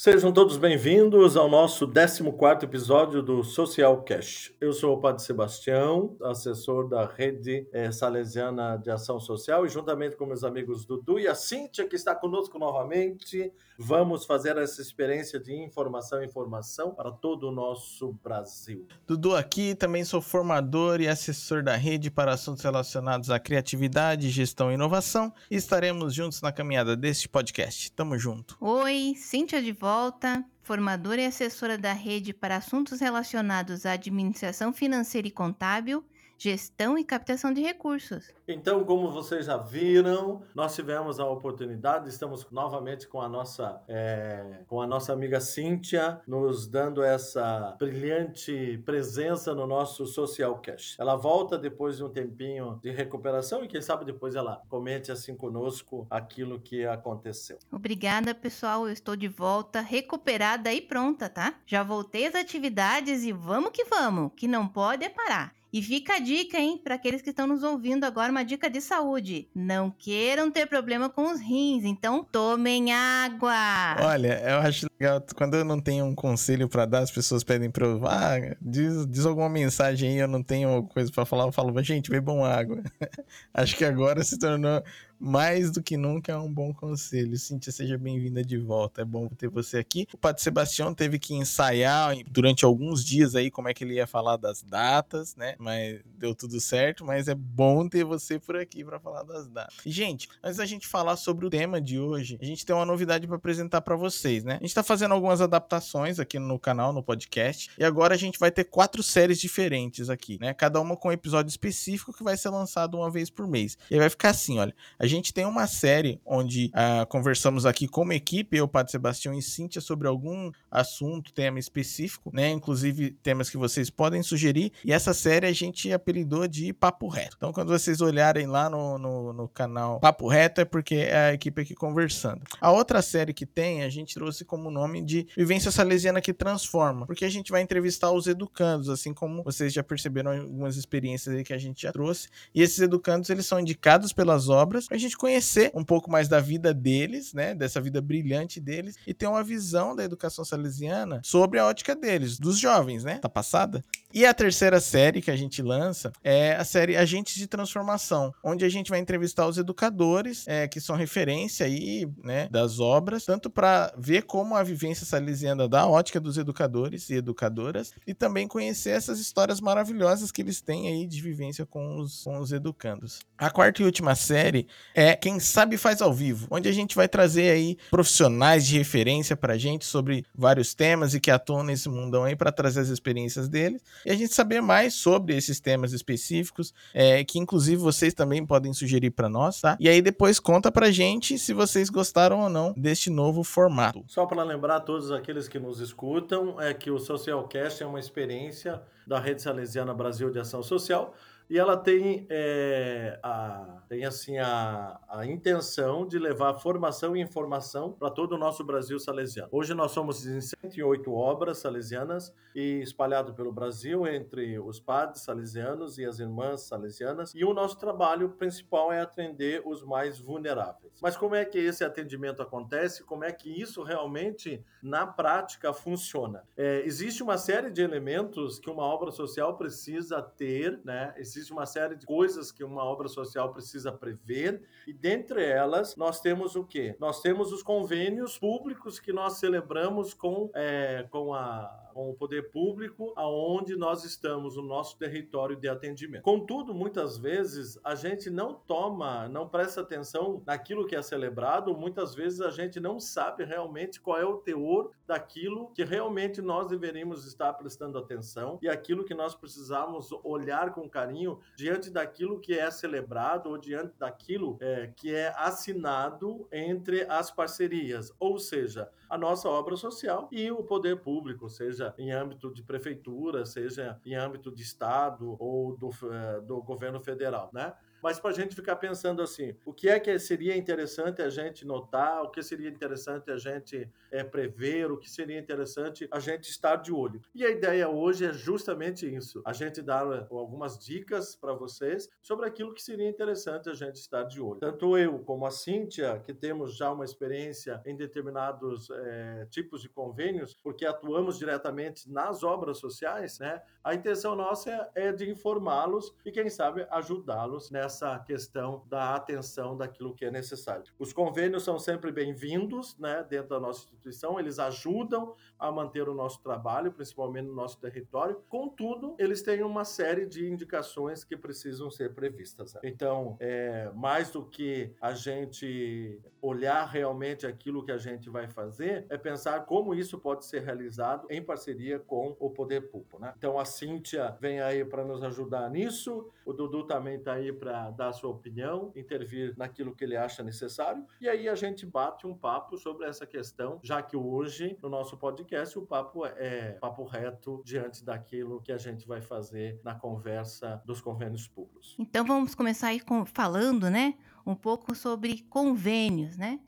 Sejam 0.00 0.30
todos 0.30 0.56
bem-vindos 0.56 1.36
ao 1.36 1.48
nosso 1.48 1.84
14 1.88 2.64
episódio 2.64 3.20
do 3.20 3.42
Social 3.42 4.00
Cash. 4.04 4.52
Eu 4.60 4.72
sou 4.72 4.94
o 4.94 5.00
Padre 5.00 5.24
Sebastião, 5.24 6.16
assessor 6.22 6.88
da 6.88 7.04
Rede 7.04 7.66
eh, 7.72 7.90
Salesiana 7.90 8.76
de 8.76 8.92
Ação 8.92 9.18
Social, 9.18 9.66
e 9.66 9.68
juntamente 9.68 10.14
com 10.14 10.24
meus 10.24 10.44
amigos 10.44 10.84
Dudu 10.84 11.18
e 11.18 11.26
a 11.26 11.34
Cíntia, 11.34 11.84
que 11.84 11.96
está 11.96 12.14
conosco 12.14 12.60
novamente, 12.60 13.52
vamos 13.76 14.24
fazer 14.24 14.56
essa 14.56 14.80
experiência 14.80 15.40
de 15.40 15.52
informação 15.52 16.22
e 16.22 16.26
informação 16.26 16.94
para 16.94 17.10
todo 17.10 17.48
o 17.48 17.50
nosso 17.50 18.12
Brasil. 18.22 18.86
Dudu 19.04 19.34
aqui, 19.34 19.74
também 19.74 20.04
sou 20.04 20.22
formador 20.22 21.00
e 21.00 21.08
assessor 21.08 21.60
da 21.60 21.74
Rede 21.74 22.08
para 22.08 22.32
assuntos 22.32 22.62
relacionados 22.62 23.30
à 23.30 23.40
criatividade, 23.40 24.30
gestão 24.30 24.70
e 24.70 24.74
inovação, 24.74 25.32
e 25.50 25.56
estaremos 25.56 26.14
juntos 26.14 26.40
na 26.40 26.52
caminhada 26.52 26.96
deste 26.96 27.28
podcast. 27.28 27.90
Tamo 27.90 28.16
junto. 28.16 28.56
Oi, 28.60 29.14
Cíntia 29.16 29.60
de 29.60 29.72
volta 29.72 29.87
volta, 29.88 30.44
formadora 30.60 31.22
e 31.22 31.24
assessora 31.24 31.78
da 31.78 31.94
rede 31.94 32.34
para 32.34 32.56
assuntos 32.56 33.00
relacionados 33.00 33.86
à 33.86 33.92
administração 33.92 34.70
financeira 34.70 35.26
e 35.26 35.30
contábil 35.30 36.04
gestão 36.38 36.96
e 36.96 37.04
captação 37.04 37.52
de 37.52 37.60
recursos. 37.60 38.32
Então, 38.46 38.84
como 38.84 39.10
vocês 39.10 39.46
já 39.46 39.56
viram, 39.56 40.40
nós 40.54 40.74
tivemos 40.74 41.18
a 41.20 41.28
oportunidade, 41.28 42.08
estamos 42.08 42.46
novamente 42.50 43.06
com 43.08 43.20
a 43.20 43.28
nossa, 43.28 43.82
é, 43.88 44.62
com 44.66 44.80
a 44.80 44.86
nossa 44.86 45.12
amiga 45.12 45.40
Cíntia, 45.40 46.20
nos 46.26 46.66
dando 46.66 47.02
essa 47.02 47.76
brilhante 47.78 48.80
presença 48.86 49.54
no 49.54 49.66
nosso 49.66 50.06
Social 50.06 50.58
Cash. 50.60 50.96
Ela 50.98 51.16
volta 51.16 51.58
depois 51.58 51.96
de 51.96 52.04
um 52.04 52.08
tempinho 52.08 52.78
de 52.80 52.90
recuperação 52.90 53.64
e 53.64 53.68
quem 53.68 53.82
sabe 53.82 54.04
depois 54.04 54.34
ela 54.34 54.62
comente 54.68 55.10
assim 55.10 55.34
conosco 55.34 56.06
aquilo 56.08 56.60
que 56.60 56.86
aconteceu. 56.86 57.58
Obrigada, 57.72 58.34
pessoal. 58.34 58.86
Eu 58.86 58.92
estou 58.92 59.16
de 59.16 59.28
volta, 59.28 59.80
recuperada 59.80 60.72
e 60.72 60.80
pronta, 60.80 61.28
tá? 61.28 61.54
Já 61.66 61.82
voltei 61.82 62.26
às 62.26 62.34
atividades 62.34 63.24
e 63.24 63.32
vamos 63.32 63.70
que 63.70 63.84
vamos, 63.84 64.32
que 64.36 64.46
não 64.46 64.68
pode 64.68 65.04
é 65.04 65.08
parar. 65.08 65.57
E 65.72 65.82
fica 65.82 66.14
a 66.14 66.18
dica, 66.18 66.58
hein, 66.58 66.80
para 66.82 66.94
aqueles 66.94 67.20
que 67.20 67.30
estão 67.30 67.46
nos 67.46 67.62
ouvindo 67.62 68.04
agora, 68.04 68.32
uma 68.32 68.42
dica 68.42 68.70
de 68.70 68.80
saúde. 68.80 69.48
Não 69.54 69.90
queiram 69.90 70.50
ter 70.50 70.66
problema 70.66 71.10
com 71.10 71.30
os 71.30 71.40
rins, 71.40 71.84
então 71.84 72.24
tomem 72.24 72.92
água. 72.92 73.96
Olha, 74.00 74.40
eu 74.48 74.58
acho 74.58 74.87
quando 75.36 75.56
eu 75.56 75.64
não 75.64 75.80
tenho 75.80 76.04
um 76.04 76.14
conselho 76.14 76.68
para 76.68 76.84
dar, 76.84 77.00
as 77.00 77.10
pessoas 77.10 77.44
pedem 77.44 77.70
para 77.70 77.86
eu, 77.86 78.06
ah, 78.06 78.56
diz, 78.60 79.06
diz 79.06 79.24
alguma 79.24 79.48
mensagem 79.48 80.10
aí, 80.10 80.18
eu 80.18 80.28
não 80.28 80.42
tenho 80.42 80.82
coisa 80.84 81.10
para 81.12 81.24
falar, 81.24 81.44
eu 81.44 81.52
falo, 81.52 81.82
gente, 81.82 82.10
bebam 82.10 82.44
água. 82.44 82.82
acho 83.54 83.76
que 83.76 83.84
agora 83.84 84.24
se 84.24 84.38
tornou 84.38 84.82
mais 85.18 85.70
do 85.70 85.82
que 85.82 85.96
nunca 85.96 86.38
um 86.40 86.52
bom 86.52 86.72
conselho. 86.72 87.36
Cíntia, 87.36 87.72
seja 87.72 87.98
bem-vinda 87.98 88.44
de 88.44 88.56
volta. 88.56 89.02
É 89.02 89.04
bom 89.04 89.28
ter 89.28 89.48
você 89.48 89.78
aqui. 89.78 90.06
O 90.12 90.16
Padre 90.16 90.42
Sebastião 90.42 90.94
teve 90.94 91.18
que 91.18 91.34
ensaiar 91.34 92.14
durante 92.30 92.64
alguns 92.64 93.04
dias 93.04 93.34
aí 93.34 93.50
como 93.50 93.68
é 93.68 93.74
que 93.74 93.84
ele 93.84 93.94
ia 93.94 94.06
falar 94.06 94.36
das 94.36 94.62
datas, 94.62 95.34
né? 95.34 95.56
Mas 95.58 96.00
deu 96.16 96.34
tudo 96.34 96.60
certo, 96.60 97.04
mas 97.04 97.28
é 97.28 97.34
bom 97.34 97.88
ter 97.88 98.04
você 98.04 98.38
por 98.38 98.56
aqui 98.56 98.84
para 98.84 99.00
falar 99.00 99.24
das 99.24 99.48
datas. 99.48 99.76
Gente, 99.84 100.28
antes 100.42 100.58
da 100.58 100.66
gente 100.66 100.86
falar 100.86 101.16
sobre 101.16 101.46
o 101.46 101.50
tema 101.50 101.80
de 101.80 101.98
hoje, 101.98 102.38
a 102.40 102.44
gente 102.44 102.64
tem 102.64 102.74
uma 102.74 102.86
novidade 102.86 103.26
para 103.26 103.36
apresentar 103.36 103.80
para 103.80 103.96
vocês, 103.96 104.44
né? 104.44 104.58
A 104.60 104.62
gente 104.62 104.74
tá 104.74 104.82
fazendo 104.88 105.12
algumas 105.12 105.42
adaptações 105.42 106.18
aqui 106.18 106.38
no 106.38 106.58
canal, 106.58 106.94
no 106.94 107.02
podcast, 107.02 107.70
e 107.78 107.84
agora 107.84 108.14
a 108.14 108.16
gente 108.16 108.38
vai 108.38 108.50
ter 108.50 108.64
quatro 108.64 109.02
séries 109.02 109.38
diferentes 109.38 110.08
aqui, 110.08 110.38
né? 110.40 110.54
Cada 110.54 110.80
uma 110.80 110.96
com 110.96 111.08
um 111.08 111.12
episódio 111.12 111.50
específico 111.50 112.10
que 112.12 112.24
vai 112.24 112.38
ser 112.38 112.48
lançado 112.48 112.96
uma 112.96 113.10
vez 113.10 113.28
por 113.28 113.46
mês. 113.46 113.76
E 113.90 113.98
vai 113.98 114.08
ficar 114.08 114.30
assim, 114.30 114.58
olha, 114.58 114.74
a 114.98 115.06
gente 115.06 115.32
tem 115.32 115.44
uma 115.44 115.66
série 115.66 116.20
onde 116.24 116.72
uh, 116.74 117.06
conversamos 117.06 117.66
aqui 117.66 117.86
como 117.86 118.14
equipe, 118.14 118.56
eu, 118.56 118.66
Padre 118.66 118.90
Sebastião 118.92 119.34
e 119.34 119.42
Cíntia, 119.42 119.82
sobre 119.82 120.08
algum 120.08 120.50
assunto, 120.70 121.32
tema 121.34 121.58
específico, 121.58 122.30
né? 122.32 122.50
Inclusive 122.50 123.10
temas 123.22 123.50
que 123.50 123.58
vocês 123.58 123.90
podem 123.90 124.22
sugerir. 124.22 124.72
E 124.82 124.90
essa 124.90 125.12
série 125.12 125.46
a 125.46 125.52
gente 125.52 125.92
apelidou 125.92 126.48
de 126.48 126.72
Papo 126.72 127.08
Reto. 127.08 127.36
Então, 127.36 127.52
quando 127.52 127.68
vocês 127.68 128.00
olharem 128.00 128.46
lá 128.46 128.70
no, 128.70 128.96
no, 128.96 129.32
no 129.34 129.48
canal 129.48 130.00
Papo 130.00 130.28
Reto, 130.28 130.62
é 130.62 130.64
porque 130.64 130.94
é 130.94 131.16
a 131.16 131.34
equipe 131.34 131.60
aqui 131.60 131.74
conversando. 131.74 132.40
A 132.58 132.72
outra 132.72 133.02
série 133.02 133.34
que 133.34 133.44
tem, 133.44 133.82
a 133.82 133.90
gente 133.90 134.14
trouxe 134.14 134.46
como 134.46 134.70
nome 134.78 135.02
de 135.02 135.26
Vivência 135.36 135.70
Salesiana 135.70 136.20
que 136.20 136.32
Transforma, 136.32 137.06
porque 137.06 137.24
a 137.24 137.30
gente 137.30 137.50
vai 137.50 137.60
entrevistar 137.62 138.12
os 138.12 138.26
educandos, 138.26 138.88
assim 138.88 139.12
como 139.12 139.42
vocês 139.42 139.72
já 139.72 139.82
perceberam 139.82 140.30
algumas 140.30 140.76
experiências 140.76 141.42
que 141.42 141.52
a 141.52 141.58
gente 141.58 141.82
já 141.82 141.92
trouxe. 141.92 142.28
E 142.54 142.62
esses 142.62 142.78
educandos, 142.78 143.28
eles 143.30 143.46
são 143.46 143.58
indicados 143.58 144.12
pelas 144.12 144.48
obras 144.48 144.86
a 144.90 144.96
gente 144.96 145.16
conhecer 145.16 145.70
um 145.74 145.84
pouco 145.84 146.10
mais 146.10 146.28
da 146.28 146.40
vida 146.40 146.72
deles, 146.72 147.32
né? 147.32 147.54
Dessa 147.54 147.80
vida 147.80 148.00
brilhante 148.00 148.60
deles 148.60 148.96
e 149.06 149.12
ter 149.12 149.26
uma 149.26 149.42
visão 149.42 149.96
da 149.96 150.04
educação 150.04 150.44
salesiana 150.44 151.20
sobre 151.24 151.58
a 151.58 151.66
ótica 151.66 151.96
deles, 151.96 152.38
dos 152.38 152.58
jovens, 152.58 153.04
né? 153.04 153.18
Tá 153.18 153.28
passada? 153.28 153.84
E 154.12 154.24
a 154.24 154.32
terceira 154.32 154.80
série 154.80 155.20
que 155.20 155.30
a 155.30 155.36
gente 155.36 155.60
lança 155.60 156.10
é 156.24 156.56
a 156.56 156.64
série 156.64 156.96
Agentes 156.96 157.34
de 157.34 157.46
Transformação, 157.46 158.32
onde 158.42 158.64
a 158.64 158.68
gente 158.68 158.88
vai 158.88 158.98
entrevistar 158.98 159.46
os 159.46 159.58
educadores 159.58 160.46
é, 160.48 160.66
que 160.66 160.80
são 160.80 160.96
referência 160.96 161.66
aí, 161.66 162.08
né, 162.24 162.48
das 162.50 162.80
obras, 162.80 163.26
tanto 163.26 163.50
para 163.50 163.92
ver 163.98 164.22
como 164.22 164.56
a 164.56 164.62
vivência 164.68 165.06
salesiana 165.06 165.68
da 165.68 165.86
ótica 165.86 166.20
dos 166.20 166.36
educadores 166.36 167.08
e 167.10 167.14
educadoras, 167.14 167.92
e 168.06 168.12
também 168.12 168.46
conhecer 168.46 168.90
essas 168.90 169.18
histórias 169.18 169.60
maravilhosas 169.60 170.30
que 170.30 170.42
eles 170.42 170.60
têm 170.60 170.88
aí 170.88 171.06
de 171.06 171.20
vivência 171.20 171.64
com 171.64 171.98
os, 171.98 172.22
com 172.22 172.38
os 172.38 172.52
educandos. 172.52 173.20
A 173.36 173.50
quarta 173.50 173.82
e 173.82 173.84
última 173.84 174.14
série 174.14 174.66
é 174.94 175.14
Quem 175.14 175.40
Sabe 175.40 175.76
Faz 175.76 176.02
ao 176.02 176.12
Vivo, 176.12 176.46
onde 176.50 176.68
a 176.68 176.72
gente 176.72 176.94
vai 176.94 177.08
trazer 177.08 177.50
aí 177.50 177.76
profissionais 177.90 178.66
de 178.66 178.76
referência 178.76 179.36
para 179.36 179.54
a 179.54 179.58
gente 179.58 179.84
sobre 179.84 180.24
vários 180.34 180.74
temas 180.74 181.14
e 181.14 181.20
que 181.20 181.30
atuam 181.30 181.62
nesse 181.62 181.88
mundão 181.88 182.24
aí 182.24 182.36
para 182.36 182.52
trazer 182.52 182.80
as 182.80 182.88
experiências 182.88 183.48
deles 183.48 183.80
e 184.04 184.10
a 184.10 184.14
gente 184.14 184.34
saber 184.34 184.60
mais 184.60 184.94
sobre 184.94 185.36
esses 185.36 185.60
temas 185.60 185.92
específicos, 185.92 186.74
é, 186.92 187.22
que 187.24 187.38
inclusive 187.38 187.76
vocês 187.76 188.12
também 188.12 188.44
podem 188.44 188.72
sugerir 188.72 189.10
para 189.10 189.28
nós, 189.28 189.60
tá? 189.60 189.76
E 189.78 189.88
aí 189.88 190.02
depois 190.02 190.40
conta 190.40 190.70
pra 190.72 190.90
gente 190.90 191.38
se 191.38 191.52
vocês 191.52 191.88
gostaram 191.88 192.40
ou 192.40 192.48
não 192.48 192.74
deste 192.76 193.08
novo 193.10 193.44
formato. 193.44 194.04
Só 194.08 194.26
para 194.26 194.42
lembrar 194.42 194.57
a 194.66 194.80
todos 194.80 195.10
aqueles 195.12 195.48
que 195.48 195.58
nos 195.58 195.80
escutam, 195.80 196.60
é 196.60 196.74
que 196.74 196.90
o 196.90 196.98
Socialcast 196.98 197.82
é 197.82 197.86
uma 197.86 198.00
experiência 198.00 198.82
da 199.06 199.18
Rede 199.18 199.42
Salesiana 199.42 199.94
Brasil 199.94 200.30
de 200.30 200.38
Ação 200.38 200.62
Social, 200.62 201.14
e 201.50 201.58
ela 201.58 201.76
tem, 201.76 202.26
é, 202.28 203.18
a, 203.22 203.82
tem 203.88 204.04
assim 204.04 204.38
a, 204.38 205.00
a 205.08 205.26
intenção 205.26 206.06
de 206.06 206.18
levar 206.18 206.54
formação 206.54 207.16
e 207.16 207.20
informação 207.20 207.92
para 207.92 208.10
todo 208.10 208.32
o 208.32 208.38
nosso 208.38 208.62
Brasil 208.62 208.98
salesiano. 208.98 209.48
Hoje 209.50 209.72
nós 209.72 209.92
somos 209.92 210.26
em 210.26 210.40
108 210.40 211.10
obras 211.12 211.58
salesianas 211.58 212.32
e 212.54 212.80
espalhado 212.82 213.32
pelo 213.32 213.50
Brasil 213.50 214.06
entre 214.06 214.58
os 214.58 214.78
padres 214.78 215.22
salesianos 215.22 215.98
e 215.98 216.04
as 216.04 216.18
irmãs 216.18 216.62
salesianas 216.62 217.34
e 217.34 217.44
o 217.44 217.54
nosso 217.54 217.78
trabalho 217.78 218.30
principal 218.30 218.92
é 218.92 219.00
atender 219.00 219.62
os 219.64 219.82
mais 219.82 220.18
vulneráveis. 220.18 220.92
Mas 221.00 221.16
como 221.16 221.34
é 221.34 221.44
que 221.44 221.58
esse 221.58 221.82
atendimento 221.84 222.42
acontece? 222.42 223.04
Como 223.04 223.24
é 223.24 223.32
que 223.32 223.48
isso 223.48 223.82
realmente 223.82 224.62
na 224.82 225.06
prática 225.06 225.72
funciona? 225.72 226.42
É, 226.56 226.82
existe 226.84 227.22
uma 227.22 227.38
série 227.38 227.70
de 227.70 227.80
elementos 227.80 228.58
que 228.58 228.68
uma 228.68 228.82
obra 228.82 229.10
social 229.10 229.56
precisa 229.56 230.20
ter, 230.20 230.80
né? 230.84 231.14
Existe 231.38 231.52
uma 231.52 231.66
série 231.66 231.96
de 231.96 232.04
coisas 232.04 232.52
que 232.52 232.64
uma 232.64 232.84
obra 232.84 233.08
social 233.08 233.52
precisa 233.52 233.92
prever, 233.92 234.62
e 234.86 234.92
dentre 234.92 235.44
elas 235.44 235.96
nós 235.96 236.20
temos 236.20 236.56
o 236.56 236.64
quê? 236.64 236.96
Nós 236.98 237.20
temos 237.20 237.52
os 237.52 237.62
convênios 237.62 238.38
públicos 238.38 238.98
que 238.98 239.12
nós 239.12 239.38
celebramos 239.38 240.12
com, 240.12 240.50
é, 240.54 241.06
com 241.10 241.32
a 241.34 241.87
com 241.98 242.10
o 242.10 242.14
poder 242.14 242.52
público 242.52 243.12
aonde 243.16 243.74
nós 243.74 244.04
estamos, 244.04 244.54
no 244.54 244.62
nosso 244.62 244.96
território 244.96 245.56
de 245.56 245.68
atendimento. 245.68 246.22
Contudo, 246.22 246.72
muitas 246.72 247.18
vezes 247.18 247.76
a 247.82 247.96
gente 247.96 248.30
não 248.30 248.54
toma, 248.54 249.26
não 249.26 249.48
presta 249.48 249.80
atenção 249.80 250.40
naquilo 250.46 250.86
que 250.86 250.94
é 250.94 251.02
celebrado, 251.02 251.76
muitas 251.76 252.14
vezes 252.14 252.40
a 252.40 252.50
gente 252.50 252.78
não 252.78 253.00
sabe 253.00 253.44
realmente 253.44 254.00
qual 254.00 254.16
é 254.16 254.24
o 254.24 254.36
teor 254.36 254.92
daquilo 255.08 255.72
que 255.74 255.82
realmente 255.82 256.40
nós 256.40 256.68
deveríamos 256.68 257.26
estar 257.26 257.52
prestando 257.54 257.98
atenção 257.98 258.60
e 258.62 258.68
aquilo 258.68 259.04
que 259.04 259.14
nós 259.14 259.34
precisamos 259.34 260.10
olhar 260.22 260.72
com 260.72 260.88
carinho 260.88 261.40
diante 261.56 261.90
daquilo 261.90 262.38
que 262.38 262.56
é 262.56 262.70
celebrado 262.70 263.50
ou 263.50 263.58
diante 263.58 263.98
daquilo 263.98 264.56
é, 264.60 264.92
que 264.94 265.12
é 265.12 265.34
assinado 265.36 266.46
entre 266.52 267.02
as 267.10 267.32
parcerias, 267.32 268.14
ou 268.20 268.38
seja, 268.38 268.88
a 269.08 269.16
nossa 269.16 269.48
obra 269.48 269.74
social 269.76 270.28
e 270.30 270.50
o 270.50 270.62
poder 270.62 271.00
público, 271.00 271.48
seja 271.48 271.87
em 271.98 272.10
âmbito 272.12 272.52
de 272.52 272.62
prefeitura, 272.62 273.46
seja 273.46 274.00
em 274.04 274.14
âmbito 274.14 274.52
de 274.54 274.62
estado 274.62 275.36
ou 275.38 275.76
do, 275.76 275.90
eh, 276.12 276.40
do 276.42 276.62
governo 276.62 277.00
federal, 277.00 277.50
né? 277.52 277.74
Mas 278.02 278.18
para 278.20 278.30
a 278.30 278.34
gente 278.34 278.54
ficar 278.54 278.76
pensando 278.76 279.22
assim, 279.22 279.54
o 279.64 279.72
que 279.72 279.88
é 279.88 279.98
que 279.98 280.18
seria 280.18 280.56
interessante 280.56 281.20
a 281.22 281.28
gente 281.28 281.66
notar, 281.66 282.22
o 282.22 282.30
que 282.30 282.42
seria 282.42 282.68
interessante 282.68 283.30
a 283.30 283.36
gente 283.36 283.90
é, 284.10 284.22
prever, 284.22 284.90
o 284.90 284.96
que 284.96 285.10
seria 285.10 285.38
interessante 285.38 286.08
a 286.10 286.18
gente 286.18 286.48
estar 286.48 286.76
de 286.76 286.92
olho. 286.92 287.20
E 287.34 287.44
a 287.44 287.50
ideia 287.50 287.88
hoje 287.88 288.24
é 288.24 288.32
justamente 288.32 289.12
isso, 289.12 289.42
a 289.44 289.52
gente 289.52 289.82
dar 289.82 290.28
algumas 290.30 290.78
dicas 290.78 291.34
para 291.34 291.52
vocês 291.52 292.08
sobre 292.22 292.46
aquilo 292.46 292.72
que 292.72 292.82
seria 292.82 293.08
interessante 293.08 293.68
a 293.68 293.74
gente 293.74 293.96
estar 293.96 294.22
de 294.24 294.40
olho. 294.40 294.60
Tanto 294.60 294.96
eu 294.96 295.18
como 295.20 295.44
a 295.46 295.50
Cíntia, 295.50 296.20
que 296.24 296.32
temos 296.32 296.76
já 296.76 296.90
uma 296.92 297.04
experiência 297.04 297.82
em 297.84 297.96
determinados 297.96 298.88
é, 298.90 299.46
tipos 299.50 299.82
de 299.82 299.88
convênios, 299.88 300.56
porque 300.62 300.86
atuamos 300.86 301.38
diretamente 301.38 302.10
nas 302.10 302.42
obras 302.42 302.78
sociais, 302.78 303.38
né? 303.38 303.60
A 303.82 303.94
intenção 303.94 304.36
nossa 304.36 304.90
é 304.94 305.12
de 305.12 305.28
informá-los 305.28 306.14
e, 306.24 306.30
quem 306.30 306.48
sabe, 306.48 306.86
ajudá-los 306.90 307.70
nessa 307.70 307.87
questão 308.24 308.84
da 308.88 309.14
atenção 309.14 309.76
daquilo 309.76 310.14
que 310.14 310.24
é 310.24 310.30
necessário. 310.30 310.84
Os 310.98 311.12
convênios 311.12 311.62
são 311.64 311.78
sempre 311.78 312.12
bem-vindos, 312.12 312.96
né? 312.98 313.24
Dentro 313.28 313.50
da 313.50 313.60
nossa 313.60 313.84
instituição, 313.84 314.38
eles 314.38 314.58
ajudam 314.58 315.34
a 315.58 315.72
manter 315.72 316.08
o 316.08 316.14
nosso 316.14 316.42
trabalho, 316.42 316.92
principalmente 316.92 317.46
no 317.46 317.54
nosso 317.54 317.78
território. 317.78 318.42
Contudo, 318.48 319.14
eles 319.18 319.42
têm 319.42 319.62
uma 319.62 319.84
série 319.84 320.26
de 320.26 320.48
indicações 320.48 321.24
que 321.24 321.36
precisam 321.36 321.90
ser 321.90 322.14
previstas. 322.14 322.74
Né? 322.74 322.80
Então, 322.84 323.36
é, 323.40 323.90
mais 323.94 324.30
do 324.30 324.44
que 324.44 324.94
a 325.00 325.12
gente 325.12 326.20
olhar 326.40 326.84
realmente 326.84 327.46
aquilo 327.46 327.84
que 327.84 327.92
a 327.92 327.98
gente 327.98 328.30
vai 328.30 328.48
fazer, 328.48 329.06
é 329.08 329.16
pensar 329.16 329.64
como 329.66 329.94
isso 329.94 330.18
pode 330.18 330.44
ser 330.44 330.62
realizado 330.62 331.26
em 331.30 331.42
parceria 331.42 331.98
com 331.98 332.36
o 332.38 332.50
poder 332.50 332.88
público. 332.90 333.18
Né? 333.18 333.32
Então, 333.36 333.58
a 333.58 333.64
Cíntia 333.64 334.36
vem 334.40 334.60
aí 334.60 334.84
para 334.84 335.04
nos 335.04 335.22
ajudar 335.22 335.68
nisso, 335.70 336.30
o 336.44 336.52
Dudu 336.52 336.84
também 336.84 337.16
está 337.16 337.34
aí 337.34 337.52
para 337.52 337.77
dar 337.90 338.08
a 338.08 338.12
sua 338.12 338.30
opinião, 338.30 338.92
intervir 338.94 339.54
naquilo 339.56 339.94
que 339.94 340.04
ele 340.04 340.16
acha 340.16 340.42
necessário, 340.42 341.04
e 341.20 341.28
aí 341.28 341.48
a 341.48 341.54
gente 341.54 341.86
bate 341.86 342.26
um 342.26 342.34
papo 342.34 342.76
sobre 342.76 343.06
essa 343.06 343.26
questão, 343.26 343.80
já 343.82 344.02
que 344.02 344.16
hoje, 344.16 344.78
no 344.82 344.88
nosso 344.88 345.16
podcast, 345.16 345.78
o 345.78 345.86
papo 345.86 346.26
é 346.26 346.72
papo 346.80 347.04
reto 347.04 347.62
diante 347.64 348.04
daquilo 348.04 348.60
que 348.62 348.72
a 348.72 348.78
gente 348.78 349.06
vai 349.06 349.20
fazer 349.20 349.80
na 349.84 349.94
conversa 349.94 350.82
dos 350.84 351.00
convênios 351.00 351.46
públicos. 351.46 351.96
Então, 351.98 352.24
vamos 352.24 352.54
começar 352.54 352.88
aí 352.88 353.00
com, 353.00 353.24
falando, 353.24 353.88
né, 353.90 354.14
um 354.46 354.54
pouco 354.54 354.94
sobre 354.94 355.42
convênios, 355.50 356.36
né? 356.36 356.60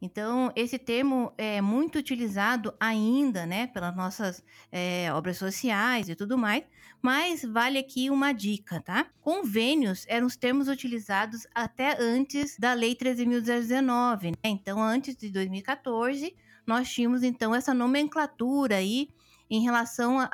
Então, 0.00 0.52
esse 0.54 0.78
termo 0.78 1.32
é 1.36 1.60
muito 1.60 1.98
utilizado 1.98 2.72
ainda, 2.78 3.44
né, 3.44 3.66
pelas 3.66 3.94
nossas 3.96 4.44
é, 4.70 5.12
obras 5.12 5.36
sociais 5.36 6.08
e 6.08 6.14
tudo 6.14 6.38
mais, 6.38 6.64
mas 7.02 7.42
vale 7.42 7.78
aqui 7.78 8.10
uma 8.10 8.32
dica, 8.32 8.80
tá? 8.80 9.06
Convênios 9.20 10.04
eram 10.08 10.26
os 10.26 10.36
termos 10.36 10.68
utilizados 10.68 11.46
até 11.54 12.00
antes 12.00 12.56
da 12.58 12.72
Lei 12.74 12.94
13.019, 12.94 14.30
né? 14.30 14.36
Então, 14.44 14.80
antes 14.80 15.16
de 15.16 15.30
2014, 15.30 16.34
nós 16.66 16.90
tínhamos, 16.90 17.22
então, 17.22 17.54
essa 17.54 17.72
nomenclatura 17.72 18.76
aí 18.76 19.08
em 19.50 19.62
relação 19.62 20.20
a, 20.20 20.28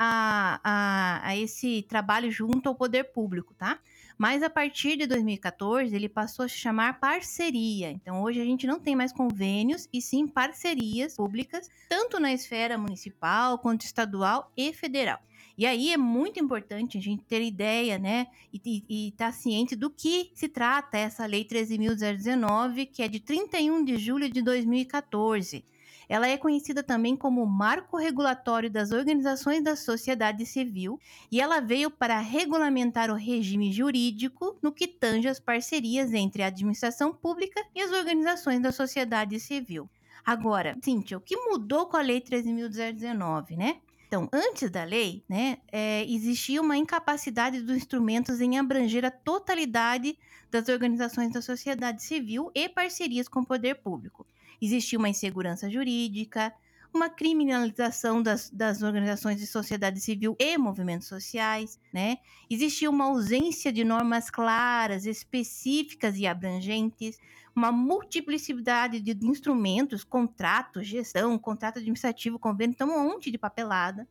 a, 0.62 1.20
a 1.22 1.37
esse 1.37 1.82
trabalho 1.82 2.31
junto 2.31 2.69
ao 2.69 2.75
poder 2.75 3.05
público, 3.05 3.55
tá? 3.55 3.78
Mas 4.16 4.43
a 4.43 4.50
partir 4.50 4.96
de 4.96 5.06
2014, 5.06 5.94
ele 5.94 6.08
passou 6.08 6.44
a 6.44 6.49
se 6.49 6.56
chamar 6.56 7.00
parceria. 7.00 7.90
Então, 7.90 8.22
hoje 8.22 8.40
a 8.40 8.44
gente 8.44 8.66
não 8.66 8.78
tem 8.78 8.94
mais 8.94 9.12
convênios 9.12 9.88
e 9.93 10.00
sim 10.00 10.26
parcerias 10.26 11.16
públicas, 11.16 11.69
tanto 11.88 12.20
na 12.20 12.32
esfera 12.32 12.78
municipal 12.78 13.58
quanto 13.58 13.84
estadual 13.84 14.52
e 14.56 14.72
federal. 14.72 15.20
E 15.56 15.66
aí 15.66 15.93
é 15.93 15.96
muito 15.96 16.40
importante 16.40 16.99
a 16.99 17.00
gente 17.00 17.22
ter 17.25 17.40
ideia, 17.40 17.96
né, 17.96 18.26
e 18.52 19.08
estar 19.08 19.26
tá 19.26 19.32
ciente 19.32 19.76
do 19.76 19.88
que 19.88 20.31
se 20.34 20.49
trata 20.49 20.99
essa 20.99 21.26
Lei 21.26 21.44
13.019, 21.44 22.88
que 22.93 23.02
é 23.02 23.08
de 23.08 23.20
31 23.20 23.84
de 23.84 23.96
julho 23.96 24.28
de 24.28 24.43
2014. 24.43 25.64
Ela 26.09 26.29
é 26.29 26.37
conhecida 26.37 26.83
também 26.83 27.17
como 27.17 27.47
Marco 27.47 27.97
Regulatório 27.97 28.71
das 28.71 28.93
Organizações 28.93 29.62
da 29.62 29.77
Sociedade 29.77 30.45
Civil 30.45 30.99
e 31.31 31.41
ela 31.41 31.61
veio 31.61 31.91
para 31.91 32.19
regulamentar 32.21 33.11
o 33.11 33.15
regime 33.15 33.73
jurídico 33.73 34.59
no 34.62 34.73
que 34.73 34.87
tange 34.87 35.29
as 35.29 35.41
parcerias 35.41 36.12
entre 36.12 36.43
a 36.43 36.47
administração 36.47 37.12
pública 37.12 37.65
e 37.75 37.81
as 37.81 37.93
organizações 37.93 38.61
da 38.61 38.73
sociedade 38.73 39.39
civil. 39.41 39.89
Agora, 40.25 40.77
Cíntia, 40.83 41.19
o 41.19 41.21
que 41.21 41.37
mudou 41.37 41.87
com 41.87 41.97
a 41.97 42.01
Lei 42.01 42.21
13.019, 42.21 43.56
né? 43.56 43.77
Então, 44.06 44.29
antes 44.33 44.71
da 44.71 44.85
lei, 44.85 45.25
né, 45.29 45.59
é, 45.73 46.05
existia 46.05 46.62
uma 46.62 46.77
incapacidade 46.77 47.61
dos 47.62 47.77
instrumentos 47.77 48.41
em 48.41 48.56
abranger 48.56 49.05
a 49.05 49.11
totalidade 49.11 50.17
das 50.53 50.69
organizações 50.69 51.33
da 51.33 51.43
sociedade 51.43 52.01
civil 52.01 52.49
e 52.55 52.69
parcerias 52.69 53.27
com 53.27 53.41
o 53.41 53.47
poder 53.47 53.75
público 53.77 54.25
existia 54.61 54.99
uma 54.99 55.09
insegurança 55.09 55.71
jurídica, 55.71 56.53
uma 56.93 57.09
criminalização 57.09 58.23
das, 58.23 58.49
das 58.49 58.83
organizações 58.83 59.39
de 59.39 59.47
sociedade 59.47 60.01
civil 60.01 60.37
e 60.39 60.56
movimentos 60.56 61.09
sociais, 61.09 61.81
né? 61.93 62.19
Existia 62.49 62.89
uma 62.89 63.06
ausência 63.06 63.73
de 63.73 63.83
normas 63.83 64.31
claras, 64.31 65.05
específicas 65.05 66.17
e 66.17 66.27
abrangentes, 66.27 67.19
uma 67.55 67.73
multiplicidade 67.73 69.01
de 69.01 69.17
instrumentos, 69.27 70.05
contratos, 70.05 70.87
gestão, 70.87 71.37
contrato 71.37 71.79
administrativo, 71.81 72.39
convênio, 72.39 72.75
então 72.75 72.89
um 72.89 73.11
monte 73.11 73.31
de 73.31 73.39
papelada 73.39 74.06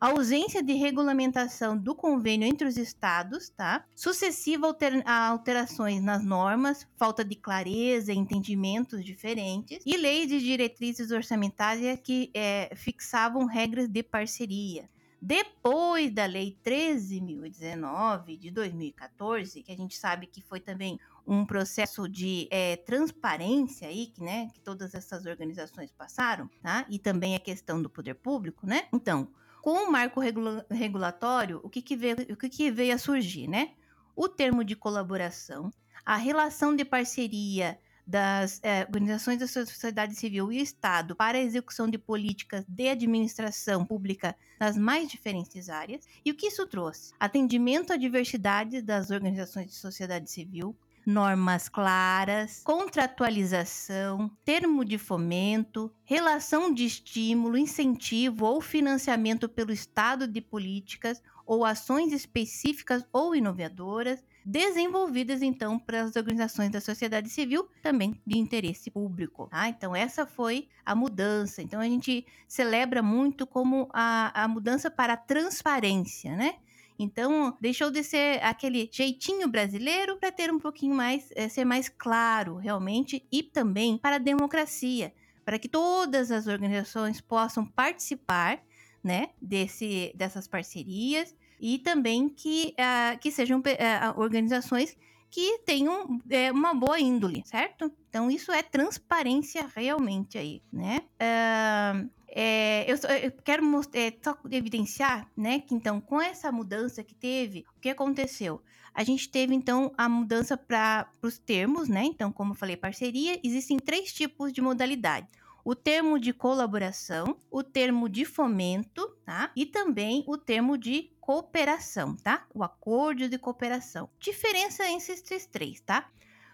a 0.00 0.08
ausência 0.08 0.62
de 0.62 0.74
regulamentação 0.74 1.76
do 1.76 1.94
convênio 1.94 2.46
entre 2.46 2.66
os 2.66 2.76
estados, 2.76 3.48
tá? 3.50 3.84
Sucessiva 3.94 4.66
alter 4.66 5.02
alterações 5.06 6.02
nas 6.02 6.24
normas, 6.24 6.86
falta 6.96 7.24
de 7.24 7.34
clareza, 7.34 8.12
entendimentos 8.12 9.04
diferentes 9.04 9.82
e 9.84 9.96
leis 9.96 10.28
de 10.28 10.40
diretrizes 10.40 11.10
orçamentárias 11.10 11.98
que 12.00 12.30
é, 12.32 12.70
fixavam 12.76 13.44
regras 13.44 13.88
de 13.88 14.02
parceria. 14.02 14.88
Depois 15.20 16.12
da 16.12 16.26
Lei 16.26 16.56
13.019 16.64 18.38
de 18.38 18.52
2014, 18.52 19.64
que 19.64 19.72
a 19.72 19.76
gente 19.76 19.96
sabe 19.96 20.28
que 20.28 20.40
foi 20.40 20.60
também 20.60 20.98
um 21.26 21.44
processo 21.44 22.08
de 22.08 22.46
é, 22.52 22.76
transparência 22.76 23.88
aí, 23.88 24.06
que, 24.06 24.22
né, 24.22 24.48
que 24.54 24.60
todas 24.60 24.94
essas 24.94 25.26
organizações 25.26 25.90
passaram, 25.90 26.48
tá? 26.62 26.86
E 26.88 27.00
também 27.00 27.34
a 27.34 27.40
questão 27.40 27.82
do 27.82 27.90
poder 27.90 28.14
público, 28.14 28.64
né? 28.64 28.86
Então, 28.92 29.28
com 29.62 29.88
o 29.88 29.90
marco 29.90 30.20
regula 30.20 30.66
regulatório, 30.70 31.60
o 31.62 31.68
que, 31.68 31.82
que, 31.82 31.96
veio, 31.96 32.16
o 32.30 32.36
que, 32.36 32.48
que 32.48 32.70
veio 32.70 32.94
a 32.94 32.98
surgir, 32.98 33.48
né? 33.48 33.72
O 34.14 34.28
termo 34.28 34.64
de 34.64 34.74
colaboração, 34.74 35.70
a 36.04 36.16
relação 36.16 36.74
de 36.74 36.84
parceria 36.84 37.78
das 38.08 38.58
é, 38.62 38.84
organizações 38.84 39.38
da 39.38 39.46
sociedade 39.46 40.14
civil 40.14 40.50
e 40.50 40.62
Estado 40.62 41.14
para 41.14 41.36
a 41.36 41.42
execução 41.42 41.86
de 41.90 41.98
políticas 41.98 42.64
de 42.66 42.88
administração 42.88 43.84
pública 43.84 44.34
nas 44.58 44.78
mais 44.78 45.10
diferentes 45.10 45.68
áreas. 45.68 46.06
E 46.24 46.30
o 46.30 46.34
que 46.34 46.46
isso 46.46 46.66
trouxe? 46.66 47.12
Atendimento 47.20 47.92
à 47.92 47.98
diversidade 47.98 48.80
das 48.80 49.10
organizações 49.10 49.66
de 49.66 49.74
sociedade 49.74 50.30
civil, 50.30 50.74
normas 51.08 51.70
claras, 51.70 52.60
contratualização, 52.62 54.30
termo 54.44 54.84
de 54.84 54.98
fomento, 54.98 55.90
relação 56.04 56.72
de 56.72 56.84
estímulo, 56.84 57.56
incentivo 57.56 58.44
ou 58.44 58.60
financiamento 58.60 59.48
pelo 59.48 59.72
Estado 59.72 60.28
de 60.28 60.42
políticas 60.42 61.22
ou 61.46 61.64
ações 61.64 62.12
específicas 62.12 63.02
ou 63.10 63.34
inovadoras, 63.34 64.22
desenvolvidas 64.44 65.40
então 65.40 65.78
para 65.78 66.02
as 66.02 66.14
organizações 66.14 66.70
da 66.70 66.80
sociedade 66.80 67.30
civil, 67.30 67.66
também 67.82 68.20
de 68.26 68.36
interesse 68.36 68.90
público. 68.90 69.48
Tá? 69.50 69.66
Então, 69.66 69.96
essa 69.96 70.26
foi 70.26 70.68
a 70.84 70.94
mudança. 70.94 71.62
Então, 71.62 71.80
a 71.80 71.84
gente 71.86 72.26
celebra 72.46 73.02
muito 73.02 73.46
como 73.46 73.88
a, 73.94 74.44
a 74.44 74.46
mudança 74.46 74.90
para 74.90 75.14
a 75.14 75.16
transparência, 75.16 76.36
né? 76.36 76.56
Então, 76.98 77.56
deixou 77.60 77.90
de 77.90 78.02
ser 78.02 78.42
aquele 78.42 78.88
jeitinho 78.92 79.48
brasileiro 79.48 80.16
para 80.16 80.32
ter 80.32 80.52
um 80.52 80.58
pouquinho 80.58 80.94
mais, 80.94 81.30
é, 81.36 81.48
ser 81.48 81.64
mais 81.64 81.88
claro 81.88 82.56
realmente 82.56 83.24
e 83.30 83.42
também 83.42 83.96
para 83.96 84.16
a 84.16 84.18
democracia, 84.18 85.14
para 85.44 85.58
que 85.58 85.68
todas 85.68 86.30
as 86.30 86.46
organizações 86.46 87.20
possam 87.20 87.64
participar, 87.64 88.60
né, 89.02 89.30
desse, 89.40 90.12
dessas 90.16 90.48
parcerias 90.48 91.34
e 91.60 91.78
também 91.78 92.28
que, 92.28 92.74
uh, 92.74 93.18
que 93.18 93.30
sejam 93.30 93.60
uh, 93.60 94.20
organizações 94.20 94.96
que 95.30 95.58
tenham 95.58 96.20
é, 96.30 96.50
uma 96.50 96.74
boa 96.74 96.98
índole, 96.98 97.42
certo? 97.44 97.92
Então, 98.08 98.30
isso 98.30 98.50
é 98.50 98.62
transparência 98.62 99.70
realmente 99.74 100.38
aí, 100.38 100.62
né? 100.72 101.02
Uh, 101.20 102.10
é, 102.28 102.84
eu, 102.90 102.96
eu, 103.22 103.32
quero 103.42 103.64
mostrar, 103.64 104.00
é, 104.00 104.12
só 104.22 104.36
evidenciar, 104.50 105.26
né, 105.36 105.60
que 105.60 105.74
então, 105.74 106.00
com 106.00 106.20
essa 106.20 106.52
mudança 106.52 107.02
que 107.02 107.14
teve, 107.14 107.64
o 107.76 107.80
que 107.80 107.88
aconteceu? 107.88 108.62
A 108.94 109.04
gente 109.04 109.28
teve, 109.28 109.54
então, 109.54 109.92
a 109.96 110.08
mudança 110.08 110.56
para 110.56 111.08
os 111.22 111.38
termos, 111.38 111.88
né? 111.88 112.04
Então, 112.04 112.32
como 112.32 112.52
eu 112.52 112.56
falei, 112.56 112.76
parceria, 112.76 113.38
existem 113.44 113.78
três 113.78 114.12
tipos 114.12 114.52
de 114.52 114.60
modalidade. 114.60 115.28
o 115.64 115.74
termo 115.74 116.18
de 116.18 116.32
colaboração, 116.32 117.36
o 117.50 117.62
termo 117.62 118.08
de 118.08 118.24
fomento, 118.24 119.06
tá? 119.24 119.52
E 119.54 119.66
também 119.66 120.24
o 120.26 120.38
termo 120.38 120.78
de 120.78 121.12
cooperação, 121.20 122.16
tá? 122.16 122.46
O 122.54 122.64
acordo 122.64 123.28
de 123.28 123.38
cooperação. 123.38 124.08
Diferença 124.18 124.88
entre 124.88 125.12
esses 125.12 125.46
três, 125.46 125.80
tá? 125.80 126.10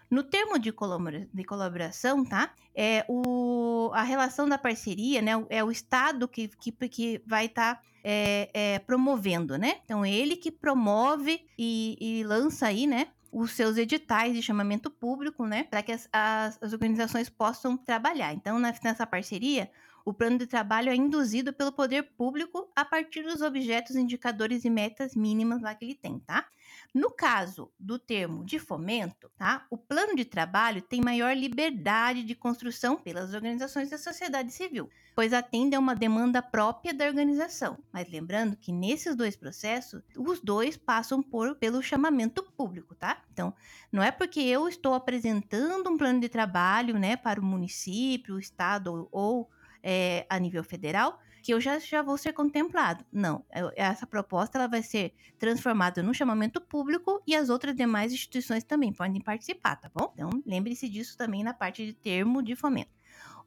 No 0.09 0.23
termo 0.23 0.59
de, 0.59 0.71
colabora 0.71 1.27
de 1.33 1.43
colaboração, 1.43 2.23
tá? 2.23 2.53
É 2.75 3.05
o, 3.07 3.89
a 3.93 4.03
relação 4.03 4.47
da 4.47 4.57
parceria, 4.57 5.21
né? 5.21 5.31
É 5.49 5.63
o 5.63 5.71
Estado 5.71 6.27
que, 6.27 6.47
que, 6.47 6.71
que 6.71 7.21
vai 7.25 7.45
estar 7.45 7.75
tá, 7.75 7.81
é, 8.03 8.49
é, 8.53 8.79
promovendo, 8.79 9.57
né? 9.57 9.79
Então, 9.83 10.05
ele 10.05 10.35
que 10.35 10.51
promove 10.51 11.45
e, 11.57 11.97
e 11.99 12.23
lança 12.23 12.67
aí, 12.67 12.85
né? 12.85 13.07
os 13.37 13.51
seus 13.51 13.75
editais 13.75 14.33
de 14.33 14.41
chamamento 14.41 14.89
público, 14.89 15.45
né, 15.45 15.63
para 15.63 15.83
que 15.83 15.91
as, 15.91 16.07
as, 16.13 16.57
as, 16.63 16.71
organizações 16.71 17.27
possam 17.27 17.75
trabalhar. 17.75 18.33
Então, 18.33 18.57
nessa 18.57 19.05
parceria, 19.05 19.69
o 20.05 20.13
plano 20.13 20.37
de 20.37 20.47
trabalho 20.47 20.89
é 20.89 20.95
induzido 20.95 21.51
pelo 21.51 21.73
poder 21.73 22.03
público 22.15 22.71
a 22.73 22.85
partir 22.85 23.23
dos 23.23 23.41
objetos, 23.41 23.97
indicadores 23.97 24.63
e 24.63 24.69
metas 24.69 25.15
mínimas 25.15 25.61
lá 25.61 25.75
que 25.75 25.83
ele 25.83 25.95
tem, 25.95 26.19
tá? 26.19 26.47
No 26.95 27.11
caso 27.11 27.69
do 27.77 27.99
termo 27.99 28.45
de 28.45 28.57
fomento, 28.57 29.29
tá? 29.35 29.67
O 29.69 29.77
plano 29.77 30.15
de 30.15 30.23
trabalho 30.23 30.81
tem 30.81 31.01
maior 31.01 31.35
liberdade 31.35 32.23
de 32.23 32.33
construção 32.33 32.95
pelas 32.95 33.33
organizações 33.33 33.89
da 33.89 33.97
sociedade 33.97 34.49
civil, 34.53 34.89
pois 35.13 35.33
atende 35.33 35.75
a 35.75 35.79
uma 35.79 35.93
demanda 35.93 36.41
própria 36.41 36.93
da 36.93 37.05
organização. 37.05 37.77
Mas 37.91 38.09
lembrando 38.09 38.55
que 38.55 38.71
nesses 38.71 39.13
dois 39.13 39.35
processos, 39.35 40.01
os 40.15 40.39
dois 40.39 40.77
passam 40.77 41.21
por 41.21 41.57
pelo 41.57 41.83
chamamento 41.83 42.41
público, 42.41 42.95
tá? 42.95 43.21
Então, 43.33 43.53
não 43.91 44.01
é 44.01 44.09
porque 44.09 44.39
eu 44.39 44.65
estou 44.69 44.93
apresentando 44.93 45.89
um 45.89 45.97
plano 45.97 46.21
de 46.21 46.29
trabalho, 46.29 46.97
né, 46.97 47.17
para 47.17 47.41
o 47.41 47.43
município, 47.43 48.35
o 48.35 48.39
estado 48.39 49.09
ou 49.11 49.49
é, 49.83 50.25
a 50.29 50.39
nível 50.39 50.63
federal, 50.63 51.19
que 51.45 51.53
eu 51.53 51.61
já, 51.61 51.77
já 51.77 52.01
vou 52.01 52.17
ser 52.17 52.33
contemplado. 52.33 53.05
Não, 53.13 53.45
essa 53.75 54.07
proposta 54.07 54.57
ela 54.57 54.67
vai 54.67 54.81
ser 54.81 55.13
transformada 55.37 56.01
no 56.01 56.11
chamamento 56.11 56.59
público 56.59 57.21
e 57.27 57.35
as 57.35 57.49
outras 57.49 57.75
demais 57.75 58.11
instituições 58.11 58.63
também 58.63 58.91
podem 58.91 59.21
participar, 59.21 59.75
tá 59.75 59.91
bom? 59.93 60.11
Então, 60.15 60.41
lembre-se 60.43 60.89
disso 60.89 61.15
também 61.15 61.43
na 61.43 61.53
parte 61.53 61.85
de 61.85 61.93
termo 61.93 62.41
de 62.41 62.55
fomento. 62.55 62.94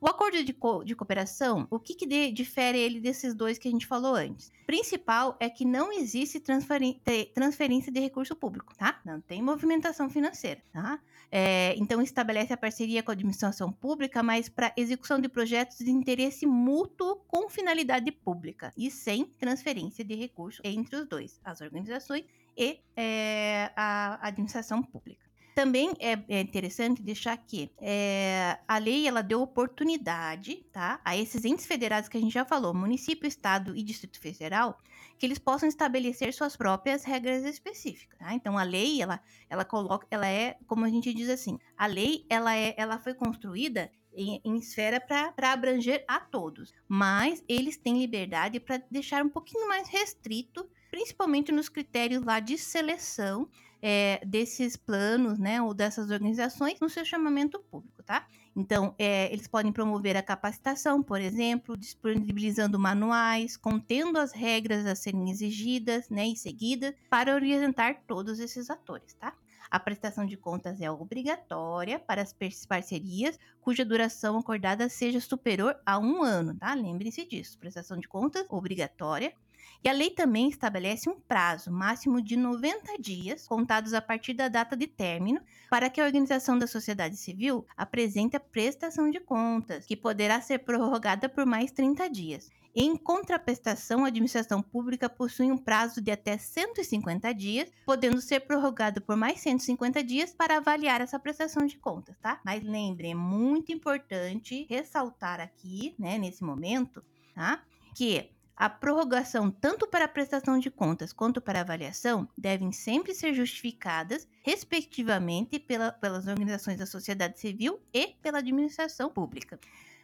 O 0.01 0.07
acordo 0.07 0.45
de, 0.45 0.53
co 0.53 0.85
de 0.85 0.95
cooperação, 0.95 1.67
o 1.71 1.81
que, 1.81 1.93
que 1.93 2.31
difere 2.31 2.79
ele 2.79 3.01
desses 3.01 3.35
dois 3.35 3.59
que 3.59 3.67
a 3.67 3.71
gente 3.71 3.87
falou 3.87 4.15
antes? 4.15 4.53
Principal 4.65 5.37
é 5.41 5.51
que 5.51 5.65
não 5.65 5.93
existe 5.93 6.39
transferência 6.39 7.93
de 7.93 7.99
recurso 7.99 8.37
público, 8.37 8.77
tá? 8.77 9.01
Não 9.05 9.21
tem 9.21 9.43
movimentação 9.43 10.09
financeira, 10.09 10.63
tá? 10.73 11.01
É, 11.33 11.75
então 11.77 12.01
estabelece 12.01 12.53
a 12.53 12.57
parceria 12.57 13.03
com 13.03 13.11
a 13.11 13.15
administração 13.15 13.73
pública, 13.73 14.23
mas 14.23 14.49
para 14.49 14.73
execução 14.77 15.21
de 15.21 15.29
projetos 15.29 15.79
de 15.79 15.91
interesse 15.91 16.47
mútuo 16.47 17.17
com 17.27 17.51
finalidade 17.51 18.13
pública 18.13 18.73
e 18.77 18.91
sem 18.91 19.25
transferência 19.25 20.05
de 20.05 20.15
recurso 20.15 20.63
entre 20.65 20.95
os 20.95 21.07
dois, 21.07 21.41
as 21.45 21.61
organizações 21.61 22.25
e 22.57 22.81
é, 22.97 23.73
a 23.75 24.29
administração 24.29 24.81
pública. 24.81 25.28
Também 25.59 25.93
é, 25.99 26.17
é 26.29 26.41
interessante 26.41 27.03
deixar 27.03 27.37
que 27.37 27.69
é, 27.81 28.61
a 28.69 28.79
lei 28.79 29.09
ela 29.09 29.25
deu 29.25 29.43
oportunidade 29.43 30.65
tá, 30.71 31.01
a 31.05 31.17
esses 31.17 31.45
entes 31.45 31.67
federados 31.67 32.09
que 32.09 32.17
a 32.17 32.21
gente 32.21 32.33
já 32.33 32.45
falou, 32.45 32.73
município, 32.73 33.27
estado 33.27 33.77
e 33.77 33.83
distrito 33.83 34.21
federal, 34.21 34.79
que 35.19 35.27
eles 35.27 35.41
possam 35.41 35.69
estabelecer 35.69 36.33
suas 36.33 36.57
próprias 36.57 37.03
regras 37.03 37.45
específicas. 37.45 38.17
Tá? 38.21 38.33
Então 38.35 38.57
a 38.57 38.63
lei 38.63 39.03
ela, 39.03 39.21
ela 39.51 39.65
coloca, 39.65 40.07
ela 40.13 40.29
é 40.29 40.57
como 40.65 40.85
a 40.85 40.89
gente 40.89 41.13
diz 41.13 41.29
assim, 41.29 41.59
a 41.77 41.87
lei 41.87 42.25
ela 42.31 42.55
é, 42.55 42.77
ela 42.77 43.01
foi 43.01 43.15
construída 43.15 43.91
em, 44.15 44.41
em, 44.45 44.59
esfera 44.59 45.01
para 45.01 45.53
abranger 45.53 46.05
a 46.07 46.21
todos, 46.21 46.73
mas 46.87 47.43
eles 47.49 47.77
têm 47.77 47.99
liberdade 47.99 48.61
para 48.61 48.81
deixar 48.89 49.25
um 49.25 49.29
pouquinho 49.29 49.67
mais 49.67 49.89
restrito, 49.89 50.71
principalmente 50.91 51.53
nos 51.53 51.69
critérios 51.69 52.23
lá 52.25 52.41
de 52.41 52.59
seleção 52.59 53.49
é, 53.81 54.21
desses 54.25 54.77
planos, 54.77 55.39
né, 55.39 55.63
ou 55.63 55.73
dessas 55.73 56.11
organizações 56.11 56.81
no 56.81 56.89
seu 56.89 57.05
chamamento 57.05 57.59
público, 57.71 58.03
tá? 58.03 58.27
Então, 58.57 58.93
é, 58.99 59.33
eles 59.33 59.47
podem 59.47 59.71
promover 59.73 60.17
a 60.17 60.23
capacitação, 60.23 61.01
por 61.01 61.21
exemplo, 61.21 61.77
disponibilizando 61.77 62.77
manuais, 62.77 63.57
contendo 63.57 64.19
as 64.19 64.33
regras 64.33 64.85
a 64.85 64.97
serem 64.97 65.31
exigidas, 65.31 66.11
né, 66.11 66.27
e 66.27 66.37
seguidas, 66.37 66.93
para 67.09 67.35
orientar 67.35 68.03
todos 68.07 68.41
esses 68.41 68.69
atores, 68.69 69.15
tá? 69.15 69.33
A 69.71 69.79
prestação 69.79 70.25
de 70.25 70.37
contas 70.37 70.81
é 70.81 70.91
obrigatória 70.91 71.99
para 71.99 72.23
as 72.23 72.35
parcerias 72.67 73.39
cuja 73.61 73.85
duração 73.85 74.39
acordada 74.39 74.89
seja 74.89 75.21
superior 75.21 75.79
a 75.85 75.99
um 75.99 76.23
ano, 76.23 76.55
tá? 76.55 76.73
Lembre-se 76.73 77.27
disso. 77.27 77.59
Prestação 77.59 77.99
de 77.99 78.09
contas 78.09 78.47
obrigatória 78.49 79.33
e 79.83 79.89
a 79.89 79.93
lei 79.93 80.11
também 80.11 80.49
estabelece 80.49 81.09
um 81.09 81.21
prazo 81.21 81.71
máximo 81.71 82.21
de 82.21 82.37
90 82.37 82.99
dias, 82.99 83.47
contados 83.47 83.95
a 83.95 84.03
partir 84.03 84.35
da 84.35 84.49
data 84.49 84.77
de 84.77 84.87
término, 84.87 85.41
para 85.71 85.89
que 85.89 86.01
a 86.01 86.05
organização 86.05 86.59
da 86.59 86.67
sociedade 86.67 87.17
civil 87.17 87.67
apresente 87.77 88.37
a 88.37 88.41
prestação 88.41 89.11
de 89.11 89.21
contas, 89.21 89.87
que 89.87 89.97
poderá 89.97 90.41
ser 90.41 90.59
prorrogada 90.61 91.29
por 91.29 91.47
mais 91.47 91.71
30 91.71 92.09
dias. 92.11 92.51
Em 92.81 92.97
contraprestação, 92.97 94.05
a 94.05 94.09
administração 94.09 94.63
pública 94.63 95.09
possui 95.09 95.51
um 95.51 95.57
prazo 95.57 96.01
de 96.01 96.11
até 96.11 96.39
150 96.39 97.33
dias, 97.35 97.71
podendo 97.85 98.21
ser 98.21 98.41
prorrogado 98.41 99.01
por 99.01 99.17
mais 99.17 99.41
150 99.41 100.03
dias 100.05 100.33
para 100.33 100.59
avaliar 100.59 101.01
essa 101.01 101.19
prestação 101.19 101.67
de 101.67 101.77
contas, 101.77 102.17
tá? 102.21 102.41
Mas 102.45 102.63
lembre, 102.63 103.09
é 103.09 103.15
muito 103.15 103.73
importante 103.73 104.67
ressaltar 104.69 105.41
aqui, 105.41 105.95
né, 105.99 106.19
nesse 106.19 106.45
momento, 106.45 107.03
tá? 107.35 107.63
Que 107.97 108.31
a 108.59 108.69
prorrogação, 108.69 109.53
tanto 109.53 109.87
para 109.87 110.07
a 110.07 110.09
prestação 110.09 110.59
de 110.59 110.69
contas 110.69 111.13
quanto 111.13 111.41
para 111.41 111.61
a 111.61 111.63
avaliação, 111.63 112.29
devem 112.37 112.73
sempre 112.73 113.15
ser 113.15 113.33
justificadas, 113.33 114.27
respectivamente, 114.43 115.61
pela, 115.61 115.93
pelas 115.93 116.27
organizações 116.27 116.77
da 116.77 116.85
sociedade 116.85 117.39
civil 117.39 117.79
e 117.95 118.09
pela 118.21 118.39
administração 118.39 119.09
pública. 119.09 119.61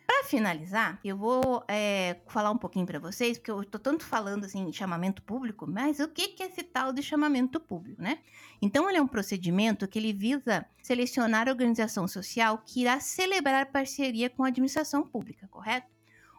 Para 0.06 0.22
finalizar, 0.24 1.00
eu 1.02 1.16
vou 1.16 1.64
é, 1.66 2.20
falar 2.28 2.52
um 2.52 2.58
pouquinho 2.58 2.86
para 2.86 3.00
vocês, 3.00 3.38
porque 3.38 3.50
eu 3.50 3.62
estou 3.62 3.80
tanto 3.80 4.04
falando 4.04 4.44
assim 4.44 4.70
chamamento 4.70 5.20
público, 5.22 5.66
mas 5.66 5.98
o 5.98 6.06
que, 6.06 6.28
que 6.28 6.42
é 6.42 6.46
esse 6.46 6.62
tal 6.62 6.92
de 6.92 7.02
chamamento 7.02 7.58
público, 7.58 8.00
né? 8.00 8.18
Então, 8.62 8.88
ele 8.88 8.98
é 8.98 9.02
um 9.02 9.08
procedimento 9.08 9.88
que 9.88 9.98
ele 9.98 10.12
visa 10.12 10.64
selecionar 10.80 11.48
a 11.48 11.50
organização 11.50 12.06
social 12.06 12.62
que 12.64 12.82
irá 12.82 13.00
celebrar 13.00 13.66
parceria 13.72 14.30
com 14.30 14.44
a 14.44 14.48
administração 14.48 15.02
pública, 15.02 15.48
correto? 15.48 15.88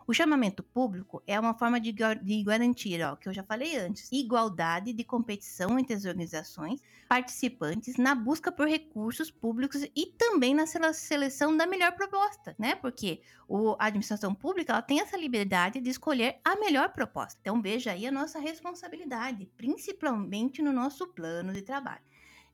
O 0.08 0.14
chamamento 0.14 0.62
público 0.62 1.24
é 1.26 1.40
uma 1.40 1.56
forma 1.56 1.80
de, 1.80 1.92
de 1.92 2.44
garantir, 2.44 3.02
ó, 3.02 3.16
que 3.16 3.28
eu 3.28 3.34
já 3.34 3.44
falei 3.44 3.76
antes, 3.76 4.08
igualdade 4.12 4.94
de 4.94 5.04
competição 5.04 5.80
entre 5.80 5.96
as 5.96 6.06
organizações 6.06 6.80
participantes 7.10 7.98
na 7.98 8.14
busca 8.14 8.52
por 8.52 8.68
recursos 8.68 9.32
públicos 9.32 9.82
e 9.96 10.06
também 10.16 10.54
na 10.54 10.68
seleção 10.94 11.58
da 11.58 11.66
melhor 11.66 11.94
proposta, 11.94 12.56
né? 12.60 12.76
Porque 12.76 13.22
o, 13.48 13.76
a 13.80 13.88
administração 13.88 14.36
pública 14.36 14.74
ela 14.74 14.82
tem 14.84 15.00
essa 15.00 15.18
liberdade 15.18 15.82
de 15.82 15.90
escolher 15.90 16.40
a 16.46 16.56
melhor 16.56 16.90
proposta. 16.90 17.40
Então 17.42 17.60
veja 17.60 17.92
aí 17.92 18.06
a 18.06 18.12
nossa 18.12 18.38
responsabilidade, 18.38 19.50
principalmente 19.58 20.62
no 20.62 20.72
nosso 20.72 21.08
plano 21.08 21.52
de 21.52 21.64
trabalho. 21.64 22.04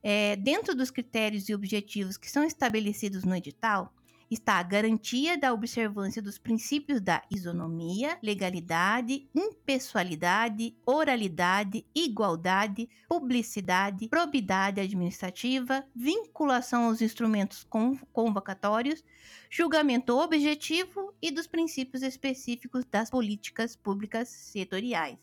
É, 0.02 0.38
dentro 0.38 0.74
dos 0.74 0.90
critérios 0.90 1.50
e 1.50 1.54
objetivos 1.54 2.16
que 2.16 2.32
são 2.32 2.46
estabelecidos 2.46 3.26
no 3.26 3.36
edital, 3.36 3.94
está 4.32 4.54
a 4.54 4.64
garantia 4.64 5.38
da 5.38 5.54
observância 5.54 6.22
dos 6.22 6.38
princípios 6.38 7.02
da 7.02 7.22
isonomia, 7.30 8.18
legalidade, 8.24 9.28
impessoalidade, 9.36 10.74
oralidade, 10.86 11.86
igualdade, 11.94 12.90
publicidade, 13.10 14.08
probidade 14.08 14.80
administrativa, 14.80 15.86
vinculação 15.94 16.86
aos 16.86 17.02
instrumentos 17.02 17.68
convocatórios, 18.14 19.04
julgamento 19.50 20.18
objetivo 20.18 21.14
e 21.22 21.30
dos 21.30 21.46
princípios 21.46 22.02
específicos 22.02 22.86
das 22.86 23.10
políticas 23.10 23.76
públicas 23.76 24.30
setoriais. 24.30 25.18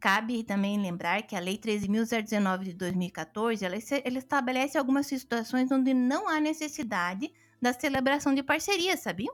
Cabe 0.00 0.42
também 0.42 0.80
lembrar 0.80 1.22
que 1.22 1.36
a 1.36 1.40
Lei 1.40 1.56
13.019 1.56 2.64
de 2.64 2.72
2014 2.74 3.64
ela, 3.64 3.76
ela 4.04 4.18
estabelece 4.18 4.76
algumas 4.76 5.06
situações 5.06 5.70
onde 5.70 5.94
não 5.94 6.28
há 6.28 6.40
necessidade 6.40 7.32
da 7.60 7.72
celebração 7.72 8.34
de 8.34 8.42
parcerias, 8.42 9.00
sabiam? 9.00 9.32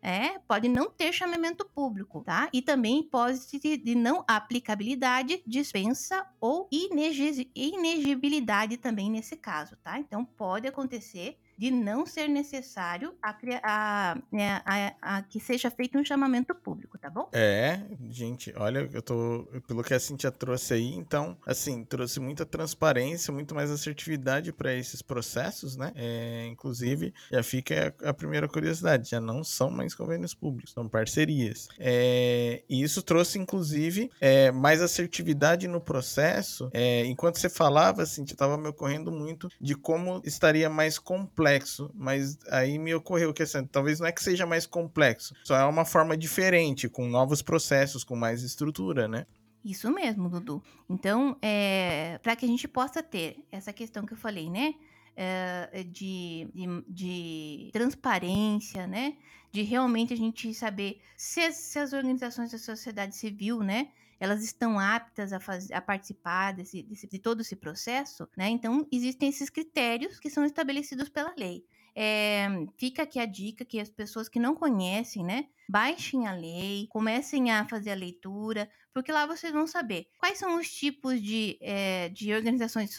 É, 0.00 0.38
pode 0.46 0.68
não 0.68 0.90
ter 0.90 1.12
chamamento 1.12 1.64
público, 1.64 2.22
tá? 2.22 2.48
E 2.52 2.62
também 2.62 3.00
hipótese 3.00 3.78
de 3.78 3.94
não 3.96 4.24
aplicabilidade, 4.28 5.42
dispensa 5.44 6.24
ou 6.40 6.68
inegibilidade 6.70 8.76
também 8.76 9.10
nesse 9.10 9.36
caso, 9.36 9.76
tá? 9.82 9.98
Então 9.98 10.24
pode 10.24 10.68
acontecer 10.68 11.36
de 11.58 11.72
não 11.72 12.06
ser 12.06 12.28
necessário 12.28 13.12
a, 13.20 13.36
a, 13.64 14.18
né, 14.30 14.62
a, 14.64 14.94
a, 15.02 15.22
que 15.22 15.40
seja 15.40 15.68
feito 15.70 15.98
um 15.98 16.04
chamamento 16.04 16.54
público, 16.54 16.96
tá 16.96 17.10
bom? 17.10 17.28
É, 17.32 17.80
gente, 18.08 18.54
olha, 18.56 18.88
eu 18.92 19.02
tô. 19.02 19.48
Pelo 19.66 19.82
que 19.82 19.92
a 19.92 19.98
Cintia 19.98 20.30
trouxe 20.30 20.74
aí, 20.74 20.94
então, 20.94 21.36
assim, 21.44 21.84
trouxe 21.84 22.20
muita 22.20 22.46
transparência, 22.46 23.32
muito 23.32 23.54
mais 23.54 23.70
assertividade 23.70 24.52
para 24.52 24.72
esses 24.72 25.02
processos, 25.02 25.76
né? 25.76 25.92
É, 25.96 26.46
inclusive, 26.46 27.12
já 27.30 27.42
fica 27.42 27.94
a, 28.04 28.14
primeira 28.14 28.46
curiosidade: 28.46 29.10
já 29.10 29.20
não 29.20 29.42
são 29.42 29.68
mais 29.68 29.94
convênios 29.94 30.34
públicos, 30.34 30.72
são 30.72 30.88
parcerias. 30.88 31.68
É, 31.78 32.62
e 32.68 32.82
isso 32.82 33.02
trouxe, 33.02 33.38
inclusive, 33.38 34.10
é, 34.20 34.52
mais 34.52 34.80
assertividade 34.80 35.66
no 35.66 35.80
processo. 35.80 36.70
É, 36.72 37.04
enquanto 37.06 37.38
você 37.38 37.48
falava, 37.48 38.02
assim, 38.02 38.22
estava 38.22 38.56
me 38.56 38.68
ocorrendo 38.68 39.10
muito 39.10 39.48
de 39.60 39.74
como 39.74 40.22
estaria 40.24 40.70
mais 40.70 40.98
complexo, 40.98 41.47
mas 41.94 42.38
aí 42.50 42.78
me 42.78 42.94
ocorreu 42.94 43.32
que 43.32 43.42
assim, 43.42 43.64
talvez 43.66 44.00
não 44.00 44.06
é 44.06 44.12
que 44.12 44.22
seja 44.22 44.46
mais 44.46 44.66
complexo, 44.66 45.34
só 45.44 45.56
é 45.56 45.64
uma 45.64 45.84
forma 45.84 46.16
diferente, 46.16 46.88
com 46.88 47.08
novos 47.08 47.42
processos, 47.42 48.04
com 48.04 48.16
mais 48.16 48.42
estrutura, 48.42 49.08
né? 49.08 49.26
Isso 49.64 49.90
mesmo, 49.90 50.28
Dudu. 50.28 50.62
Então, 50.88 51.36
é, 51.42 52.18
para 52.22 52.36
que 52.36 52.44
a 52.44 52.48
gente 52.48 52.66
possa 52.68 53.02
ter 53.02 53.44
essa 53.50 53.72
questão 53.72 54.06
que 54.06 54.12
eu 54.12 54.16
falei, 54.16 54.48
né? 54.48 54.74
É, 55.16 55.82
de, 55.82 56.48
de, 56.54 56.84
de, 56.88 57.70
transparência, 57.72 58.86
né? 58.86 59.16
De 59.50 59.62
realmente 59.62 60.12
a 60.12 60.16
gente 60.16 60.54
saber 60.54 61.00
se, 61.16 61.52
se 61.52 61.78
as 61.78 61.92
organizações 61.92 62.52
da 62.52 62.58
sociedade 62.58 63.16
civil, 63.16 63.60
né? 63.60 63.88
Elas 64.20 64.42
estão 64.42 64.78
aptas 64.78 65.32
a, 65.32 65.40
fazer, 65.40 65.72
a 65.72 65.80
participar 65.80 66.52
desse, 66.52 66.82
desse, 66.82 67.06
de 67.06 67.18
todo 67.18 67.40
esse 67.40 67.56
processo, 67.56 68.28
né? 68.36 68.48
Então, 68.48 68.86
existem 68.90 69.28
esses 69.28 69.50
critérios 69.50 70.18
que 70.18 70.30
são 70.30 70.44
estabelecidos 70.44 71.08
pela 71.08 71.34
lei. 71.36 71.64
É, 71.94 72.48
fica 72.76 73.02
aqui 73.02 73.18
a 73.18 73.26
dica 73.26 73.64
que 73.64 73.80
as 73.80 73.90
pessoas 73.90 74.28
que 74.28 74.38
não 74.38 74.54
conhecem, 74.54 75.24
né, 75.24 75.46
baixem 75.68 76.28
a 76.28 76.32
lei, 76.32 76.86
comecem 76.90 77.50
a 77.50 77.66
fazer 77.66 77.90
a 77.90 77.94
leitura, 77.94 78.70
porque 78.98 79.12
lá 79.12 79.26
vocês 79.26 79.52
vão 79.52 79.64
saber 79.64 80.08
quais 80.18 80.38
são 80.38 80.58
os 80.58 80.68
tipos 80.68 81.22
de, 81.22 81.56
é, 81.60 82.08
de 82.08 82.34
organizações 82.34 82.90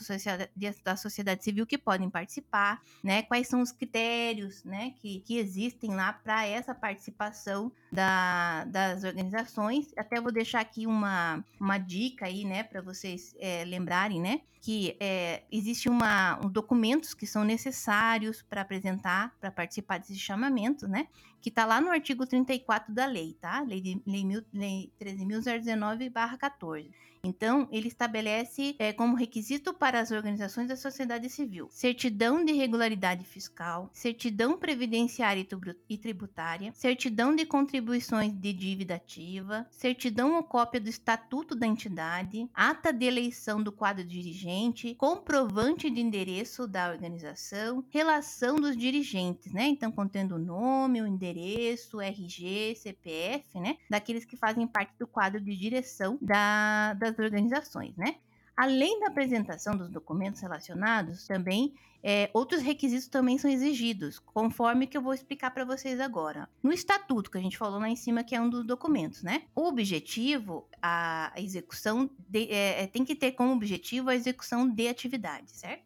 da 0.82 0.96
sociedade 0.96 1.44
civil 1.44 1.68
que 1.68 1.78
podem 1.78 2.10
participar, 2.10 2.82
né? 3.04 3.24
Quais 3.24 3.48
são 3.48 3.62
os 3.62 3.74
critérios, 3.74 4.64
né, 4.64 4.94
que, 5.02 5.20
que 5.20 5.38
existem 5.38 5.94
lá 5.94 6.14
para 6.14 6.46
essa 6.46 6.74
participação 6.74 7.70
da, 7.92 8.64
das 8.66 9.04
organizações. 9.04 9.92
Até 9.98 10.22
vou 10.22 10.32
deixar 10.32 10.62
aqui 10.62 10.88
uma, 10.88 11.44
uma 11.60 11.78
dica 11.78 12.28
aí, 12.28 12.46
né, 12.46 12.64
para 12.64 12.82
vocês 12.82 13.36
é, 13.38 13.66
lembrarem, 13.66 14.22
né, 14.22 14.40
que 14.62 14.98
é, 15.00 15.44
existe 15.52 15.88
uma, 15.88 16.38
um 16.46 16.50
documentos 16.50 17.14
que 17.14 17.26
são 17.26 17.44
necessários 17.44 18.42
para 18.42 18.62
apresentar, 18.62 19.34
para 19.40 19.50
participar 19.50 20.00
desse 20.00 20.18
chamamento, 20.18 20.88
né? 20.88 21.08
que 21.42 21.50
está 21.50 21.66
lá 21.66 21.80
no 21.80 21.90
artigo 21.90 22.26
34 22.26 22.94
da 22.94 23.06
lei, 23.06 23.38
tá? 23.40 23.62
Lei, 23.62 24.02
lei, 24.06 24.26
lei 24.54 24.92
13.019-14. 25.00 26.92
Então, 27.24 27.68
ele 27.72 27.88
estabelece 27.88 28.76
é, 28.80 28.94
como 28.94 29.16
requisito 29.16 29.74
para 29.74 30.00
as 30.00 30.12
organizações 30.12 30.68
da 30.68 30.76
sociedade 30.76 31.30
civil 31.30 31.70
certidão 31.70 32.44
de 32.44 32.54
regularidade 32.54 33.24
fiscal, 33.26 33.90
certidão 33.94 34.58
previdenciária 34.58 35.46
e 35.90 35.98
tributária, 35.98 36.72
certidão 36.74 37.36
de 37.36 37.46
contribuições 37.46 38.34
de 38.34 38.54
dívida 38.54 38.96
ativa, 38.96 39.66
certidão 39.72 40.36
ou 40.36 40.44
cópia 40.44 40.80
do 40.80 40.90
estatuto 40.90 41.56
da 41.56 41.66
entidade, 41.66 42.50
ata 42.54 42.92
de 42.92 43.06
eleição 43.06 43.62
do 43.62 43.72
quadro 43.72 44.04
dirigente, 44.04 44.96
comprovante 44.96 45.90
de 45.90 46.02
endereço 46.02 46.68
da 46.68 46.90
organização, 46.90 47.84
relação 47.90 48.58
dos 48.58 48.76
dirigentes, 48.76 49.52
né? 49.52 49.68
Então, 49.68 49.92
contendo 49.92 50.36
o 50.36 50.40
nome, 50.40 51.02
o 51.02 51.08
endereço, 51.08 52.02
RG, 52.02 52.76
CPF, 52.76 53.60
né? 53.60 53.78
Daqueles 53.90 54.26
que 54.26 54.38
fazem 54.38 54.68
parte 54.68 54.94
do 55.00 55.08
quadro 55.08 55.40
de 55.40 55.56
direção 55.56 56.18
da, 56.22 56.94
da 56.94 57.09
das 57.12 57.20
organizações, 57.20 57.96
né? 57.96 58.16
Além 58.56 59.00
da 59.00 59.08
apresentação 59.08 59.78
dos 59.78 59.90
documentos 59.90 60.42
relacionados, 60.42 61.26
também 61.26 61.74
é, 62.02 62.30
outros 62.34 62.62
requisitos 62.62 63.08
também 63.08 63.38
são 63.38 63.50
exigidos, 63.50 64.20
conforme 64.20 64.88
que 64.88 64.98
eu 64.98 65.02
vou 65.02 65.14
explicar 65.14 65.52
para 65.52 65.66
vocês 65.66 66.00
agora. 66.00 66.50
No 66.64 66.72
estatuto 66.72 67.30
que 67.30 67.38
a 67.38 67.42
gente 67.42 67.58
falou 67.58 67.80
lá 67.80 67.90
em 67.90 67.96
cima, 67.96 68.24
que 68.24 68.36
é 68.36 68.42
um 68.42 68.50
dos 68.50 68.66
documentos, 68.66 69.22
né? 69.22 69.44
O 69.54 69.68
objetivo, 69.68 70.68
a, 70.82 71.34
execução 71.38 72.10
de, 72.28 72.52
é, 72.52 72.84
é, 72.84 72.88
tem 72.88 73.04
que 73.04 73.16
ter 73.16 73.34
como 73.34 73.54
objetivo 73.54 74.10
a 74.10 74.16
execução 74.16 74.68
de 74.68 74.88
atividade, 74.88 75.52
certo? 75.52 75.84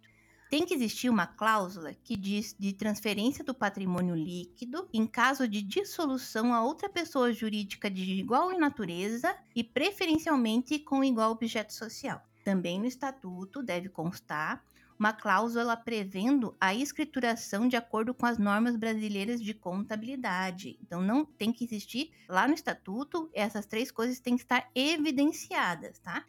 Tem 0.53 0.67
que 0.67 0.75
existir 0.75 1.09
uma 1.09 1.25
cláusula 1.25 1.95
que 1.95 2.15
diz 2.15 2.55
de 2.59 2.73
transferência 2.73 3.43
do 3.43 3.55
patrimônio 3.55 4.13
líquido 4.13 4.87
em 4.93 5.07
caso 5.07 5.47
de 5.47 5.63
dissolução 5.63 6.53
a 6.53 6.63
outra 6.63 6.87
pessoa 6.87 7.33
jurídica 7.33 7.89
de 7.89 8.03
igual 8.03 8.55
natureza 8.59 9.35
e 9.55 9.63
preferencialmente 9.63 10.77
com 10.77 11.03
igual 11.03 11.31
objeto 11.31 11.73
social. 11.73 12.23
Também 12.45 12.79
no 12.79 12.85
estatuto 12.85 13.63
deve 13.63 13.89
constar 13.89 14.63
uma 14.99 15.11
cláusula 15.11 15.75
prevendo 15.75 16.55
a 16.61 16.71
escrituração 16.75 17.67
de 17.67 17.75
acordo 17.75 18.13
com 18.13 18.27
as 18.27 18.37
normas 18.37 18.75
brasileiras 18.75 19.41
de 19.41 19.55
contabilidade. 19.55 20.77
Então 20.83 21.01
não 21.01 21.25
tem 21.25 21.51
que 21.51 21.63
existir 21.63 22.11
lá 22.29 22.47
no 22.47 22.53
estatuto, 22.53 23.27
essas 23.33 23.65
três 23.65 23.89
coisas 23.89 24.19
têm 24.19 24.35
que 24.35 24.43
estar 24.43 24.69
evidenciadas, 24.75 25.97
tá? 25.97 26.23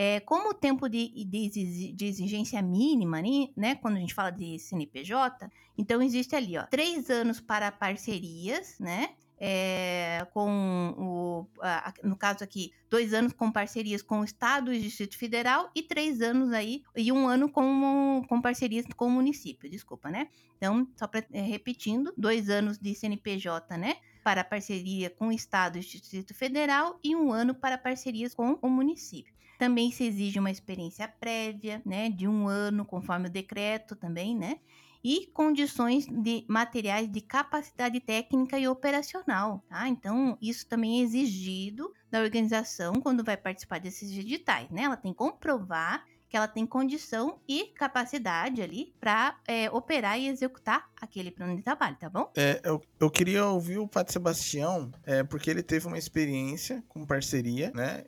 É, 0.00 0.20
como 0.20 0.50
o 0.50 0.54
tempo 0.54 0.88
de, 0.88 1.08
de, 1.24 1.92
de, 1.92 2.06
exigência 2.06 2.62
mínima, 2.62 3.20
né, 3.56 3.74
quando 3.74 3.96
a 3.96 3.98
gente 3.98 4.14
fala 4.14 4.30
de 4.30 4.56
CNPJ, 4.56 5.50
então 5.76 6.00
existe 6.00 6.36
ali, 6.36 6.56
ó, 6.56 6.62
três 6.66 7.10
anos 7.10 7.40
para 7.40 7.72
parcerias, 7.72 8.78
né, 8.78 9.08
é, 9.40 10.24
com 10.32 10.94
o, 10.96 11.46
no 12.04 12.16
caso 12.16 12.44
aqui, 12.44 12.70
dois 12.88 13.12
anos 13.12 13.32
com 13.32 13.50
parcerias 13.50 14.00
com 14.00 14.20
o 14.20 14.24
Estado 14.24 14.72
e 14.72 14.80
Distrito 14.80 15.18
Federal 15.18 15.68
e 15.74 15.82
três 15.82 16.22
anos 16.22 16.52
aí, 16.52 16.84
e 16.96 17.10
um 17.10 17.26
ano 17.26 17.50
com, 17.50 18.22
com 18.28 18.40
parcerias 18.40 18.86
com 18.96 19.08
o 19.08 19.10
município, 19.10 19.68
desculpa, 19.68 20.12
né? 20.12 20.28
Então, 20.58 20.86
só 20.94 21.08
pra, 21.08 21.24
é, 21.32 21.40
repetindo, 21.40 22.14
dois 22.16 22.48
anos 22.48 22.78
de 22.78 22.94
CNPJ, 22.94 23.76
né? 23.76 23.96
Para 24.22 24.44
parceria 24.44 25.10
com 25.10 25.26
o 25.26 25.32
Estado 25.32 25.76
e 25.76 25.80
Distrito 25.80 26.34
Federal 26.34 27.00
e 27.02 27.16
um 27.16 27.32
ano 27.32 27.52
para 27.52 27.76
parcerias 27.76 28.32
com 28.32 28.56
o 28.62 28.70
município. 28.70 29.37
Também 29.58 29.90
se 29.90 30.04
exige 30.04 30.38
uma 30.38 30.50
experiência 30.50 31.08
prévia, 31.08 31.82
né, 31.84 32.08
de 32.08 32.28
um 32.28 32.46
ano, 32.46 32.84
conforme 32.84 33.28
o 33.28 33.30
decreto 33.30 33.96
também, 33.96 34.36
né? 34.36 34.60
E 35.02 35.26
condições 35.26 36.06
de 36.06 36.44
materiais 36.48 37.10
de 37.10 37.20
capacidade 37.20 38.00
técnica 38.00 38.58
e 38.58 38.68
operacional, 38.68 39.64
tá? 39.68 39.88
Então, 39.88 40.38
isso 40.40 40.66
também 40.66 41.00
é 41.00 41.02
exigido 41.02 41.92
da 42.10 42.20
organização 42.20 42.94
quando 42.94 43.24
vai 43.24 43.36
participar 43.36 43.80
desses 43.80 44.10
editais, 44.16 44.70
né? 44.70 44.82
Ela 44.82 44.96
tem 44.96 45.12
que 45.12 45.18
comprovar 45.18 46.04
que 46.28 46.36
ela 46.36 46.46
tem 46.46 46.66
condição 46.66 47.40
e 47.48 47.66
capacidade 47.74 48.60
ali 48.60 48.94
para 49.00 49.38
é, 49.46 49.70
operar 49.70 50.18
e 50.18 50.28
executar 50.28 50.90
aquele 51.00 51.30
plano 51.30 51.56
de 51.56 51.62
trabalho, 51.62 51.96
tá 51.96 52.08
bom? 52.08 52.30
É, 52.36 52.60
eu, 52.64 52.80
eu 52.98 53.10
queria 53.10 53.46
ouvir 53.46 53.78
o 53.78 53.88
Pato 53.88 54.12
Sebastião, 54.12 54.90
é, 55.04 55.22
porque 55.22 55.50
ele 55.50 55.62
teve 55.62 55.86
uma 55.86 55.98
experiência 55.98 56.82
com 56.88 57.04
parceria, 57.06 57.70
né, 57.74 58.04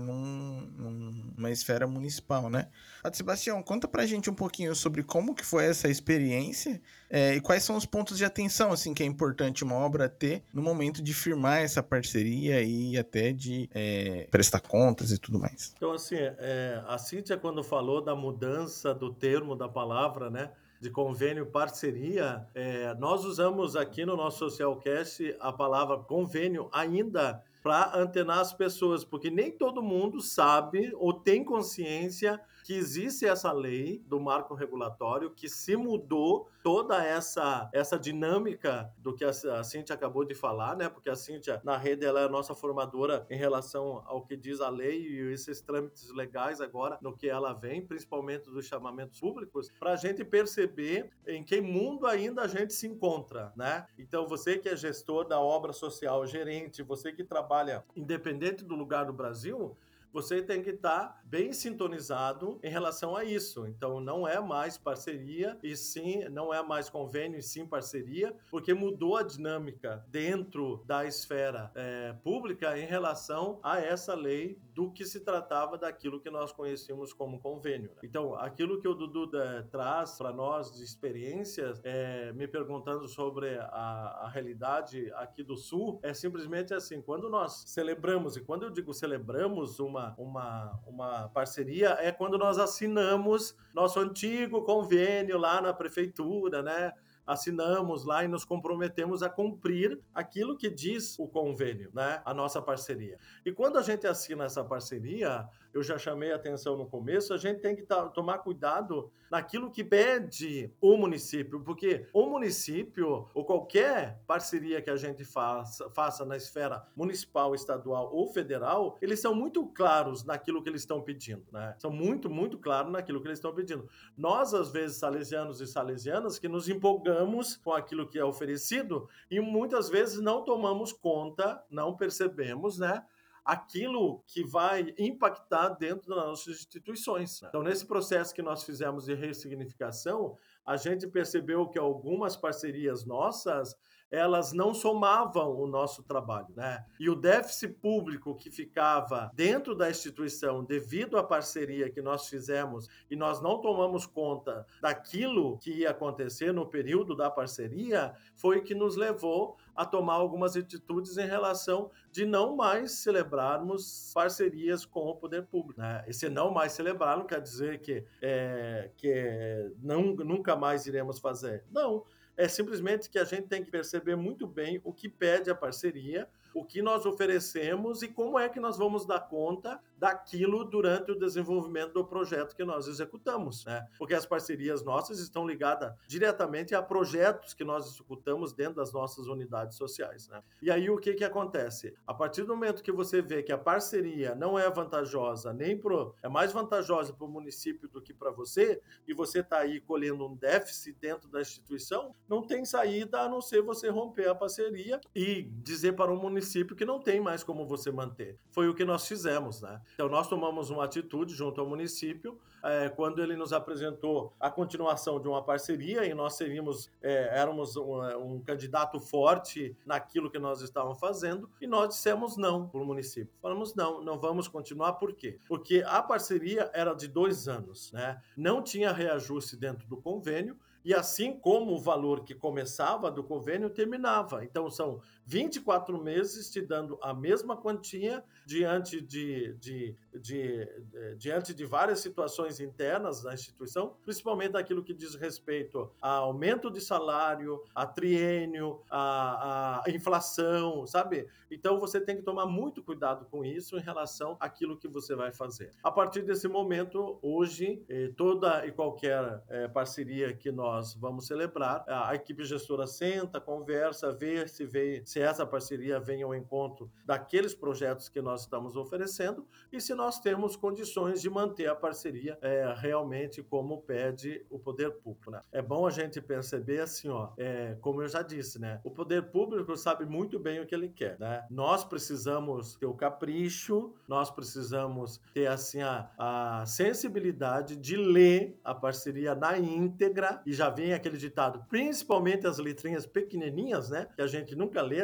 num, 0.00 1.32
numa 1.36 1.50
esfera 1.50 1.86
municipal, 1.86 2.48
né? 2.48 2.68
Pato 3.02 3.16
Sebastião, 3.16 3.62
conta 3.62 3.88
pra 3.88 4.06
gente 4.06 4.30
um 4.30 4.34
pouquinho 4.34 4.74
sobre 4.74 5.02
como 5.02 5.34
que 5.34 5.44
foi 5.44 5.66
essa 5.66 5.88
experiência 5.88 6.80
é, 7.10 7.34
e 7.34 7.40
quais 7.40 7.62
são 7.62 7.76
os 7.76 7.86
pontos 7.86 8.18
de 8.18 8.24
atenção, 8.24 8.72
assim, 8.72 8.92
que 8.92 9.02
é 9.02 9.06
importante 9.06 9.62
uma 9.62 9.76
obra 9.76 10.08
ter 10.08 10.42
no 10.52 10.62
momento 10.62 11.02
de 11.02 11.14
firmar 11.14 11.58
essa 11.58 11.82
parceria 11.82 12.62
e 12.62 12.98
até 12.98 13.32
de 13.32 13.68
é, 13.72 14.26
prestar 14.30 14.60
contas 14.60 15.12
e 15.12 15.18
tudo 15.18 15.38
mais. 15.38 15.72
Então, 15.76 15.92
assim, 15.92 16.16
é, 16.18 16.82
a 16.88 16.98
Cíntia, 16.98 17.36
quando 17.36 17.62
falou 17.62 18.02
da 18.02 18.16
mudança 18.16 18.94
do 18.94 19.12
termo 19.12 19.54
da 19.54 19.68
palavra, 19.68 20.30
né? 20.30 20.50
De 20.80 20.90
convênio 20.90 21.46
parceria, 21.46 22.46
é, 22.54 22.94
nós 22.94 23.24
usamos 23.24 23.76
aqui 23.76 24.04
no 24.04 24.16
nosso 24.16 24.38
Socialcast 24.38 25.34
a 25.40 25.52
palavra 25.52 25.98
convênio 25.98 26.68
ainda 26.72 27.42
para 27.62 27.96
antenar 27.96 28.40
as 28.40 28.52
pessoas, 28.52 29.04
porque 29.04 29.30
nem 29.30 29.50
todo 29.50 29.82
mundo 29.82 30.20
sabe 30.20 30.92
ou 30.96 31.12
tem 31.12 31.42
consciência 31.42 32.40
que 32.64 32.74
existe 32.74 33.26
essa 33.26 33.52
lei 33.52 34.02
do 34.06 34.18
marco 34.18 34.54
regulatório 34.54 35.30
que 35.30 35.50
se 35.50 35.76
mudou 35.76 36.48
toda 36.62 37.04
essa 37.04 37.68
essa 37.74 37.98
dinâmica 37.98 38.90
do 38.96 39.14
que 39.14 39.22
a, 39.22 39.32
Cintia 39.62 39.94
acabou 39.94 40.24
de 40.24 40.34
falar, 40.34 40.74
né? 40.74 40.88
Porque 40.88 41.10
a 41.10 41.14
Cintia, 41.14 41.60
na 41.62 41.76
rede, 41.76 42.06
ela 42.06 42.20
é 42.20 42.24
a 42.24 42.28
nossa 42.28 42.54
formadora 42.54 43.26
em 43.28 43.36
relação 43.36 44.02
ao 44.06 44.24
que 44.24 44.34
diz 44.34 44.62
a 44.62 44.70
lei 44.70 45.06
e 45.06 45.32
esses 45.32 45.60
trâmites 45.60 46.10
legais 46.10 46.62
agora 46.62 46.98
no 47.02 47.14
que 47.14 47.28
ela 47.28 47.52
vem, 47.52 47.84
principalmente 47.84 48.48
dos 48.50 48.64
chamamentos 48.64 49.20
públicos, 49.20 49.70
para 49.78 49.92
a 49.92 49.96
gente 49.96 50.24
perceber 50.24 51.10
em 51.26 51.44
que 51.44 51.60
mundo 51.60 52.06
ainda 52.06 52.42
a 52.42 52.48
gente 52.48 52.72
se 52.72 52.86
encontra, 52.86 53.52
né? 53.54 53.86
Então, 53.98 54.26
você 54.26 54.56
que 54.56 54.70
é 54.70 54.76
gestor 54.76 55.28
da 55.28 55.38
obra 55.38 55.74
social, 55.74 56.26
gerente, 56.26 56.82
você 56.82 57.12
que 57.12 57.22
trabalha 57.22 57.84
independente 57.94 58.64
do 58.64 58.74
lugar 58.74 59.04
do 59.04 59.12
Brasil, 59.12 59.76
você 60.14 60.40
tem 60.40 60.62
que 60.62 60.70
estar 60.70 61.08
tá 61.08 61.20
bem 61.24 61.52
sintonizado 61.52 62.60
em 62.62 62.70
relação 62.70 63.16
a 63.16 63.24
isso. 63.24 63.66
Então, 63.66 64.00
não 64.00 64.28
é 64.28 64.40
mais 64.40 64.78
parceria 64.78 65.58
e 65.60 65.76
sim, 65.76 66.20
não 66.30 66.54
é 66.54 66.62
mais 66.62 66.88
convênio 66.88 67.40
e 67.40 67.42
sim 67.42 67.66
parceria, 67.66 68.32
porque 68.48 68.72
mudou 68.72 69.16
a 69.16 69.24
dinâmica 69.24 70.06
dentro 70.08 70.84
da 70.86 71.04
esfera 71.04 71.72
é, 71.74 72.12
pública 72.22 72.78
em 72.78 72.86
relação 72.86 73.58
a 73.60 73.80
essa 73.80 74.14
lei 74.14 74.56
do 74.72 74.90
que 74.90 75.04
se 75.04 75.20
tratava 75.20 75.78
daquilo 75.78 76.20
que 76.20 76.30
nós 76.30 76.52
conhecíamos 76.52 77.12
como 77.12 77.40
convênio. 77.40 77.90
Né? 77.90 78.02
Então, 78.04 78.34
aquilo 78.34 78.80
que 78.80 78.88
o 78.88 78.94
Dudu 78.94 79.36
é, 79.36 79.62
traz 79.62 80.16
para 80.16 80.32
nós 80.32 80.76
de 80.76 80.84
experiências, 80.84 81.80
é, 81.82 82.32
me 82.32 82.46
perguntando 82.46 83.08
sobre 83.08 83.58
a, 83.58 84.20
a 84.22 84.28
realidade 84.28 85.12
aqui 85.14 85.42
do 85.42 85.56
Sul, 85.56 85.98
é 86.02 86.12
simplesmente 86.12 86.74
assim: 86.74 87.00
quando 87.00 87.28
nós 87.28 87.64
celebramos, 87.66 88.36
e 88.36 88.40
quando 88.40 88.64
eu 88.64 88.70
digo 88.70 88.92
celebramos 88.92 89.78
uma, 89.78 90.03
uma, 90.18 90.80
uma 90.86 91.28
parceria, 91.28 91.96
é 92.00 92.10
quando 92.10 92.36
nós 92.36 92.58
assinamos 92.58 93.56
nosso 93.72 94.00
antigo 94.00 94.62
convênio 94.62 95.38
lá 95.38 95.60
na 95.60 95.72
prefeitura, 95.72 96.62
né? 96.62 96.92
assinamos 97.26 98.04
lá 98.04 98.24
e 98.24 98.28
nos 98.28 98.44
comprometemos 98.44 99.22
a 99.22 99.30
cumprir 99.30 99.98
aquilo 100.14 100.56
que 100.56 100.68
diz 100.68 101.18
o 101.18 101.26
convênio, 101.26 101.90
né? 101.94 102.20
A 102.24 102.34
nossa 102.34 102.60
parceria. 102.60 103.18
E 103.44 103.52
quando 103.52 103.78
a 103.78 103.82
gente 103.82 104.06
assina 104.06 104.44
essa 104.44 104.62
parceria, 104.62 105.48
eu 105.74 105.82
já 105.82 105.98
chamei 105.98 106.32
a 106.32 106.36
atenção 106.36 106.76
no 106.76 106.86
começo, 106.86 107.34
a 107.34 107.36
gente 107.36 107.60
tem 107.60 107.74
que 107.74 107.82
tomar 108.14 108.38
cuidado 108.38 109.10
naquilo 109.28 109.70
que 109.70 109.82
pede 109.82 110.70
o 110.80 110.96
município, 110.96 111.60
porque 111.60 112.06
o 112.12 112.26
município 112.26 113.26
ou 113.34 113.44
qualquer 113.44 114.20
parceria 114.28 114.80
que 114.80 114.88
a 114.88 114.96
gente 114.96 115.24
faça, 115.24 115.90
faça 115.90 116.24
na 116.24 116.36
esfera 116.36 116.86
municipal, 116.94 117.52
estadual 117.52 118.14
ou 118.14 118.28
federal, 118.28 118.96
eles 119.02 119.20
são 119.20 119.34
muito 119.34 119.66
claros 119.66 120.24
naquilo 120.24 120.62
que 120.62 120.68
eles 120.68 120.82
estão 120.82 121.02
pedindo, 121.02 121.44
né? 121.50 121.74
São 121.78 121.90
muito, 121.90 122.30
muito 122.30 122.56
claros 122.56 122.92
naquilo 122.92 123.20
que 123.20 123.26
eles 123.26 123.38
estão 123.38 123.52
pedindo. 123.52 123.88
Nós, 124.16 124.54
às 124.54 124.70
vezes, 124.70 124.98
salesianos 124.98 125.60
e 125.60 125.66
salesianas, 125.66 126.38
que 126.38 126.46
nos 126.46 126.68
empolgamos 126.68 127.56
com 127.56 127.72
aquilo 127.72 128.08
que 128.08 128.18
é 128.18 128.24
oferecido 128.24 129.08
e 129.28 129.40
muitas 129.40 129.88
vezes 129.88 130.20
não 130.20 130.44
tomamos 130.44 130.92
conta, 130.92 131.60
não 131.68 131.96
percebemos, 131.96 132.78
né? 132.78 133.04
Aquilo 133.44 134.22
que 134.26 134.42
vai 134.42 134.94
impactar 134.98 135.70
dentro 135.70 136.14
das 136.14 136.24
nossas 136.24 136.56
instituições. 136.56 137.42
Então, 137.42 137.62
nesse 137.62 137.84
processo 137.86 138.34
que 138.34 138.42
nós 138.42 138.64
fizemos 138.64 139.04
de 139.04 139.14
ressignificação, 139.14 140.38
a 140.64 140.76
gente 140.76 141.06
percebeu 141.06 141.68
que 141.68 141.78
algumas 141.78 142.36
parcerias 142.36 143.04
nossas 143.04 143.76
elas 144.10 144.52
não 144.52 144.72
somavam 144.72 145.56
o 145.56 145.66
nosso 145.66 146.02
trabalho, 146.02 146.48
né? 146.56 146.84
E 147.00 147.10
o 147.10 147.16
déficit 147.16 147.74
público 147.74 148.34
que 148.34 148.50
ficava 148.50 149.30
dentro 149.34 149.74
da 149.74 149.90
instituição 149.90 150.64
devido 150.64 151.18
à 151.18 151.24
parceria 151.24 151.90
que 151.90 152.00
nós 152.00 152.28
fizemos 152.28 152.88
e 153.10 153.16
nós 153.16 153.42
não 153.42 153.60
tomamos 153.60 154.06
conta 154.06 154.66
daquilo 154.80 155.58
que 155.58 155.70
ia 155.70 155.90
acontecer 155.90 156.52
no 156.52 156.66
período 156.66 157.16
da 157.16 157.30
parceria, 157.30 158.14
foi 158.36 158.60
que 158.60 158.74
nos 158.74 158.96
levou 158.96 159.56
a 159.74 159.84
tomar 159.84 160.14
algumas 160.14 160.56
atitudes 160.56 161.16
em 161.18 161.26
relação 161.26 161.90
de 162.12 162.24
não 162.24 162.54
mais 162.54 162.92
celebrarmos 162.92 164.12
parcerias 164.14 164.84
com 164.84 165.00
o 165.00 165.16
poder 165.16 165.46
público. 165.46 165.80
Né? 165.80 166.04
Esse 166.06 166.28
não 166.28 166.50
mais 166.50 166.72
celebrar 166.72 167.16
não 167.16 167.26
quer 167.26 167.40
dizer 167.40 167.80
que, 167.80 168.04
é, 168.22 168.90
que 168.96 169.72
não, 169.82 170.14
nunca 170.14 170.54
mais 170.54 170.86
iremos 170.86 171.18
fazer. 171.18 171.64
Não, 171.70 172.04
é 172.36 172.48
simplesmente 172.48 173.08
que 173.08 173.18
a 173.18 173.24
gente 173.24 173.48
tem 173.48 173.62
que 173.62 173.70
perceber 173.70 174.16
muito 174.16 174.46
bem 174.46 174.80
o 174.84 174.92
que 174.92 175.08
pede 175.08 175.50
a 175.50 175.54
parceria 175.54 176.28
o 176.54 176.64
que 176.64 176.80
nós 176.80 177.04
oferecemos 177.04 178.00
e 178.02 178.08
como 178.08 178.38
é 178.38 178.48
que 178.48 178.60
nós 178.60 178.78
vamos 178.78 179.04
dar 179.04 179.20
conta 179.20 179.80
daquilo 179.98 180.64
durante 180.64 181.10
o 181.10 181.18
desenvolvimento 181.18 181.92
do 181.92 182.04
projeto 182.04 182.54
que 182.54 182.64
nós 182.64 182.86
executamos, 182.86 183.64
né? 183.64 183.86
Porque 183.98 184.14
as 184.14 184.24
parcerias 184.24 184.84
nossas 184.84 185.18
estão 185.18 185.46
ligadas 185.46 185.92
diretamente 186.06 186.74
a 186.74 186.82
projetos 186.82 187.54
que 187.54 187.64
nós 187.64 187.86
executamos 187.86 188.52
dentro 188.52 188.76
das 188.76 188.92
nossas 188.92 189.26
unidades 189.26 189.76
sociais, 189.76 190.28
né? 190.28 190.42
E 190.62 190.70
aí 190.70 190.88
o 190.88 190.98
que 190.98 191.14
que 191.14 191.24
acontece? 191.24 191.94
A 192.06 192.14
partir 192.14 192.42
do 192.42 192.54
momento 192.54 192.82
que 192.82 192.92
você 192.92 193.20
vê 193.20 193.42
que 193.42 193.52
a 193.52 193.58
parceria 193.58 194.34
não 194.34 194.58
é 194.58 194.70
vantajosa 194.70 195.52
nem 195.52 195.76
pro 195.76 196.14
é 196.22 196.28
mais 196.28 196.52
vantajosa 196.52 197.12
para 197.12 197.24
o 197.24 197.28
município 197.28 197.88
do 197.88 198.00
que 198.00 198.14
para 198.14 198.30
você 198.30 198.80
e 199.08 199.14
você 199.14 199.40
está 199.40 199.58
aí 199.58 199.80
colhendo 199.80 200.26
um 200.26 200.36
déficit 200.36 200.96
dentro 201.00 201.28
da 201.28 201.40
instituição, 201.40 202.14
não 202.28 202.46
tem 202.46 202.64
saída 202.64 203.22
a 203.22 203.28
não 203.28 203.40
ser 203.40 203.62
você 203.62 203.88
romper 203.88 204.28
a 204.28 204.34
parceria 204.34 205.00
e 205.14 205.42
dizer 205.62 205.94
para 205.94 206.12
o 206.12 206.16
município 206.16 206.43
município 206.44 206.76
que 206.76 206.84
não 206.84 207.00
tem 207.00 207.20
mais 207.20 207.42
como 207.42 207.66
você 207.66 207.90
manter. 207.90 208.38
Foi 208.50 208.68
o 208.68 208.74
que 208.74 208.84
nós 208.84 209.08
fizemos, 209.08 209.62
né? 209.62 209.80
Então 209.94 210.08
nós 210.08 210.28
tomamos 210.28 210.68
uma 210.68 210.84
atitude 210.84 211.34
junto 211.34 211.60
ao 211.60 211.66
município 211.66 212.38
é, 212.62 212.88
quando 212.90 213.22
ele 213.22 213.34
nos 213.34 213.52
apresentou 213.52 214.32
a 214.38 214.50
continuação 214.50 215.18
de 215.20 215.26
uma 215.26 215.42
parceria 215.42 216.04
e 216.04 216.14
nós 216.14 216.34
seríamos 216.34 216.90
é, 217.02 217.38
éramos 217.38 217.76
um, 217.76 218.02
um, 218.18 218.40
candidato 218.40 219.00
forte 219.00 219.74
naquilo 219.86 220.30
que 220.30 220.38
nós 220.38 220.60
estávamos 220.60 220.98
fazendo 220.98 221.48
e 221.60 221.66
nós 221.66 221.88
dissemos 221.88 222.36
não 222.36 222.68
para 222.68 222.80
o 222.80 222.84
município. 222.84 223.32
Falamos 223.40 223.74
não, 223.74 224.02
não 224.02 224.18
vamos 224.18 224.46
continuar 224.46 224.94
por 224.94 225.14
quê? 225.14 225.38
Porque 225.48 225.82
a 225.86 226.02
parceria 226.02 226.70
era 226.74 226.94
de 226.94 227.08
dois 227.08 227.48
anos, 227.48 227.90
né? 227.92 228.20
Não 228.36 228.62
tinha 228.62 228.92
reajuste 228.92 229.56
dentro 229.56 229.86
do 229.88 229.96
convênio 229.96 230.56
e 230.84 230.92
assim 230.92 231.32
como 231.32 231.72
o 231.72 231.78
valor 231.78 232.24
que 232.24 232.34
começava 232.34 233.10
do 233.10 233.24
convênio 233.24 233.70
terminava. 233.70 234.44
Então, 234.44 234.70
são 234.70 235.00
24 235.26 236.02
meses 236.02 236.50
te 236.50 236.60
dando 236.60 236.98
a 237.02 237.14
mesma 237.14 237.56
quantia 237.56 238.22
diante 238.46 239.00
de, 239.00 239.54
de, 239.54 239.96
de, 240.12 240.68
de, 240.68 241.14
diante 241.16 241.54
de 241.54 241.64
várias 241.64 242.00
situações 242.00 242.60
internas 242.60 243.22
da 243.22 243.32
instituição, 243.32 243.96
principalmente 244.02 244.56
aquilo 244.56 244.82
que 244.82 244.92
diz 244.92 245.14
respeito 245.14 245.90
a 246.00 246.10
aumento 246.10 246.70
de 246.70 246.80
salário, 246.80 247.62
a 247.74 247.86
triênio, 247.86 248.80
a, 248.90 249.82
a 249.86 249.90
inflação, 249.90 250.86
sabe? 250.86 251.26
Então 251.50 251.78
você 251.78 252.00
tem 252.00 252.16
que 252.16 252.22
tomar 252.22 252.46
muito 252.46 252.82
cuidado 252.82 253.26
com 253.26 253.44
isso 253.44 253.76
em 253.78 253.80
relação 253.80 254.36
àquilo 254.40 254.76
que 254.76 254.88
você 254.88 255.14
vai 255.14 255.32
fazer. 255.32 255.70
A 255.82 255.90
partir 255.90 256.22
desse 256.22 256.48
momento, 256.48 257.18
hoje, 257.22 257.82
eh, 257.88 258.10
toda 258.16 258.66
e 258.66 258.72
qualquer 258.72 259.42
eh, 259.48 259.68
parceria 259.68 260.34
que 260.34 260.50
nós 260.50 260.94
vamos 260.94 261.26
celebrar, 261.26 261.84
a 261.86 262.14
equipe 262.14 262.44
gestora 262.44 262.86
senta, 262.86 263.40
conversa, 263.40 264.12
vê 264.12 264.46
se, 264.48 264.66
vê, 264.66 265.02
se 265.14 265.20
essa 265.20 265.46
parceria 265.46 266.00
vem 266.00 266.24
ao 266.24 266.34
encontro 266.34 266.90
daqueles 267.06 267.54
projetos 267.54 268.08
que 268.08 268.20
nós 268.20 268.40
estamos 268.40 268.74
oferecendo 268.74 269.46
e 269.72 269.80
se 269.80 269.94
nós 269.94 270.18
temos 270.18 270.56
condições 270.56 271.22
de 271.22 271.30
manter 271.30 271.68
a 271.68 271.74
parceria 271.76 272.36
é, 272.42 272.74
realmente 272.76 273.40
como 273.40 273.80
pede 273.82 274.44
o 274.50 274.58
poder 274.58 274.90
público. 274.90 275.30
Né? 275.30 275.40
É 275.52 275.62
bom 275.62 275.86
a 275.86 275.90
gente 275.90 276.20
perceber 276.20 276.80
assim, 276.80 277.10
ó, 277.10 277.28
é, 277.38 277.76
como 277.80 278.02
eu 278.02 278.08
já 278.08 278.22
disse, 278.22 278.60
né? 278.60 278.80
O 278.82 278.90
poder 278.90 279.30
público 279.30 279.76
sabe 279.76 280.04
muito 280.04 280.36
bem 280.36 280.60
o 280.60 280.66
que 280.66 280.74
ele 280.74 280.88
quer, 280.88 281.16
né? 281.20 281.46
Nós 281.48 281.84
precisamos 281.84 282.74
ter 282.74 282.86
o 282.86 282.94
capricho, 282.94 283.94
nós 284.08 284.32
precisamos 284.32 285.20
ter 285.32 285.46
assim 285.46 285.80
a, 285.80 286.10
a 286.18 286.66
sensibilidade 286.66 287.76
de 287.76 287.96
ler 287.96 288.58
a 288.64 288.74
parceria 288.74 289.32
na 289.32 289.56
íntegra 289.56 290.42
e 290.44 290.52
já 290.52 290.70
vem 290.70 290.92
aquele 290.92 291.16
ditado, 291.16 291.64
principalmente 291.68 292.48
as 292.48 292.58
letrinhas 292.58 293.06
pequenininhas, 293.06 293.90
né? 293.90 294.08
Que 294.16 294.22
a 294.22 294.26
gente 294.26 294.56
nunca 294.56 294.82
lê, 294.82 295.03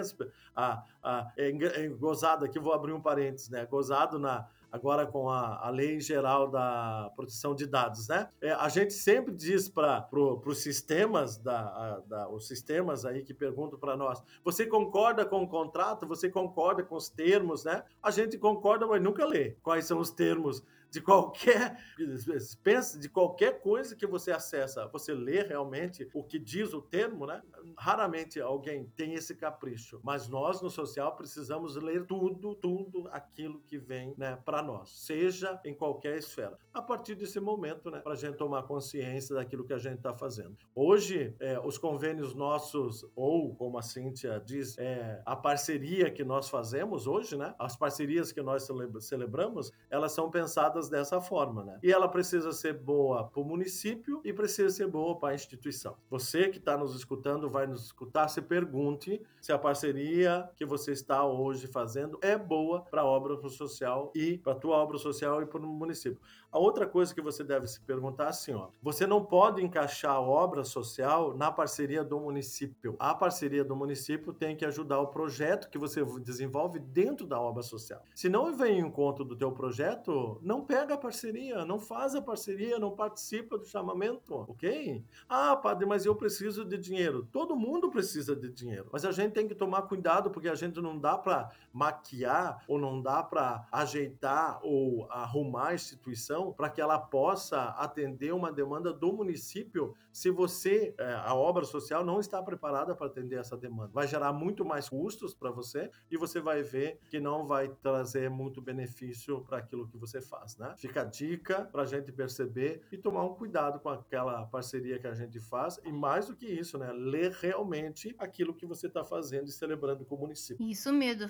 a, 0.55 0.83
a, 1.03 1.33
é, 1.37 1.49
é 1.49 1.89
gozado 1.89 2.45
aqui, 2.45 2.59
vou 2.59 2.73
abrir 2.73 2.93
um 2.93 3.01
parênteses, 3.01 3.49
né? 3.49 3.67
Gozado 3.67 4.19
na, 4.19 4.47
agora 4.71 5.07
com 5.07 5.29
a, 5.29 5.67
a 5.67 5.71
lei 5.71 6.01
geral 6.01 6.49
da 6.49 7.11
proteção 7.17 7.55
de 7.55 7.67
dados, 7.67 8.09
né? 8.09 8.29
É, 8.41 8.53
a 8.53 8.69
gente 8.69 8.93
sempre 8.93 9.35
diz 9.35 9.69
para 9.69 10.01
pro, 10.03 10.41
os 10.45 10.59
sistemas 10.59 11.37
da, 11.39 11.61
a, 11.61 12.01
da, 12.07 12.29
os 12.29 12.47
sistemas 12.47 13.05
aí 13.05 13.23
que 13.23 13.35
perguntam 13.35 13.79
para 13.79 13.97
nós, 13.97 14.23
você 14.45 14.67
concorda 14.67 15.25
com 15.25 15.43
o 15.43 15.49
contrato? 15.49 16.07
Você 16.07 16.31
concorda 16.31 16.83
com 16.83 16.97
os 16.97 17.09
termos, 17.09 17.65
né? 17.65 17.83
A 18.03 18.11
gente 18.11 18.39
concorda, 18.39 18.87
mas 18.87 19.03
nunca 19.03 19.25
lê 19.25 19.57
quais 19.63 19.87
são 19.87 19.99
os 19.99 20.11
termos 20.11 20.63
de 20.90 21.00
qualquer 21.00 21.76
pensa 22.62 22.98
de 22.98 23.09
qualquer 23.09 23.61
coisa 23.61 23.94
que 23.94 24.07
você 24.07 24.33
acessa, 24.33 24.87
você 24.88 25.12
lê 25.12 25.42
realmente 25.42 26.09
o 26.12 26.22
que 26.22 26.38
diz 26.38 26.72
o 26.72 26.81
termo, 26.81 27.26
né? 27.26 27.42
Raramente 27.76 28.40
alguém 28.40 28.87
tem 28.96 29.14
esse 29.14 29.35
capricho, 29.35 30.00
mas 30.03 30.29
nós 30.29 30.61
no 30.61 30.70
social 30.70 31.14
precisamos 31.16 31.76
ler 31.76 32.07
tudo, 32.07 32.55
tudo 32.55 33.09
aquilo 33.12 33.61
que 33.61 33.79
vem, 33.79 34.14
né, 34.16 34.38
para 34.44 34.62
nós, 34.62 34.90
seja 34.90 35.61
em 35.64 35.74
qualquer 35.74 36.16
esfera. 36.16 36.59
A 36.72 36.83
partir 36.83 37.14
desse 37.14 37.40
momento, 37.40 37.90
né, 37.90 38.00
para 38.00 38.12
a 38.12 38.16
gente 38.16 38.37
tomar 38.37 38.62
consciência 38.64 39.35
daquilo 39.35 39.64
que 39.64 39.72
a 39.72 39.79
gente 39.79 39.96
está 39.96 40.14
fazendo. 40.14 40.57
Hoje, 40.74 41.35
é, 41.40 41.59
os 41.61 41.79
convênios 41.79 42.35
nossos 42.35 43.05
ou 43.14 43.55
como 43.55 43.79
a 43.79 43.83
Cíntia 43.83 44.42
diz, 44.44 44.76
é, 44.79 45.22
a 45.24 45.37
parceria 45.37 46.11
que 46.11 46.24
nós 46.24 46.48
fazemos 46.48 47.07
hoje, 47.07 47.37
né? 47.37 47.55
As 47.59 47.76
parcerias 47.76 48.33
que 48.33 48.42
nós 48.42 48.68
celebramos, 49.00 49.72
elas 49.90 50.12
são 50.12 50.31
pensadas 50.31 50.80
tratadas 50.81 50.88
dessa 50.88 51.21
forma, 51.21 51.62
né? 51.64 51.79
E 51.83 51.93
ela 51.93 52.09
precisa 52.09 52.53
ser 52.53 52.73
boa 52.73 53.25
para 53.25 53.40
o 53.40 53.45
município 53.45 54.21
e 54.25 54.33
precisa 54.33 54.71
ser 54.71 54.87
boa 54.87 55.19
para 55.19 55.31
a 55.31 55.35
instituição. 55.35 55.97
Você 56.09 56.49
que 56.49 56.59
está 56.59 56.77
nos 56.77 56.95
escutando, 56.95 57.51
vai 57.51 57.66
nos 57.66 57.85
escutar, 57.85 58.29
se 58.29 58.40
pergunte 58.40 59.21
se 59.40 59.53
a 59.53 59.59
parceria 59.59 60.49
que 60.57 60.64
você 60.64 60.93
está 60.93 61.25
hoje 61.25 61.66
fazendo 61.66 62.19
é 62.23 62.38
boa 62.38 62.83
para 62.83 63.03
a 63.03 63.05
obra 63.05 63.37
social 63.51 64.11
e 64.14 64.38
para 64.38 64.53
a 64.53 64.57
tua 64.57 64.77
obra 64.77 64.99
social 64.99 65.43
e 65.43 65.47
para 65.47 65.61
o 65.61 65.66
município. 65.66 66.21
A 66.53 66.59
outra 66.59 66.85
coisa 66.85 67.15
que 67.15 67.21
você 67.21 67.45
deve 67.45 67.69
se 67.69 67.81
perguntar 67.81 68.25
é 68.25 68.29
assim, 68.29 68.53
ó, 68.53 68.71
você 68.83 69.07
não 69.07 69.25
pode 69.25 69.65
encaixar 69.65 70.17
a 70.17 70.21
obra 70.21 70.65
social 70.65 71.37
na 71.37 71.53
parceria 71.53 72.03
do 72.03 72.19
município. 72.19 72.97
A 72.99 73.15
parceria 73.15 73.63
do 73.63 73.77
município 73.77 74.33
tem 74.33 74.57
que 74.57 74.65
ajudar 74.65 74.99
o 74.99 75.07
projeto 75.07 75.71
que 75.71 75.79
você 75.79 76.05
desenvolve 76.21 76.81
dentro 76.81 77.25
da 77.25 77.41
obra 77.41 77.63
social. 77.63 78.03
Se 78.17 78.29
não 78.29 78.53
vem 78.57 78.81
em 78.81 78.87
encontro 78.87 79.25
do 79.25 79.37
teu 79.37 79.53
projeto, 79.53 80.41
não 80.43 80.65
pega 80.65 80.95
a 80.95 80.99
parceria, 80.99 81.65
não 81.65 81.79
faz 81.79 82.17
a 82.17 82.23
parceria, 82.23 82.81
não 82.81 82.91
participa 82.91 83.57
do 83.57 83.65
chamamento, 83.65 84.35
ok? 84.35 85.05
Ah, 85.29 85.55
padre, 85.55 85.87
mas 85.87 86.05
eu 86.05 86.17
preciso 86.17 86.65
de 86.65 86.77
dinheiro. 86.77 87.29
Todo 87.31 87.55
mundo 87.55 87.91
precisa 87.91 88.35
de 88.35 88.51
dinheiro, 88.51 88.89
mas 88.93 89.05
a 89.05 89.13
gente 89.13 89.35
tem 89.35 89.47
que 89.47 89.55
tomar 89.55 89.83
cuidado 89.83 90.33
porque 90.33 90.49
a 90.49 90.57
gente 90.57 90.81
não 90.81 90.99
dá 90.99 91.17
para 91.17 91.49
maquiar 91.73 92.65
ou 92.67 92.77
não 92.77 93.01
dá 93.01 93.23
para 93.23 93.69
ajeitar 93.71 94.59
ou 94.65 95.07
arrumar 95.11 95.69
a 95.69 95.75
instituição 95.75 96.39
para 96.53 96.70
que 96.70 96.81
ela 96.81 96.98
possa 96.98 97.70
atender 97.70 98.33
uma 98.33 98.53
demanda 98.53 98.92
do 98.92 99.12
município 99.12 99.94
se 100.12 100.31
você, 100.31 100.94
é, 100.98 101.12
a 101.24 101.35
obra 101.35 101.64
social, 101.64 102.05
não 102.05 102.20
está 102.20 102.42
preparada 102.42 102.94
para 102.94 103.07
atender 103.07 103.38
essa 103.38 103.57
demanda. 103.57 103.90
Vai 103.92 104.09
gerar 104.09 104.33
muito 104.33 104.64
mais 104.64 104.88
custos 104.88 105.35
para 105.35 105.50
você 105.50 105.90
e 106.11 106.16
você 106.16 106.40
vai 106.40 106.62
ver 106.62 106.98
que 107.09 107.20
não 107.20 107.46
vai 107.46 107.68
trazer 107.68 108.29
muito 108.29 108.61
benefício 108.61 109.42
para 109.42 109.59
aquilo 109.59 109.87
que 109.87 109.96
você 109.96 110.20
faz, 110.20 110.57
né? 110.57 110.74
Fica 110.76 111.03
a 111.03 111.05
dica 111.05 111.64
para 111.64 111.83
a 111.83 111.87
gente 111.87 112.11
perceber 112.12 112.83
e 112.90 112.98
tomar 112.98 113.24
um 113.24 113.35
cuidado 113.35 113.79
com 113.81 113.88
aquela 113.88 114.46
parceria 114.46 114.98
que 114.98 115.07
a 115.07 115.14
gente 115.14 115.38
faz 115.40 115.81
e 115.85 115.92
mais 115.92 116.26
do 116.26 116.37
que 116.37 116.46
isso, 116.46 116.79
né? 116.79 116.92
Ler 116.92 117.33
realmente 117.33 118.14
aquilo 118.18 118.55
que 118.55 118.66
você 118.66 118.87
está 118.87 119.05
fazendo 119.05 119.48
e 119.48 119.53
celebrando 119.53 120.05
com 120.05 120.16
o 120.16 120.18
município. 120.18 120.66
Isso 120.66 120.92
mesmo, 120.92 121.29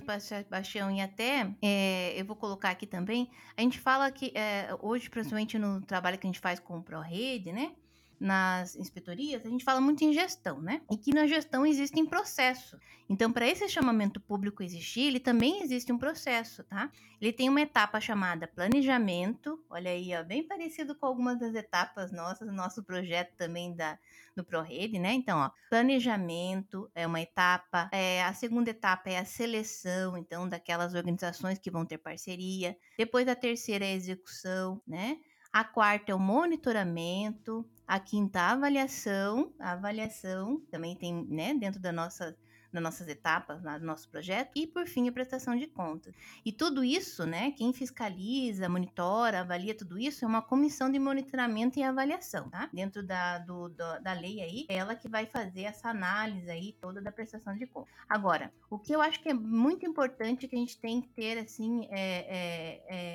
Bastião. 0.51 0.91
E 0.91 1.01
até, 1.01 1.55
é, 1.63 2.21
eu 2.21 2.25
vou 2.25 2.37
colocar 2.37 2.71
aqui 2.71 2.87
também, 2.87 3.31
a 3.57 3.61
gente 3.61 3.79
fala 3.79 4.11
que 4.11 4.33
é, 4.35 4.69
hoje 4.81 5.00
hoje, 5.01 5.09
principalmente 5.09 5.59
no 5.59 5.81
trabalho 5.81 6.19
que 6.19 6.27
a 6.27 6.29
gente 6.29 6.39
faz 6.39 6.61
com 6.61 6.79
o 6.79 6.83
ProRede, 6.83 7.53
né? 7.53 7.73
Nas 8.21 8.77
inspetorias, 8.77 9.47
a 9.47 9.49
gente 9.49 9.65
fala 9.65 9.81
muito 9.81 10.05
em 10.05 10.13
gestão, 10.13 10.61
né? 10.61 10.83
E 10.91 10.97
que 10.99 11.15
na 11.15 11.27
gestão 11.27 11.65
existem 11.65 12.05
processos. 12.05 12.79
Então, 13.09 13.33
para 13.33 13.49
esse 13.49 13.67
chamamento 13.67 14.21
público 14.21 14.63
existir, 14.63 15.07
ele 15.09 15.19
também 15.19 15.63
existe 15.63 15.91
um 15.91 15.97
processo, 15.97 16.63
tá? 16.65 16.93
Ele 17.19 17.33
tem 17.33 17.49
uma 17.49 17.63
etapa 17.63 17.99
chamada 17.99 18.47
planejamento, 18.47 19.59
olha 19.71 19.91
aí, 19.91 20.15
ó, 20.15 20.23
bem 20.23 20.47
parecido 20.47 20.95
com 20.95 21.07
algumas 21.07 21.39
das 21.41 21.55
etapas 21.55 22.13
nossas, 22.13 22.53
nosso 22.55 22.85
projeto 22.85 23.35
também 23.37 23.75
da, 23.75 23.99
do 24.37 24.45
ProRede, 24.45 24.99
né? 24.99 25.13
Então, 25.13 25.39
ó, 25.39 25.51
planejamento 25.69 26.91
é 26.95 27.07
uma 27.07 27.21
etapa, 27.21 27.89
é, 27.91 28.23
a 28.23 28.33
segunda 28.35 28.71
etapa 28.71 29.09
é 29.09 29.19
a 29.19 29.25
seleção, 29.25 30.17
então, 30.17 30.49
daquelas 30.49 30.95
organizações 30.95 31.59
que 31.59 31.71
vão 31.71 31.87
ter 31.87 31.99
parceria. 31.99 32.77
Depois 32.99 33.27
a 33.27 33.35
terceira 33.35 33.85
é 33.85 33.89
a 33.89 33.97
execução, 33.97 34.81
né? 34.87 35.17
A 35.53 35.65
quarta 35.65 36.13
é 36.13 36.15
o 36.15 36.19
monitoramento, 36.19 37.69
a 37.91 37.99
quinta 37.99 38.41
avaliação, 38.43 39.53
a 39.59 39.73
avaliação 39.73 40.61
também 40.71 40.95
tem, 40.95 41.27
né, 41.27 41.53
dentro 41.55 41.81
da 41.81 41.91
nossa 41.91 42.37
nas 42.73 42.83
nossas 42.83 43.09
etapas, 43.09 43.63
no 43.63 43.79
nosso 43.81 44.09
projeto, 44.09 44.53
e 44.55 44.67
por 44.67 44.87
fim 44.87 45.09
a 45.09 45.13
prestação 45.13 45.57
de 45.57 45.67
contas. 45.67 46.15
E 46.45 46.53
tudo 46.53 46.85
isso, 46.85 47.27
né, 47.27 47.51
quem 47.53 47.73
fiscaliza, 47.73 48.69
monitora, 48.69 49.41
avalia 49.41 49.75
tudo 49.75 49.99
isso 49.99 50.25
é 50.25 50.29
uma 50.29 50.43
comissão 50.43 50.91
de 50.91 50.99
monitoramento 50.99 51.79
e 51.79 51.83
avaliação, 51.83 52.49
tá? 52.49 52.69
Dentro 52.73 53.03
da, 53.03 53.39
do, 53.39 53.69
do, 53.69 54.01
da 54.01 54.13
lei 54.13 54.41
aí, 54.41 54.67
é 54.69 54.77
ela 54.77 54.95
que 54.95 55.09
vai 55.09 55.27
fazer 55.27 55.63
essa 55.63 55.89
análise 55.89 56.51
aí 56.51 56.77
toda 56.81 57.01
da 57.03 57.11
prestação 57.11 57.57
de 57.57 57.67
contas. 57.67 57.93
Agora, 58.09 58.53
o 58.71 58.79
que 58.79 58.93
eu 58.93 59.03
acho 59.03 59.21
que 59.21 59.29
é 59.29 59.35
muito 59.35 59.85
importante 59.85 60.47
que 60.47 60.55
a 60.55 60.59
gente 60.59 60.79
tem 60.79 61.01
que 61.01 61.09
ter, 61.09 61.39
assim, 61.39 61.89
é, 61.91 61.99
é, 61.99 62.83
é 62.89 63.10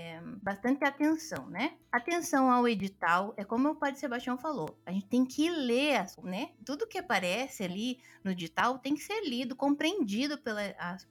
bastante 0.46 0.86
atenção, 0.86 1.50
né? 1.50 1.74
Atenção 1.92 2.52
ao 2.52 2.68
edital, 2.68 3.34
é 3.36 3.44
como 3.44 3.70
o 3.70 3.76
Padre 3.76 4.00
Sebastião 4.00 4.38
falou, 4.38 4.80
a 4.86 4.92
gente 4.92 5.08
tem 5.08 5.26
que 5.26 5.50
ler, 5.50 6.06
né? 6.24 6.52
Tudo 6.64 6.86
que 6.86 7.00
aparece 7.00 7.64
ali 7.64 7.98
no 8.24 8.30
edital 8.30 8.78
tem 8.78 8.94
que 8.94 9.02
ser 9.02 9.28
lido 9.28 9.56
compreendido 9.56 10.38
pela, 10.38 10.62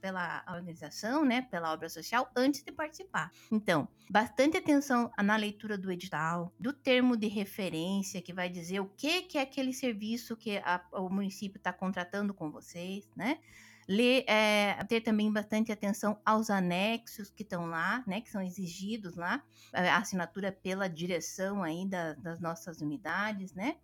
pela 0.01 0.45
organização, 0.47 1.25
né, 1.25 1.43
pela 1.51 1.73
obra 1.73 1.89
social, 1.89 2.31
antes 2.37 2.63
de 2.63 2.71
participar. 2.71 3.33
Então, 3.51 3.89
bastante 4.09 4.57
atenção 4.57 5.11
na 5.21 5.35
leitura 5.35 5.77
do 5.77 5.91
edital, 5.91 6.55
do 6.57 6.73
termo 6.73 7.17
de 7.17 7.27
referência, 7.27 8.23
que 8.23 8.33
vai 8.33 8.49
dizer 8.49 8.79
o 8.79 8.87
que, 8.87 9.23
que 9.23 9.37
é 9.37 9.41
aquele 9.41 9.73
serviço 9.73 10.37
que 10.37 10.59
a, 10.59 10.81
o 10.93 11.09
município 11.09 11.59
está 11.59 11.73
contratando 11.73 12.33
com 12.33 12.53
vocês, 12.53 13.11
né? 13.17 13.41
Ler, 13.89 14.25
é, 14.27 14.83
ter 14.85 15.01
também 15.01 15.33
bastante 15.33 15.71
atenção 15.71 16.19
aos 16.25 16.49
anexos 16.51 17.31
que 17.31 17.43
estão 17.43 17.67
lá, 17.67 18.03
né, 18.07 18.21
que 18.21 18.31
são 18.31 18.41
exigidos 18.41 19.15
lá, 19.15 19.43
a 19.73 19.99
assinatura 19.99 20.51
pela 20.51 20.89
direção 20.89 21.63
aí 21.63 21.87
da, 21.87 22.15
das 22.15 22.41
nossas 22.41 22.81
unidades, 22.81 23.53
né? 23.55 23.77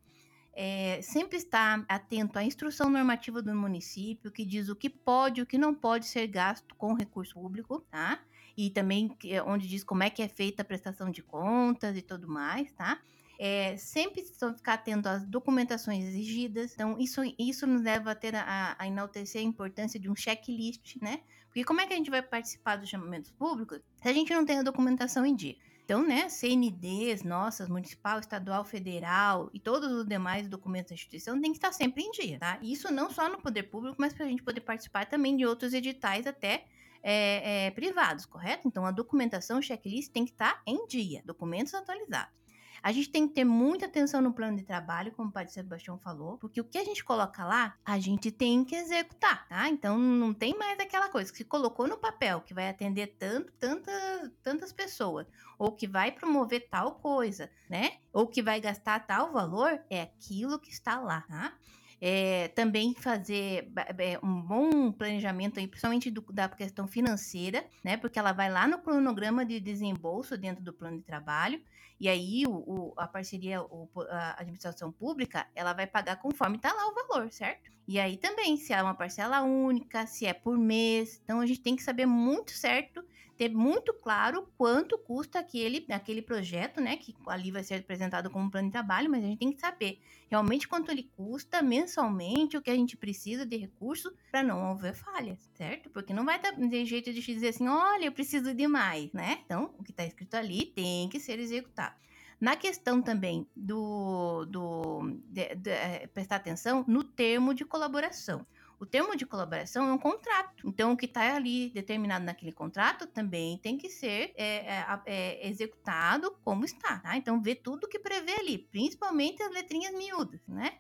é, 0.53 1.01
sempre 1.03 1.37
estar 1.39 1.85
atento 1.89 2.39
à 2.39 2.45
instrução 2.45 2.91
normativa 2.91 3.41
do 3.41 3.55
município, 3.55 4.31
que 4.31 4.45
diz 4.45 4.69
o 4.69 4.77
que 4.77 4.91
pode 4.91 5.41
e 5.41 5.43
o 5.43 5.47
que 5.47 5.59
não 5.59 5.75
pode 5.75 6.07
ser 6.07 6.27
gasto 6.27 6.75
com 6.75 6.95
recurso 6.95 7.35
público, 7.35 7.81
tá? 7.91 8.21
E 8.57 8.69
também 8.71 9.17
onde 9.47 9.69
diz 9.69 9.85
como 9.85 10.03
é 10.03 10.11
que 10.11 10.23
é 10.23 10.29
feita 10.29 10.63
a 10.63 10.65
prestação 10.65 11.11
de 11.11 11.23
contas 11.23 11.97
e 11.97 12.03
tudo 12.03 12.29
mais, 12.29 12.71
tá? 12.73 13.01
É, 13.43 13.75
sempre 13.79 14.23
ficar 14.23 14.75
atento 14.75 15.09
às 15.09 15.27
documentações 15.27 16.05
exigidas. 16.05 16.75
Então, 16.75 16.99
isso, 16.99 17.23
isso 17.39 17.67
nos 17.67 17.83
leva 17.83 18.11
a 18.11 18.15
ter 18.15 18.35
a, 18.37 18.77
a 18.79 18.87
enaltecer 18.87 19.41
a 19.41 19.45
importância 19.45 19.99
de 19.99 20.11
um 20.11 20.15
checklist, 20.15 20.97
né? 21.01 21.21
Porque 21.47 21.65
como 21.65 21.81
é 21.81 21.87
que 21.87 21.95
a 21.95 21.97
gente 21.97 22.11
vai 22.11 22.21
participar 22.21 22.77
dos 22.77 22.91
chamamentos 22.91 23.31
públicos 23.31 23.81
se 23.97 24.09
a 24.09 24.13
gente 24.13 24.33
não 24.35 24.45
tem 24.45 24.59
a 24.59 24.63
documentação 24.63 25.25
em 25.25 25.35
dia? 25.35 25.57
Então, 25.85 26.07
né, 26.07 26.29
CNDs 26.29 27.25
nossas, 27.25 27.69
municipal, 27.69 28.21
estadual, 28.21 28.65
federal 28.65 29.51
e 29.53 29.59
todos 29.59 29.91
os 29.91 30.07
demais 30.07 30.47
documentos 30.47 30.91
da 30.91 30.95
instituição 30.95 31.41
tem 31.41 31.51
que 31.51 31.59
estar 31.59 31.73
sempre 31.73 32.05
em 32.05 32.11
dia, 32.13 32.39
tá? 32.39 32.59
Isso 32.63 32.93
não 32.93 33.11
só 33.11 33.29
no 33.29 33.39
poder 33.39 33.65
público, 33.65 33.97
mas 33.99 34.13
para 34.13 34.27
a 34.27 34.29
gente 34.29 34.43
poder 34.43 34.61
participar 34.61 35.07
também 35.07 35.37
de 35.37 35.45
outros 35.45 35.75
editais 35.75 36.27
até 36.29 36.67
é, 37.03 37.67
é, 37.67 37.71
privados, 37.73 38.25
correto? 38.25 38.69
Então, 38.69 38.87
a 38.87 38.93
documentação, 38.93 39.61
checklist 39.61 40.13
tem 40.13 40.25
que 40.25 40.31
estar 40.31 40.63
em 40.65 40.87
dia, 40.87 41.23
documentos 41.25 41.75
atualizados. 41.75 42.40
A 42.83 42.93
gente 42.93 43.11
tem 43.11 43.29
que 43.29 43.35
ter 43.35 43.45
muita 43.45 43.87
atenção 43.87 44.21
no 44.21 44.33
plano 44.33 44.57
de 44.57 44.65
trabalho, 44.65 45.13
como 45.13 45.29
o 45.29 45.33
Padre 45.33 45.53
Sebastião 45.53 45.99
falou, 45.99 46.39
porque 46.39 46.61
o 46.61 46.65
que 46.65 46.79
a 46.79 46.85
gente 46.85 47.05
coloca 47.05 47.45
lá, 47.45 47.75
a 47.85 47.99
gente 47.99 48.31
tem 48.31 48.65
que 48.65 48.75
executar, 48.75 49.47
tá? 49.49 49.69
Então 49.69 49.99
não 49.99 50.33
tem 50.33 50.57
mais 50.57 50.79
aquela 50.79 51.09
coisa 51.09 51.31
que 51.31 51.39
se 51.39 51.45
colocou 51.45 51.87
no 51.87 51.99
papel 51.99 52.41
que 52.41 52.55
vai 52.55 52.69
atender 52.69 53.17
tanto, 53.19 53.53
tantas, 53.53 54.31
tantas 54.43 54.73
pessoas, 54.73 55.27
ou 55.59 55.73
que 55.73 55.87
vai 55.87 56.11
promover 56.13 56.69
tal 56.69 56.97
coisa, 56.97 57.51
né? 57.69 57.99
Ou 58.13 58.27
que 58.27 58.43
vai 58.43 58.61
gastar 58.61 59.07
tal 59.07 59.33
valor, 59.33 59.81
é 59.91 60.03
aquilo 60.03 60.59
que 60.59 60.71
está 60.71 60.99
lá, 60.99 61.23
tá? 61.23 61.53
É, 62.01 62.49
também 62.49 62.95
fazer 62.95 63.71
é, 63.99 64.19
um 64.23 64.41
bom 64.41 64.91
planejamento, 64.91 65.61
aí, 65.61 65.67
principalmente 65.67 66.11
do, 66.11 66.23
da 66.33 66.49
questão 66.49 66.87
financeira, 66.87 67.65
né? 67.85 67.97
Porque 67.97 68.19
ela 68.19 68.33
vai 68.33 68.51
lá 68.51 68.67
no 68.67 68.79
cronograma 68.79 69.45
de 69.45 69.61
desembolso 69.61 70.39
dentro 70.39 70.65
do 70.65 70.73
plano 70.73 70.97
de 70.97 71.05
trabalho, 71.05 71.61
e 72.01 72.09
aí 72.09 72.45
o, 72.47 72.53
o 72.53 72.95
a 72.97 73.07
parceria, 73.07 73.63
o, 73.63 73.89
a 74.09 74.41
administração 74.41 74.91
pública, 74.91 75.47
ela 75.55 75.75
vai 75.75 75.87
pagar 75.87 76.17
conforme 76.17 76.57
está 76.57 76.73
lá 76.73 76.89
o 76.89 76.95
valor, 76.95 77.31
certo? 77.31 77.71
E 77.87 78.01
aí 78.01 78.17
também, 78.17 78.57
se 78.57 78.73
é 78.73 78.83
uma 78.83 78.95
parcela 78.95 79.43
única, 79.43 80.07
se 80.07 80.25
é 80.25 80.33
por 80.33 80.57
mês, 80.57 81.21
então 81.23 81.41
a 81.41 81.47
gente 81.47 81.61
tem 81.61 81.77
que 81.77 81.83
saber 81.83 82.07
muito 82.07 82.53
certo 82.53 83.05
ter 83.41 83.49
muito 83.49 83.95
claro 83.95 84.47
quanto 84.59 84.99
custa 84.99 85.39
aquele, 85.39 85.87
aquele 85.89 86.21
projeto, 86.21 86.79
né? 86.79 86.99
Que 86.99 87.15
ali 87.27 87.51
vai 87.51 87.65
ser 87.65 87.77
apresentado 87.77 88.29
como 88.29 88.51
plano 88.51 88.69
de 88.69 88.73
trabalho, 88.73 89.09
mas 89.09 89.25
a 89.25 89.29
gente 89.29 89.39
tem 89.39 89.51
que 89.51 89.59
saber 89.59 89.99
realmente 90.29 90.69
quanto 90.69 90.91
ele 90.91 91.11
custa 91.17 91.63
mensalmente, 91.63 92.59
o 92.59 92.61
que 92.61 92.69
a 92.71 92.75
gente 92.75 92.99
precisa 92.99 93.47
de 93.47 93.57
recurso 93.57 94.13
para 94.31 94.43
não 94.43 94.73
haver 94.73 94.93
falhas, 94.93 95.51
certo? 95.55 95.89
Porque 95.89 96.13
não 96.13 96.27
vai 96.27 96.39
dar 96.39 96.53
de 96.53 96.85
jeito 96.85 97.11
de 97.15 97.23
dizer 97.23 97.49
assim, 97.49 97.67
olha, 97.67 98.05
eu 98.05 98.13
preciso 98.13 98.53
de 98.53 98.69
mais, 98.69 99.11
né? 99.15 99.41
Então, 99.43 99.75
o 99.79 99.83
que 99.83 99.91
está 99.91 100.05
escrito 100.05 100.35
ali 100.35 100.67
tem 100.67 101.09
que 101.09 101.19
ser 101.19 101.39
executado. 101.39 101.97
Na 102.39 102.57
questão 102.57 103.01
também 103.01 103.47
do, 103.57 104.45
do 104.45 105.19
de, 105.31 105.55
de, 105.55 105.71
é, 105.71 106.07
prestar 106.09 106.37
atenção 106.37 106.85
no 106.87 107.03
termo 107.03 107.55
de 107.55 107.65
colaboração. 107.65 108.47
O 108.81 108.87
termo 108.87 109.15
de 109.15 109.27
colaboração 109.27 109.91
é 109.91 109.93
um 109.93 109.99
contrato. 109.99 110.67
Então, 110.67 110.93
o 110.93 110.97
que 110.97 111.05
está 111.05 111.37
ali 111.37 111.69
determinado 111.69 112.25
naquele 112.25 112.51
contrato 112.51 113.07
também 113.07 113.59
tem 113.59 113.77
que 113.77 113.91
ser 113.91 114.33
é, 114.35 114.45
é, 114.45 115.01
é, 115.05 115.49
executado 115.49 116.35
como 116.43 116.65
está. 116.65 116.99
Tá? 116.99 117.15
Então, 117.15 117.43
vê 117.43 117.55
tudo 117.55 117.87
que 117.87 117.99
prevê 117.99 118.33
ali, 118.33 118.57
principalmente 118.57 119.43
as 119.43 119.53
letrinhas 119.53 119.93
miúdas, 119.95 120.41
né? 120.49 120.79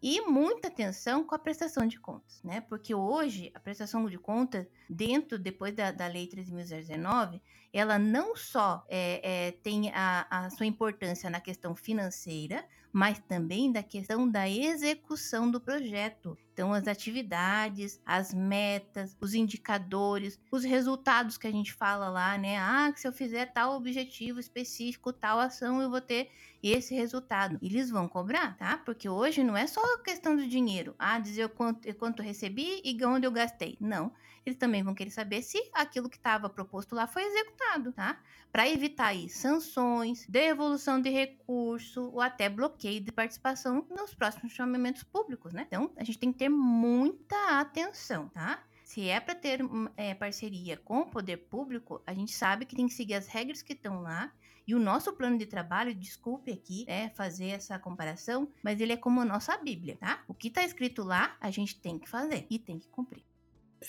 E 0.00 0.20
muita 0.20 0.68
atenção 0.68 1.24
com 1.24 1.34
a 1.34 1.38
prestação 1.38 1.86
de 1.86 1.98
contas, 1.98 2.40
né? 2.44 2.60
Porque 2.60 2.94
hoje 2.94 3.50
a 3.54 3.58
prestação 3.58 4.06
de 4.06 4.18
contas, 4.18 4.66
dentro, 4.88 5.38
depois 5.38 5.74
da, 5.74 5.90
da 5.90 6.06
Lei 6.06 6.28
13.019, 6.28 7.40
ela 7.72 7.98
não 7.98 8.36
só 8.36 8.84
é, 8.88 9.48
é, 9.48 9.52
tem 9.52 9.90
a, 9.92 10.26
a 10.30 10.50
sua 10.50 10.66
importância 10.66 11.28
na 11.30 11.40
questão 11.40 11.74
financeira, 11.74 12.64
mas 12.92 13.18
também 13.18 13.70
da 13.70 13.82
questão 13.82 14.28
da 14.28 14.48
execução 14.48 15.50
do 15.50 15.60
projeto. 15.60 16.36
Então, 16.52 16.72
as 16.72 16.88
atividades, 16.88 18.00
as 18.04 18.34
metas, 18.34 19.16
os 19.20 19.34
indicadores, 19.34 20.40
os 20.50 20.64
resultados 20.64 21.38
que 21.38 21.46
a 21.46 21.52
gente 21.52 21.72
fala 21.72 22.08
lá, 22.08 22.36
né? 22.36 22.58
Ah, 22.58 22.92
se 22.96 23.06
eu 23.06 23.12
fizer 23.12 23.46
tal 23.46 23.76
objetivo 23.76 24.40
específico, 24.40 25.12
tal 25.12 25.38
ação, 25.38 25.80
eu 25.80 25.88
vou 25.88 26.00
ter 26.00 26.30
esse 26.62 26.94
resultado. 26.94 27.58
Eles 27.62 27.90
vão 27.90 28.08
cobrar, 28.08 28.56
tá? 28.56 28.78
Porque 28.78 29.08
hoje 29.08 29.44
não 29.44 29.56
é 29.56 29.66
só 29.66 29.80
questão 29.98 30.34
do 30.34 30.48
dinheiro. 30.48 30.94
Ah, 30.98 31.18
dizer 31.18 31.48
quanto, 31.50 31.94
quanto 31.94 32.22
recebi 32.22 32.80
e 32.84 33.04
onde 33.04 33.26
eu 33.26 33.30
gastei. 33.30 33.76
Não. 33.80 34.12
Eles 34.48 34.58
também 34.58 34.82
vão 34.82 34.94
querer 34.94 35.10
saber 35.10 35.42
se 35.42 35.58
aquilo 35.74 36.08
que 36.08 36.16
estava 36.16 36.48
proposto 36.48 36.94
lá 36.94 37.06
foi 37.06 37.22
executado, 37.22 37.92
tá? 37.92 38.18
Para 38.50 38.66
evitar 38.66 39.08
aí 39.08 39.28
sanções, 39.28 40.26
devolução 40.26 41.02
de 41.02 41.10
recurso 41.10 42.10
ou 42.10 42.22
até 42.22 42.48
bloqueio 42.48 42.98
de 42.98 43.12
participação 43.12 43.86
nos 43.90 44.14
próximos 44.14 44.54
chamamentos 44.54 45.02
públicos, 45.02 45.52
né? 45.52 45.64
Então, 45.66 45.92
a 45.98 46.02
gente 46.02 46.18
tem 46.18 46.32
que 46.32 46.38
ter 46.38 46.48
muita 46.48 47.60
atenção, 47.60 48.30
tá? 48.30 48.64
Se 48.82 49.06
é 49.06 49.20
para 49.20 49.34
ter 49.34 49.60
é, 49.98 50.14
parceria 50.14 50.78
com 50.78 51.00
o 51.00 51.10
poder 51.10 51.36
público, 51.36 52.02
a 52.06 52.14
gente 52.14 52.32
sabe 52.32 52.64
que 52.64 52.74
tem 52.74 52.86
que 52.86 52.94
seguir 52.94 53.14
as 53.14 53.28
regras 53.28 53.60
que 53.60 53.74
estão 53.74 54.00
lá. 54.00 54.32
E 54.66 54.74
o 54.74 54.78
nosso 54.78 55.12
plano 55.12 55.36
de 55.36 55.44
trabalho, 55.44 55.94
desculpe 55.94 56.50
aqui, 56.50 56.86
é 56.88 57.10
fazer 57.10 57.48
essa 57.48 57.78
comparação, 57.78 58.50
mas 58.62 58.80
ele 58.80 58.94
é 58.94 58.96
como 58.96 59.20
a 59.20 59.26
nossa 59.26 59.58
Bíblia, 59.58 59.98
tá? 59.98 60.24
O 60.26 60.32
que 60.32 60.48
está 60.48 60.64
escrito 60.64 61.04
lá, 61.04 61.36
a 61.38 61.50
gente 61.50 61.78
tem 61.78 61.98
que 61.98 62.08
fazer 62.08 62.46
e 62.48 62.58
tem 62.58 62.78
que 62.78 62.88
cumprir. 62.88 63.27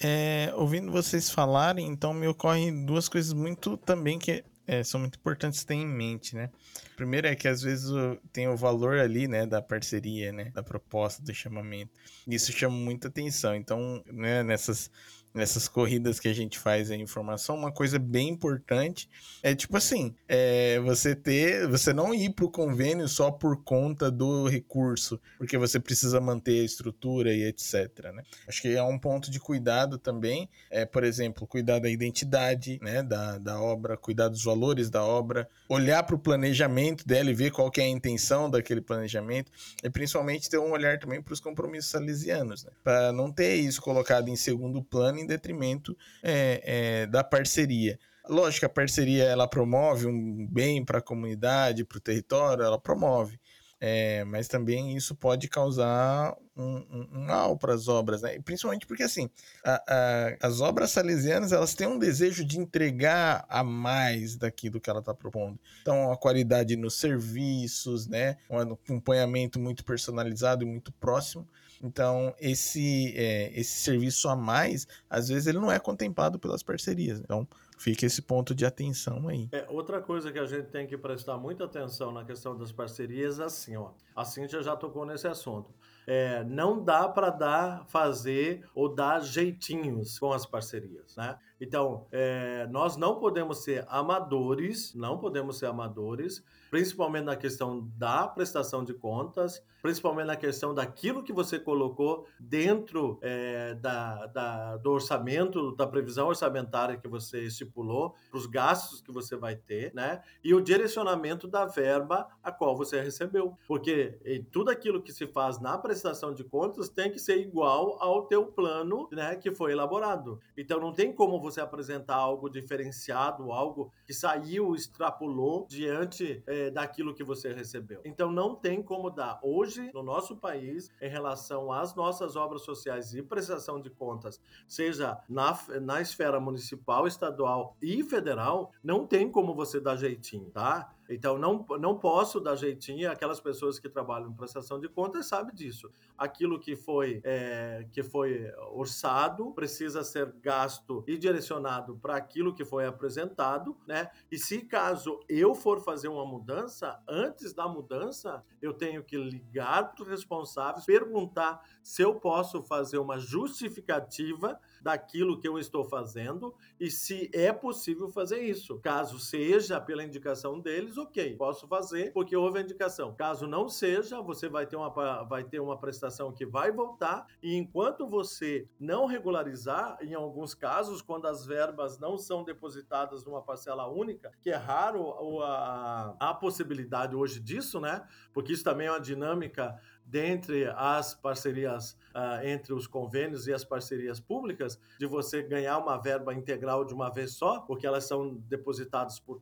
É, 0.02 0.52
ouvindo 0.56 0.92
vocês 0.92 1.30
falarem, 1.30 1.88
então 1.88 2.14
me 2.14 2.28
ocorrem 2.28 2.86
duas 2.86 3.10
coisas 3.10 3.34
muito 3.34 3.76
também 3.78 4.20
que 4.20 4.44
é, 4.68 4.84
são 4.84 5.00
muito 5.00 5.18
importantes 5.18 5.64
ter 5.64 5.74
em 5.74 5.88
mente, 5.88 6.36
né? 6.36 6.52
Primeiro 6.96 7.26
é 7.26 7.36
que 7.36 7.48
às 7.48 7.62
vezes 7.62 7.90
tem 8.32 8.48
o 8.48 8.56
valor 8.56 9.00
ali, 9.00 9.28
né, 9.28 9.48
da 9.48 9.64
parceria, 9.64 10.32
né, 10.32 10.52
da 10.54 10.62
proposta, 10.62 11.24
do 11.24 11.34
chamamento. 11.34 11.92
Isso 12.28 12.52
chama 12.52 12.76
muita 12.76 13.08
atenção. 13.08 13.56
Então, 13.56 14.04
né, 14.06 14.44
nessas 14.44 14.92
nessas 15.40 15.68
corridas 15.68 16.20
que 16.20 16.28
a 16.28 16.34
gente 16.34 16.60
faz 16.60 16.92
a 16.92 16.96
informação, 16.96 17.56
uma 17.56 17.72
coisa 17.72 17.98
bem 17.98 18.30
importante 18.30 19.10
é 19.42 19.56
tipo 19.56 19.78
assim, 19.78 20.14
é 20.28 20.80
você 20.82 21.16
ter, 21.16 21.66
você 21.68 21.94
não 21.94 22.14
ir 22.14 22.32
para 22.32 22.46
o 22.46 22.52
convênio 22.52 23.08
só 23.08 23.32
por 23.32 23.64
conta 23.64 24.12
do 24.12 24.48
recurso, 24.48 25.20
porque 25.38 25.58
você 25.58 25.80
precisa 25.80 26.20
manter 26.20 26.62
a 26.62 26.66
estrutura 26.66 27.34
e 27.34 27.44
etc. 27.44 28.12
Né? 28.14 28.24
Acho 28.48 28.62
que 28.62 28.76
é 28.76 28.84
um 28.84 29.00
ponto 29.00 29.32
de 29.32 29.40
cuidado 29.40 29.98
também, 29.98 30.50
é, 30.70 30.86
por 30.86 31.04
exemplo, 31.04 31.48
cuidar 31.48 31.80
da 31.80 31.90
identidade 31.90 32.78
né, 32.82 33.02
da, 33.02 33.38
da 33.38 33.62
obra, 33.62 33.96
cuidar 33.96 34.28
dos 34.28 34.44
valores 34.44 34.90
da 34.90 35.04
obra, 35.04 35.48
olhar 35.70 36.04
para 36.04 36.16
o 36.16 36.20
planejamento 36.20 37.08
dela 37.08 37.32
e 37.32 37.34
ver 37.34 37.52
qual 37.52 37.72
que 37.72 37.80
é 37.80 37.86
a 37.86 37.88
intenção 37.88 38.50
daquele 38.50 38.82
planejamento, 38.82 39.52
e 39.82 39.90
principalmente 39.90 40.50
ter 40.50 40.58
um 40.58 40.72
olhar 40.72 41.00
também 41.00 41.22
para 41.22 41.34
os 41.34 41.40
compromissos 41.40 41.92
salesianos, 41.92 42.66
né? 42.66 42.72
para 42.84 43.14
não 43.14 43.32
ter 43.32 43.56
isso 43.56 43.82
colocado 43.82 44.28
em 44.28 44.36
segundo 44.36 44.84
plano 44.84 45.29
detrimento 45.30 45.96
é, 46.24 46.62
é, 46.64 47.08
da 47.08 47.24
parceria. 47.24 47.98
Lógico, 48.28 48.66
a 48.66 48.70
parceria 48.70 49.24
ela 49.24 49.48
promove 49.48 50.06
um 50.06 50.48
bem 50.48 50.84
para 50.84 51.00
a 51.00 51.02
comunidade, 51.02 51.86
para 51.86 51.98
o 51.98 52.02
território, 52.02 52.64
ela 52.64 52.80
promove. 52.80 53.40
É, 53.82 54.26
mas 54.26 54.50
também 54.50 54.98
isso 54.98 55.16
pode 55.16 55.48
causar 55.48 56.36
um, 56.56 56.76
um, 56.92 57.10
um 57.14 57.26
mal 57.26 57.58
para 57.58 57.74
as 57.74 57.88
obras, 57.88 58.22
né? 58.22 58.38
principalmente 58.42 58.86
porque 58.86 59.04
assim 59.04 59.30
a, 59.64 59.82
a, 59.88 60.48
as 60.48 60.60
obras 60.60 60.92
salesianas 60.92 61.54
elas 61.54 61.74
têm 61.74 61.88
um 61.88 61.98
desejo 61.98 62.44
de 62.44 62.60
entregar 62.60 63.46
a 63.48 63.64
mais 63.64 64.36
daquilo 64.36 64.82
que 64.82 64.90
ela 64.90 65.00
está 65.00 65.14
propondo. 65.14 65.58
Então 65.82 66.12
a 66.12 66.18
qualidade 66.18 66.76
nos 66.76 66.96
serviços, 66.96 68.06
né? 68.06 68.36
um 68.50 68.60
acompanhamento 68.60 69.58
muito 69.58 69.86
personalizado 69.86 70.66
e 70.66 70.68
muito 70.68 70.92
próximo. 70.92 71.48
Então, 71.82 72.34
esse, 72.40 73.14
é, 73.16 73.52
esse 73.58 73.80
serviço 73.80 74.28
a 74.28 74.36
mais, 74.36 74.88
às 75.10 75.30
vezes, 75.30 75.48
ele 75.48 75.60
não 75.60 75.72
é 75.72 75.80
contemplado 75.80 76.38
pelas 76.38 76.62
parcerias. 76.62 77.20
Então, 77.20 77.48
fica 77.78 78.06
esse 78.06 78.22
ponto 78.22 78.54
de 78.54 78.66
atenção 78.66 79.28
aí. 79.28 79.48
É, 79.52 79.66
outra 79.70 80.02
coisa 80.02 80.32
que 80.32 80.40
a 80.40 80.46
gente 80.46 80.68
tem 80.68 80.86
que 80.86 80.98
prestar 80.98 81.38
muita 81.38 81.64
atenção 81.64 82.12
na 82.12 82.26
questão 82.26 82.58
das 82.58 82.72
parcerias, 82.72 83.40
assim, 83.40 83.78
ó. 83.78 83.92
A 84.16 84.26
Cintia 84.26 84.62
já 84.62 84.76
tocou 84.76 85.06
nesse 85.06 85.28
assunto. 85.28 85.74
É, 86.06 86.44
não 86.44 86.84
dá 86.84 87.08
para 87.08 87.30
dar, 87.30 87.86
fazer 87.88 88.68
ou 88.74 88.94
dar 88.94 89.22
jeitinhos 89.22 90.20
com 90.20 90.34
as 90.34 90.46
parcerias, 90.46 91.16
né? 91.16 91.38
Então, 91.60 92.06
é, 92.12 92.68
nós 92.68 92.96
não 92.96 93.20
podemos 93.20 93.64
ser 93.64 93.86
amadores, 93.90 94.94
não 94.96 95.18
podemos 95.18 95.58
ser 95.58 95.66
amadores, 95.66 96.44
principalmente 96.72 97.26
na 97.26 97.36
questão 97.36 97.90
da 97.98 98.28
prestação 98.28 98.84
de 98.84 98.94
contas, 98.94 99.62
principalmente 99.82 100.28
na 100.28 100.36
questão 100.36 100.74
daquilo 100.74 101.24
que 101.24 101.34
você 101.34 101.60
colocou 101.60 102.28
dentro 102.40 103.18
é, 103.22 103.74
da, 103.76 104.28
da, 104.28 104.78
do 104.78 104.92
orçamento, 104.92 105.76
da 105.76 105.88
previsão 105.88 106.28
orçamentária 106.28 106.98
que 106.98 107.08
você 107.08 107.44
estipulou, 107.44 108.16
para 108.30 108.38
os 108.38 108.46
gastos 108.46 109.02
que 109.02 109.12
você 109.12 109.36
vai 109.36 109.56
ter, 109.56 109.94
né? 109.94 110.22
E 110.44 110.54
o 110.54 110.62
direcionamento 110.62 111.48
da 111.48 111.66
verba 111.66 112.28
a 112.44 112.52
qual 112.52 112.76
você 112.76 113.02
recebeu. 113.02 113.58
Porque 113.68 114.20
tudo 114.52 114.70
aquilo 114.70 115.02
que 115.02 115.12
se 115.12 115.28
faz 115.28 115.60
na 115.60 115.78
prestação 115.78 116.34
de 116.34 116.44
contas 116.44 116.90
tem 116.90 117.12
que 117.12 117.20
ser 117.20 117.40
igual 117.40 117.98
ao 118.00 118.26
teu 118.26 118.46
plano, 118.46 119.08
né, 119.12 119.36
que 119.36 119.52
foi 119.52 119.72
elaborado. 119.72 120.40
Então 120.58 120.80
não 120.80 120.94
tem 120.94 121.12
como 121.12 121.40
você 121.40 121.49
apresentar 121.58 122.16
algo 122.16 122.50
diferenciado, 122.50 123.52
algo 123.52 123.92
que 124.06 124.14
saiu, 124.14 124.76
extrapolou 124.76 125.66
diante 125.70 126.44
é, 126.46 126.70
daquilo 126.70 127.14
que 127.14 127.24
você 127.24 127.54
recebeu. 127.54 128.02
Então 128.04 128.30
não 128.32 128.56
tem 128.56 128.84
como 128.84 129.10
dar. 129.10 129.40
Hoje, 129.42 129.90
no 129.94 130.04
nosso 130.04 130.36
país, 130.36 130.92
em 131.02 131.10
relação 131.10 131.72
às 131.72 131.96
nossas 131.96 132.36
obras 132.36 132.64
sociais 132.64 133.14
e 133.14 133.22
prestação 133.22 133.82
de 133.82 133.90
contas, 133.90 134.42
seja 134.68 135.18
na, 135.30 135.58
na 135.82 136.02
esfera 136.02 136.40
municipal, 136.40 137.08
estadual 137.08 137.78
e 137.82 138.04
federal, 138.04 138.72
não 138.84 139.08
tem 139.08 139.32
como 139.32 139.56
você 139.56 139.80
dar 139.80 139.96
jeitinho, 139.96 140.50
tá? 140.52 140.94
Então, 141.10 141.38
não, 141.38 141.66
não 141.80 141.98
posso 141.98 142.40
dar 142.40 142.56
jeitinho. 142.56 143.12
Aquelas 143.12 143.40
pessoas 143.40 143.80
que 143.80 143.90
trabalham 143.90 144.30
em 144.30 144.34
prestação 144.34 144.80
de 144.80 144.88
contas 144.88 145.26
sabem 145.26 145.54
disso. 145.56 145.90
Aquilo 146.18 146.60
que 146.60 146.76
foi, 146.76 147.20
é, 147.24 147.88
que 147.92 148.04
foi 148.04 148.52
orçado 148.72 149.52
precisa 149.54 150.04
ser 150.04 150.32
gasto 150.42 151.04
e 151.08 151.18
direcionado 151.18 151.98
para 151.98 152.16
aquilo 152.16 152.54
que 152.54 152.64
foi 152.64 152.86
apresentado, 152.86 153.76
né? 153.88 154.10
E 154.32 154.38
se 154.38 154.62
caso 154.62 155.20
eu 155.28 155.56
for 155.56 155.82
fazer 155.82 156.08
uma 156.08 156.26
mudança, 156.26 157.02
antes 157.08 157.54
da 157.54 157.68
mudança, 157.68 158.44
eu 158.62 158.74
tenho 158.74 159.04
que 159.04 159.18
ligar 159.18 159.92
para 159.92 160.04
os 160.04 160.08
responsáveis, 160.08 160.86
perguntar 160.86 161.62
se 161.82 162.02
eu 162.02 162.16
posso 162.16 162.62
fazer 162.62 163.00
uma 163.00 163.18
justificativa 163.18 164.60
daquilo 164.82 165.40
que 165.40 165.48
eu 165.48 165.58
estou 165.58 165.84
fazendo 165.84 166.54
e 166.80 166.90
se 166.90 167.30
é 167.34 167.52
possível 167.52 168.10
fazer 168.10 168.42
isso. 168.42 168.80
Caso 168.80 169.20
seja 169.20 169.80
pela 169.80 170.04
indicação 170.04 170.60
deles, 170.60 170.98
ok, 170.98 171.36
posso 171.36 171.68
fazer 171.68 172.12
porque 172.14 172.36
houve 172.36 172.60
a 172.60 172.62
indicação. 172.62 173.14
Caso 173.16 173.48
não 173.48 173.68
seja, 173.68 174.22
você 174.22 174.48
vai 174.48 174.66
ter 174.66 174.76
uma, 174.76 174.90
vai 175.24 175.44
ter 175.44 175.60
uma 175.60 175.78
prestação 175.78 176.32
que 176.32 176.46
vai 176.46 176.72
voltar 176.72 177.28
e 177.42 177.56
enquanto 177.56 178.08
você 178.08 178.68
não 178.80 179.06
regularizar, 179.06 179.98
em 180.02 180.14
alguns 180.14 180.54
casos, 180.54 181.02
quando 181.02 181.28
as 181.28 181.46
verbas 181.46 182.00
não 182.00 182.18
são 182.18 182.44
depositadas 182.44 183.26
numa 183.26 183.42
parcela 183.42 183.88
única, 183.88 184.32
que 184.42 184.50
é 184.50 184.56
raro 184.56 185.42
a, 185.42 186.16
a 186.20 186.34
possibilidade 186.34 187.16
hoje 187.16 187.40
disso, 187.40 187.80
né? 187.80 188.06
Porque 188.34 188.54
isso 188.54 188.64
também 188.64 188.88
é 188.88 188.92
uma 188.92 189.00
dinâmica 189.00 189.80
dentre 190.10 190.66
as 190.76 191.14
parcerias 191.14 191.92
uh, 192.16 192.44
entre 192.44 192.74
os 192.74 192.88
convênios 192.88 193.48
e 193.48 193.54
as 193.54 193.64
parcerias 193.64 194.20
públicas, 194.20 194.80
de 195.00 195.06
você 195.06 195.44
ganhar 195.44 195.78
uma 195.78 195.98
verba 195.98 196.34
integral 196.34 196.84
de 196.84 196.94
uma 196.94 197.10
vez 197.10 197.34
só, 197.34 197.60
porque 197.60 197.86
elas 197.86 198.06
são 198.06 198.36
depositadas 198.48 199.20
por 199.20 199.40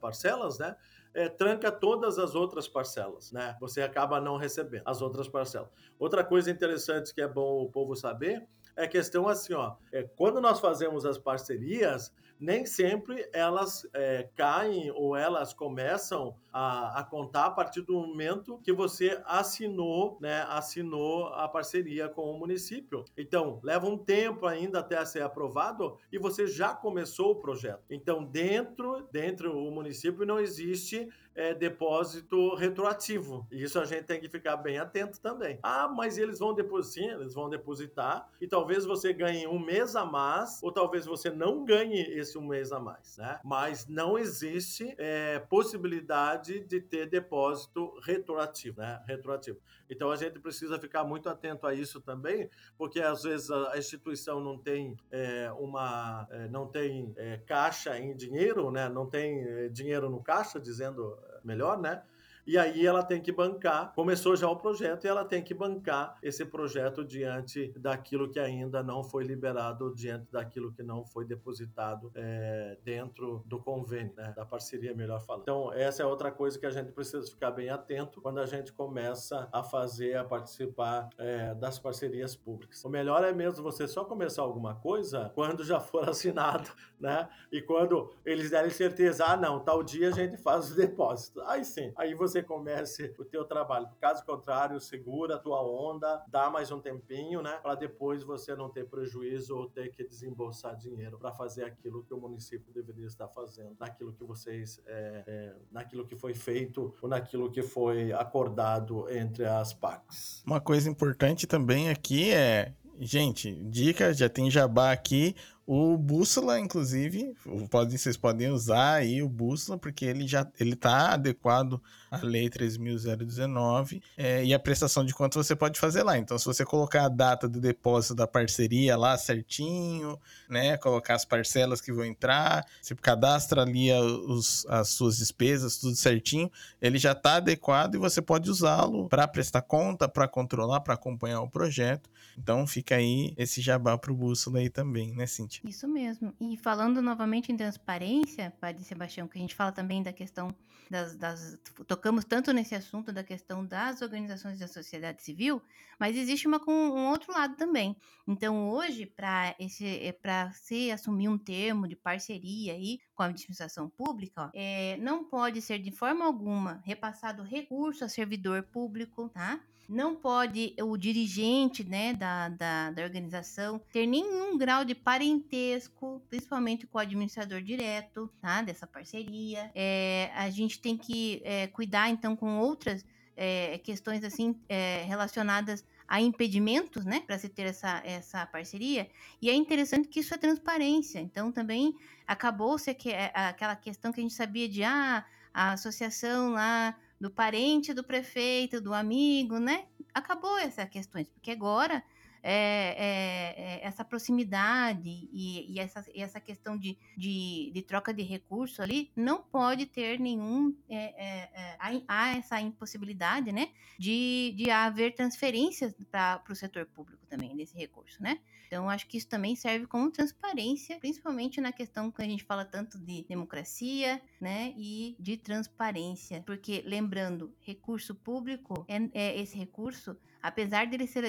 parcelas, 0.00 0.58
né? 0.58 0.76
É, 1.14 1.28
tranca 1.28 1.72
todas 1.72 2.18
as 2.18 2.34
outras 2.34 2.68
parcelas, 2.68 3.32
né? 3.32 3.56
Você 3.60 3.80
acaba 3.80 4.20
não 4.20 4.36
recebendo 4.36 4.82
as 4.84 5.00
outras 5.00 5.28
parcelas. 5.28 5.70
Outra 5.98 6.24
coisa 6.24 6.50
interessante 6.50 7.14
que 7.14 7.20
é 7.20 7.28
bom 7.28 7.62
o 7.62 7.70
povo 7.70 7.94
saber 7.96 8.46
é 8.78 8.86
questão 8.86 9.28
assim, 9.28 9.52
ó, 9.54 9.74
é, 9.92 10.04
quando 10.16 10.40
nós 10.40 10.60
fazemos 10.60 11.04
as 11.04 11.18
parcerias, 11.18 12.12
nem 12.40 12.64
sempre 12.64 13.28
elas 13.32 13.84
é, 13.92 14.28
caem 14.36 14.92
ou 14.92 15.16
elas 15.16 15.52
começam 15.52 16.36
a, 16.52 17.00
a, 17.00 17.04
contar 17.04 17.46
a 17.46 17.50
partir 17.50 17.82
do 17.82 17.94
momento 17.94 18.60
que 18.62 18.72
você 18.72 19.20
assinou, 19.26 20.16
né, 20.20 20.46
assinou 20.48 21.26
a 21.26 21.48
parceria 21.48 22.08
com 22.08 22.30
o 22.30 22.38
município. 22.38 23.04
Então, 23.16 23.58
leva 23.64 23.88
um 23.88 23.98
tempo 23.98 24.46
ainda 24.46 24.78
até 24.78 25.04
ser 25.04 25.22
aprovado 25.22 25.98
e 26.12 26.18
você 26.18 26.46
já 26.46 26.72
começou 26.72 27.32
o 27.32 27.36
projeto. 27.36 27.82
Então, 27.90 28.24
dentro, 28.24 29.08
dentro 29.10 29.52
do 29.52 29.70
município 29.72 30.24
não 30.24 30.38
existe 30.38 31.08
é, 31.38 31.54
depósito 31.54 32.56
retroativo. 32.56 33.46
E 33.52 33.62
isso 33.62 33.78
a 33.78 33.84
gente 33.84 34.02
tem 34.02 34.20
que 34.20 34.28
ficar 34.28 34.56
bem 34.56 34.78
atento 34.78 35.20
também. 35.20 35.60
Ah, 35.62 35.86
mas 35.86 36.18
eles 36.18 36.40
vão 36.40 36.52
depositar, 36.52 37.20
eles 37.20 37.32
vão 37.32 37.48
depositar 37.48 38.28
e 38.40 38.48
talvez 38.48 38.84
você 38.84 39.12
ganhe 39.12 39.46
um 39.46 39.58
mês 39.58 39.94
a 39.94 40.04
mais 40.04 40.60
ou 40.64 40.72
talvez 40.72 41.06
você 41.06 41.30
não 41.30 41.64
ganhe 41.64 42.00
esse 42.18 42.36
um 42.36 42.44
mês 42.44 42.72
a 42.72 42.80
mais, 42.80 43.16
né? 43.18 43.38
Mas 43.44 43.86
não 43.86 44.18
existe 44.18 44.92
é, 44.98 45.38
possibilidade 45.38 46.58
de 46.58 46.80
ter 46.80 47.08
depósito 47.08 47.96
retroativo, 48.02 48.80
né? 48.80 49.00
Retroativo. 49.06 49.60
Então 49.88 50.10
a 50.10 50.16
gente 50.16 50.40
precisa 50.40 50.76
ficar 50.78 51.04
muito 51.04 51.28
atento 51.28 51.68
a 51.68 51.72
isso 51.72 52.00
também, 52.00 52.50
porque 52.76 53.00
às 53.00 53.22
vezes 53.22 53.48
a 53.50 53.78
instituição 53.78 54.40
não 54.40 54.58
tem 54.58 54.96
é, 55.10 55.52
uma, 55.52 56.26
é, 56.30 56.48
não 56.48 56.66
tem 56.66 57.14
é, 57.16 57.38
caixa 57.46 57.96
em 57.96 58.14
dinheiro, 58.16 58.72
né? 58.72 58.88
Não 58.88 59.06
tem 59.06 59.40
é, 59.40 59.68
dinheiro 59.68 60.10
no 60.10 60.20
caixa, 60.20 60.58
dizendo 60.58 61.16
melhor, 61.44 61.80
né? 61.80 62.02
E 62.48 62.56
aí 62.56 62.86
ela 62.86 63.02
tem 63.02 63.20
que 63.20 63.30
bancar, 63.30 63.92
começou 63.94 64.34
já 64.34 64.48
o 64.48 64.56
projeto 64.56 65.04
e 65.04 65.06
ela 65.06 65.22
tem 65.22 65.44
que 65.44 65.52
bancar 65.52 66.16
esse 66.22 66.46
projeto 66.46 67.04
diante 67.04 67.70
daquilo 67.76 68.30
que 68.30 68.40
ainda 68.40 68.82
não 68.82 69.04
foi 69.04 69.22
liberado, 69.22 69.94
diante 69.94 70.32
daquilo 70.32 70.72
que 70.72 70.82
não 70.82 71.04
foi 71.04 71.26
depositado 71.26 72.10
é, 72.14 72.78
dentro 72.82 73.42
do 73.44 73.58
convênio, 73.58 74.14
né? 74.16 74.32
da 74.34 74.46
parceria, 74.46 74.94
melhor 74.94 75.20
falando. 75.20 75.42
Então, 75.42 75.70
essa 75.74 76.02
é 76.02 76.06
outra 76.06 76.32
coisa 76.32 76.58
que 76.58 76.64
a 76.64 76.70
gente 76.70 76.90
precisa 76.90 77.30
ficar 77.30 77.50
bem 77.50 77.68
atento 77.68 78.18
quando 78.22 78.38
a 78.38 78.46
gente 78.46 78.72
começa 78.72 79.46
a 79.52 79.62
fazer, 79.62 80.16
a 80.16 80.24
participar 80.24 81.10
é, 81.18 81.54
das 81.54 81.78
parcerias 81.78 82.34
públicas. 82.34 82.82
O 82.82 82.88
melhor 82.88 83.24
é 83.24 83.32
mesmo 83.32 83.62
você 83.62 83.86
só 83.86 84.06
começar 84.06 84.40
alguma 84.40 84.74
coisa 84.74 85.30
quando 85.34 85.62
já 85.62 85.80
for 85.80 86.08
assinado, 86.08 86.70
né? 86.98 87.28
E 87.52 87.60
quando 87.60 88.10
eles 88.24 88.48
derem 88.48 88.70
certeza, 88.70 89.26
ah, 89.26 89.36
não, 89.36 89.60
tal 89.60 89.82
dia 89.82 90.08
a 90.08 90.12
gente 90.12 90.38
faz 90.38 90.70
o 90.70 90.74
depósito. 90.74 91.42
Aí 91.42 91.62
sim, 91.62 91.92
aí 91.94 92.14
você 92.14 92.37
você 92.38 92.42
comece 92.42 93.14
o 93.18 93.24
teu 93.24 93.44
trabalho. 93.44 93.88
Caso 94.00 94.24
contrário, 94.24 94.78
segura 94.80 95.34
a 95.34 95.38
tua 95.38 95.62
onda, 95.62 96.22
dá 96.28 96.48
mais 96.48 96.70
um 96.70 96.80
tempinho, 96.80 97.42
né? 97.42 97.58
Para 97.62 97.74
depois 97.74 98.22
você 98.22 98.54
não 98.54 98.68
ter 98.68 98.86
prejuízo 98.86 99.56
ou 99.56 99.68
ter 99.68 99.90
que 99.90 100.04
desembolsar 100.04 100.76
dinheiro 100.76 101.18
para 101.18 101.32
fazer 101.32 101.64
aquilo 101.64 102.04
que 102.04 102.14
o 102.14 102.20
município 102.20 102.72
deveria 102.72 103.06
estar 103.06 103.28
fazendo, 103.28 103.76
naquilo 103.78 104.12
que 104.12 104.24
vocês, 104.24 104.80
é, 104.86 105.24
é, 105.26 105.54
naquilo 105.70 106.06
que 106.06 106.16
foi 106.16 106.34
feito 106.34 106.94
ou 107.02 107.08
naquilo 107.08 107.50
que 107.50 107.62
foi 107.62 108.12
acordado 108.12 109.08
entre 109.10 109.44
as 109.44 109.72
partes. 109.72 110.42
Uma 110.46 110.60
coisa 110.60 110.88
importante 110.88 111.46
também 111.46 111.90
aqui 111.90 112.32
é 112.32 112.72
Gente, 113.00 113.54
dica, 113.66 114.12
já 114.12 114.28
tem 114.28 114.50
jabá 114.50 114.90
aqui. 114.90 115.36
O 115.70 115.98
bússola, 115.98 116.58
inclusive, 116.58 117.36
pode, 117.70 117.98
vocês 117.98 118.16
podem 118.16 118.48
usar 118.48 118.94
aí 118.94 119.22
o 119.22 119.28
bússola, 119.28 119.76
porque 119.76 120.06
ele 120.06 120.26
já 120.26 120.50
ele 120.58 120.74
tá 120.74 121.12
adequado 121.12 121.78
à 122.10 122.16
Lei 122.22 122.48
3.019 122.48 124.00
é, 124.16 124.42
e 124.42 124.54
a 124.54 124.58
prestação 124.58 125.04
de 125.04 125.12
conta 125.12 125.36
você 125.36 125.54
pode 125.54 125.78
fazer 125.78 126.02
lá. 126.04 126.16
Então, 126.16 126.38
se 126.38 126.46
você 126.46 126.64
colocar 126.64 127.04
a 127.04 127.08
data 127.10 127.46
do 127.46 127.60
depósito 127.60 128.14
da 128.14 128.26
parceria 128.26 128.96
lá 128.96 129.18
certinho, 129.18 130.18
né, 130.48 130.78
colocar 130.78 131.16
as 131.16 131.26
parcelas 131.26 131.82
que 131.82 131.92
vão 131.92 132.06
entrar, 132.06 132.64
você 132.80 132.94
cadastra 132.94 133.60
ali 133.60 133.92
os, 133.92 134.64
as 134.70 134.88
suas 134.88 135.18
despesas, 135.18 135.76
tudo 135.76 135.94
certinho, 135.96 136.50
ele 136.80 136.96
já 136.96 137.12
está 137.12 137.36
adequado 137.36 137.94
e 137.94 137.98
você 137.98 138.22
pode 138.22 138.48
usá-lo 138.48 139.06
para 139.06 139.28
prestar 139.28 139.60
conta, 139.60 140.08
para 140.08 140.26
controlar, 140.26 140.80
para 140.80 140.94
acompanhar 140.94 141.42
o 141.42 141.50
projeto. 141.50 142.08
Então, 142.38 142.66
fica 142.66 142.94
aí 142.94 143.34
esse 143.36 143.60
jabá 143.60 143.98
para 143.98 144.12
o 144.12 144.16
bússola 144.16 144.60
aí 144.60 144.70
também, 144.70 145.12
né, 145.12 145.26
Cintia? 145.26 145.57
Isso 145.64 145.88
mesmo. 145.88 146.34
E 146.40 146.56
falando 146.56 147.02
novamente 147.02 147.50
em 147.50 147.56
transparência, 147.56 148.52
Padre 148.60 148.84
Sebastião, 148.84 149.26
que 149.26 149.38
a 149.38 149.40
gente 149.40 149.54
fala 149.54 149.72
também 149.72 150.02
da 150.02 150.12
questão 150.12 150.54
das, 150.90 151.14
das, 151.16 151.58
Tocamos 151.86 152.24
tanto 152.24 152.52
nesse 152.52 152.74
assunto 152.74 153.12
da 153.12 153.22
questão 153.22 153.64
das 153.64 154.00
organizações 154.00 154.58
da 154.58 154.66
sociedade 154.66 155.22
civil, 155.22 155.62
mas 155.98 156.16
existe 156.16 156.46
uma 156.46 156.58
com 156.58 156.72
um 156.72 157.08
outro 157.08 157.32
lado 157.32 157.56
também. 157.56 157.96
Então, 158.26 158.70
hoje, 158.70 159.04
para 159.04 159.54
é, 159.58 160.50
se 160.52 160.90
assumir 160.90 161.28
um 161.28 161.38
termo 161.38 161.86
de 161.86 161.96
parceria 161.96 162.72
aí 162.72 163.00
com 163.14 163.22
a 163.22 163.26
administração 163.26 163.88
pública, 163.90 164.46
ó, 164.46 164.50
é, 164.54 164.96
não 164.98 165.24
pode 165.24 165.60
ser 165.60 165.78
de 165.78 165.90
forma 165.90 166.24
alguma 166.24 166.80
repassado 166.84 167.42
recurso 167.42 168.04
a 168.04 168.08
servidor 168.08 168.62
público, 168.62 169.28
tá? 169.28 169.60
Não 169.88 170.14
pode 170.14 170.74
o 170.82 170.96
dirigente 170.98 171.82
né, 171.82 172.12
da, 172.12 172.50
da, 172.50 172.90
da, 172.90 173.02
organização 173.02 173.80
ter 173.90 174.06
nenhum 174.06 174.58
grau 174.58 174.84
de 174.84 174.94
parentesco, 174.94 176.22
principalmente 176.28 176.86
com 176.86 176.98
o 176.98 177.00
administrador 177.00 177.62
direto 177.62 178.30
tá, 178.40 178.60
dessa 178.60 178.86
parceria. 178.86 179.70
É, 179.74 180.30
a 180.34 180.50
gente 180.50 180.78
tem 180.78 180.96
que 180.96 181.40
é, 181.42 181.66
cuidar 181.68 182.10
então 182.10 182.36
com 182.36 182.58
outras 182.58 183.04
é, 183.34 183.78
questões 183.78 184.22
assim 184.24 184.60
é, 184.68 185.04
relacionadas 185.06 185.82
a 186.06 186.20
impedimentos, 186.20 187.04
né, 187.04 187.20
para 187.20 187.38
se 187.38 187.48
ter 187.48 187.66
essa, 187.66 188.02
essa 188.04 188.46
parceria. 188.46 189.08
E 189.40 189.48
é 189.48 189.54
interessante 189.54 190.08
que 190.08 190.20
isso 190.20 190.34
é 190.34 190.38
transparência. 190.38 191.18
Então 191.18 191.52
também 191.52 191.94
acabou-se 192.26 192.90
é, 192.90 193.30
aquela 193.34 193.76
questão 193.76 194.12
que 194.12 194.20
a 194.20 194.22
gente 194.22 194.34
sabia 194.34 194.68
de 194.68 194.82
ah, 194.82 195.24
a 195.52 195.72
associação 195.72 196.50
lá 196.52 196.94
do 197.20 197.30
parente 197.30 197.92
do 197.94 198.04
prefeito, 198.04 198.80
do 198.80 198.94
amigo, 198.94 199.58
né? 199.58 199.86
Acabou 200.14 200.58
essas 200.58 200.88
questões, 200.88 201.28
porque 201.28 201.50
agora 201.50 202.02
é, 202.42 203.80
é, 203.82 203.86
essa 203.86 204.04
proximidade 204.04 205.28
e, 205.32 205.72
e, 205.72 205.78
essa, 205.78 206.04
e 206.14 206.22
essa 206.22 206.40
questão 206.40 206.76
de, 206.76 206.98
de, 207.16 207.70
de, 207.72 207.82
troca 207.82 208.12
de 208.12 208.22
recurso 208.22 208.82
ali 208.82 209.10
não 209.16 209.42
pode 209.42 209.86
ter 209.86 210.18
nenhum. 210.18 210.74
É, 210.88 211.76
há 212.06 212.36
essa 212.36 212.60
impossibilidade, 212.60 213.52
né? 213.52 213.70
De, 213.98 214.54
de 214.56 214.70
haver 214.70 215.14
transferências 215.14 215.94
para 216.10 216.42
o 216.48 216.54
setor 216.54 216.86
público 216.86 217.26
também 217.26 217.56
desse 217.56 217.76
recurso, 217.76 218.22
né? 218.22 218.38
Então, 218.68 218.88
acho 218.90 219.06
que 219.06 219.16
isso 219.16 219.26
também 219.26 219.56
serve 219.56 219.86
como 219.86 220.10
transparência, 220.10 220.98
principalmente 220.98 221.58
na 221.58 221.72
questão 221.72 222.10
que 222.10 222.20
a 222.20 222.26
gente 222.26 222.44
fala 222.44 222.66
tanto 222.66 222.98
de 222.98 223.24
democracia, 223.26 224.20
né, 224.38 224.74
e 224.76 225.16
de 225.18 225.38
transparência. 225.38 226.42
Porque, 226.44 226.82
lembrando, 226.86 227.52
recurso 227.60 228.14
público, 228.14 228.84
é, 228.86 229.08
é 229.14 229.40
esse 229.40 229.56
recurso, 229.56 230.16
apesar 230.42 230.86
dele 230.86 231.06
ser 231.06 231.24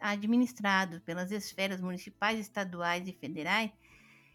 administrado 0.00 1.00
pelas 1.00 1.30
esferas 1.30 1.80
municipais, 1.80 2.38
estaduais 2.38 3.06
e 3.08 3.12
federais, 3.12 3.70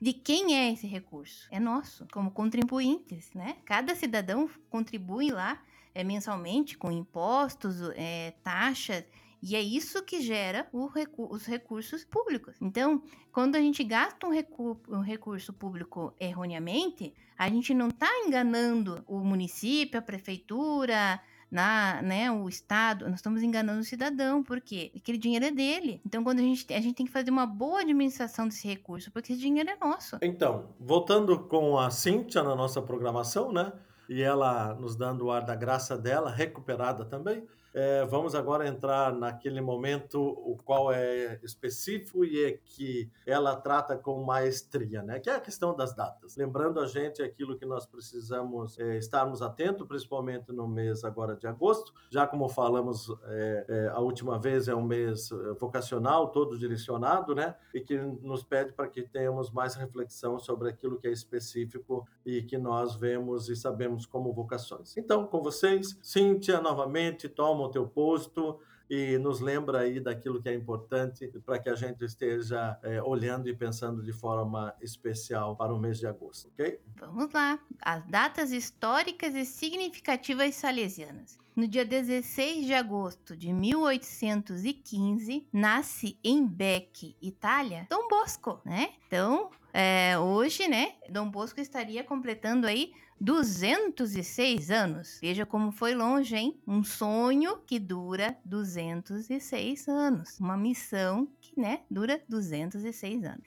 de 0.02 0.14
quem 0.14 0.56
é 0.56 0.72
esse 0.72 0.88
recurso? 0.88 1.48
É 1.52 1.60
nosso, 1.60 2.08
como 2.12 2.32
contribuintes, 2.32 3.32
né? 3.34 3.58
Cada 3.66 3.94
cidadão 3.96 4.50
contribui 4.70 5.30
lá 5.30 5.62
é, 5.94 6.04
mensalmente 6.04 6.78
com 6.78 6.92
impostos, 6.92 7.76
é, 7.96 8.34
taxas 8.44 9.04
e 9.44 9.56
é 9.56 9.62
isso 9.62 10.04
que 10.04 10.22
gera 10.22 10.70
recu 10.94 11.28
os 11.32 11.46
recursos 11.46 12.04
públicos. 12.04 12.56
Então, 12.62 13.02
quando 13.32 13.56
a 13.56 13.60
gente 13.60 13.84
gasta 13.84 14.28
um, 14.28 14.30
recu 14.30 14.80
um 14.88 15.02
recurso 15.02 15.52
público 15.52 16.14
erroneamente, 16.20 17.12
a 17.36 17.50
gente 17.50 17.74
não 17.74 17.88
está 17.88 18.08
enganando 18.24 19.04
o 19.08 19.20
município, 19.20 19.98
a 19.98 20.02
prefeitura, 20.02 21.20
na, 21.52 22.02
né, 22.02 22.32
o 22.32 22.48
Estado, 22.48 23.06
nós 23.10 23.16
estamos 23.16 23.44
enganando 23.44 23.82
o 23.82 23.84
cidadão, 23.84 24.42
porque 24.42 24.90
aquele 24.96 25.18
dinheiro 25.18 25.46
é 25.46 25.52
dele. 25.52 26.02
Então, 26.06 26.24
quando 26.24 26.40
a 26.40 26.42
gente, 26.42 26.74
a 26.74 26.80
gente 26.80 26.96
tem 26.96 27.06
que 27.06 27.12
fazer 27.12 27.30
uma 27.30 27.46
boa 27.46 27.82
administração 27.82 28.48
desse 28.48 28.66
recurso, 28.66 29.12
porque 29.12 29.34
esse 29.34 29.42
dinheiro 29.42 29.70
é 29.70 29.76
nosso. 29.76 30.18
Então, 30.22 30.70
voltando 30.80 31.38
com 31.38 31.78
a 31.78 31.90
Cíntia 31.90 32.42
na 32.42 32.56
nossa 32.56 32.82
programação, 32.82 33.52
né? 33.52 33.74
E 34.08 34.22
ela 34.22 34.74
nos 34.76 34.96
dando 34.96 35.26
o 35.26 35.32
ar 35.32 35.44
da 35.44 35.56
graça 35.56 35.98
dela, 35.98 36.32
recuperada 36.32 37.04
também. 37.04 37.46
É, 37.74 38.06
vamos 38.06 38.36
agora 38.36 38.68
entrar 38.68 39.14
naquele 39.14 39.62
momento 39.62 40.22
o 40.22 40.58
qual 40.64 40.92
é 40.92 41.40
específico 41.44 42.26
e 42.26 42.44
é 42.44 42.52
que 42.52 43.10
ela 43.26 43.56
trata 43.56 43.96
com 43.96 44.24
maestria, 44.24 45.02
né? 45.02 45.20
Que 45.20 45.30
é 45.30 45.36
a 45.36 45.40
questão 45.40 45.76
das 45.76 45.94
datas. 45.94 46.36
Lembrando 46.36 46.80
a 46.80 46.88
gente 46.88 47.22
aquilo 47.22 47.58
que 47.58 47.66
nós 47.66 47.86
precisamos 47.86 48.78
é, 48.78 48.98
estarmos 48.98 49.42
atentos, 49.42 49.88
principalmente 49.88 50.52
no 50.52 50.68
mês 50.68 51.04
agora 51.04 51.36
de 51.36 51.48
agosto, 51.48 51.94
já 52.10 52.28
como 52.28 52.50
falamos 52.50 53.08
é, 53.26 53.92
a 53.94 54.00
última 54.00 54.38
vez 54.38 54.68
é 54.68 54.76
um 54.76 54.84
mês 54.84 55.30
vocacional, 55.60 56.30
todo 56.30 56.58
direcionado, 56.58 57.34
né? 57.34 57.56
E 57.74 57.80
que 57.80 57.98
nos 57.98 58.44
pede 58.44 58.74
para 58.74 58.88
que 58.88 59.04
tenhamos 59.04 59.52
mais 59.52 59.76
reflexão 59.76 60.38
sobre 60.40 60.70
aquilo 60.70 61.00
que 61.00 61.08
é 61.08 61.12
específico 61.12 62.08
e 62.26 62.42
que 62.42 62.58
nós 62.58 62.96
vemos 62.96 63.50
e 63.50 63.56
sabemos 63.56 64.06
como 64.06 64.34
vocações. 64.34 64.96
Então, 64.98 65.26
com 65.26 65.42
vocês, 65.42 65.98
Cíntia, 66.02 66.60
novamente, 66.60 67.30
toma 67.30 67.61
toma 67.62 67.68
o 67.68 67.70
teu 67.70 67.88
posto 67.88 68.60
e 68.90 69.18
nos 69.18 69.40
lembra 69.40 69.80
aí 69.80 70.00
daquilo 70.02 70.42
que 70.42 70.50
é 70.50 70.54
importante 70.54 71.28
para 71.46 71.60
que 71.60 71.70
a 71.70 71.76
gente 71.76 72.04
esteja 72.04 72.78
é, 72.84 73.02
olhando 73.02 73.48
e 73.48 73.56
pensando 73.56 74.04
de 74.04 74.12
forma 74.12 74.74
especial 74.82 75.56
para 75.56 75.74
o 75.74 75.80
mês 75.80 75.98
de 75.98 76.08
agosto, 76.08 76.50
ok? 76.50 76.80
Vamos 77.00 77.32
lá. 77.32 77.58
As 77.82 78.06
datas 78.06 78.52
históricas 78.52 79.34
e 79.34 79.46
significativas 79.46 80.56
salesianas. 80.56 81.40
No 81.56 81.68
dia 81.68 81.86
16 81.86 82.66
de 82.66 82.74
agosto 82.74 83.36
de 83.36 83.54
1815, 83.54 85.48
nasce 85.54 86.18
em 86.24 86.46
Bec, 86.46 87.16
Itália, 87.22 87.88
Dom 87.90 88.08
Bosco, 88.10 88.60
né? 88.66 88.94
Então, 89.08 89.52
é, 89.74 90.18
hoje, 90.18 90.68
né, 90.68 90.96
Dom 91.10 91.30
Bosco 91.30 91.62
estaria 91.62 92.04
completando 92.04 92.68
aí 92.68 92.92
206 93.22 94.72
anos. 94.72 95.20
Veja 95.22 95.46
como 95.46 95.72
foi 95.72 95.94
longe, 95.94 96.36
hein? 96.36 96.60
Um 96.68 96.84
sonho 96.84 97.60
que 97.68 97.78
dura 97.78 98.36
206 98.44 99.88
anos. 99.88 100.40
Uma 100.40 100.58
missão 100.58 101.28
que, 101.40 101.60
né, 101.60 101.82
dura 101.90 102.20
206 102.28 103.24
anos. 103.24 103.46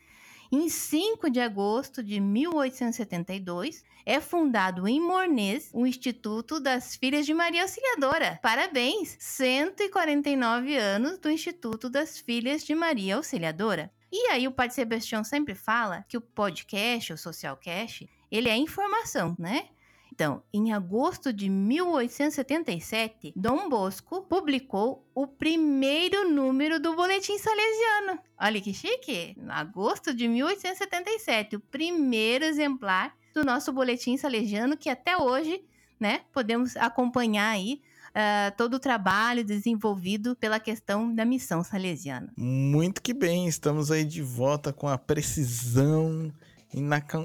Em 0.53 0.69
5 0.69 1.29
de 1.29 1.41
agosto 1.41 2.05
de 2.05 2.21
1872, 2.21 3.83
é 4.07 4.21
fundado 4.21 4.87
em 4.87 5.01
Mornês 5.01 5.71
o 5.73 5.85
Instituto 5.85 6.61
das 6.61 6.95
Filhas 6.95 7.27
de 7.27 7.35
Maria 7.35 7.63
Auxiliadora. 7.63 8.39
Parabéns! 8.41 9.17
149 9.19 10.77
anos 10.77 11.19
do 11.19 11.29
Instituto 11.29 11.91
das 11.91 12.17
Filhas 12.21 12.65
de 12.65 12.77
Maria 12.77 13.17
Auxiliadora. 13.17 13.91
E 14.13 14.29
aí 14.29 14.47
o 14.47 14.53
Padre 14.53 14.77
Sebastião 14.77 15.25
sempre 15.25 15.57
fala 15.57 16.05
que 16.09 16.17
o 16.17 16.21
podcast, 16.21 17.13
o 17.13 17.19
Socialcast, 17.19 18.09
ele 18.31 18.49
é 18.49 18.57
informação, 18.57 19.35
né? 19.39 19.69
Então, 20.15 20.45
em 20.53 20.73
agosto 20.73 21.33
de 21.33 21.49
1877, 21.49 23.33
Dom 23.35 23.69
Bosco 23.69 24.23
publicou 24.23 25.05
o 25.13 25.27
primeiro 25.27 26.31
número 26.31 26.79
do 26.79 26.95
Boletim 26.95 27.37
Salesiano. 27.37 28.21
Olha 28.41 28.61
que 28.61 28.73
chique! 28.73 29.35
Em 29.37 29.51
agosto 29.51 30.15
de 30.15 30.29
1877, 30.29 31.57
o 31.57 31.61
primeiro 31.61 32.45
exemplar 32.45 33.13
do 33.35 33.45
nosso 33.45 33.73
Boletim 33.73 34.17
Salesiano, 34.17 34.77
que 34.77 34.89
até 34.89 35.17
hoje, 35.17 35.65
né, 35.99 36.21
podemos 36.33 36.77
acompanhar 36.77 37.51
aí 37.51 37.83
Uh, 38.15 38.55
todo 38.57 38.75
o 38.75 38.79
trabalho 38.79 39.43
desenvolvido 39.43 40.37
pela 40.37 40.61
questão 40.61 41.13
da 41.13 41.25
missão 41.25 41.65
salesiana. 41.65 42.33
Muito 42.37 43.03
que 43.03 43.13
bem, 43.13 43.49
estamos 43.49 43.91
aí 43.91 44.05
de 44.05 44.23
volta 44.23 44.73
com 44.73 44.87
a 44.87 44.97
precisão 44.97 46.33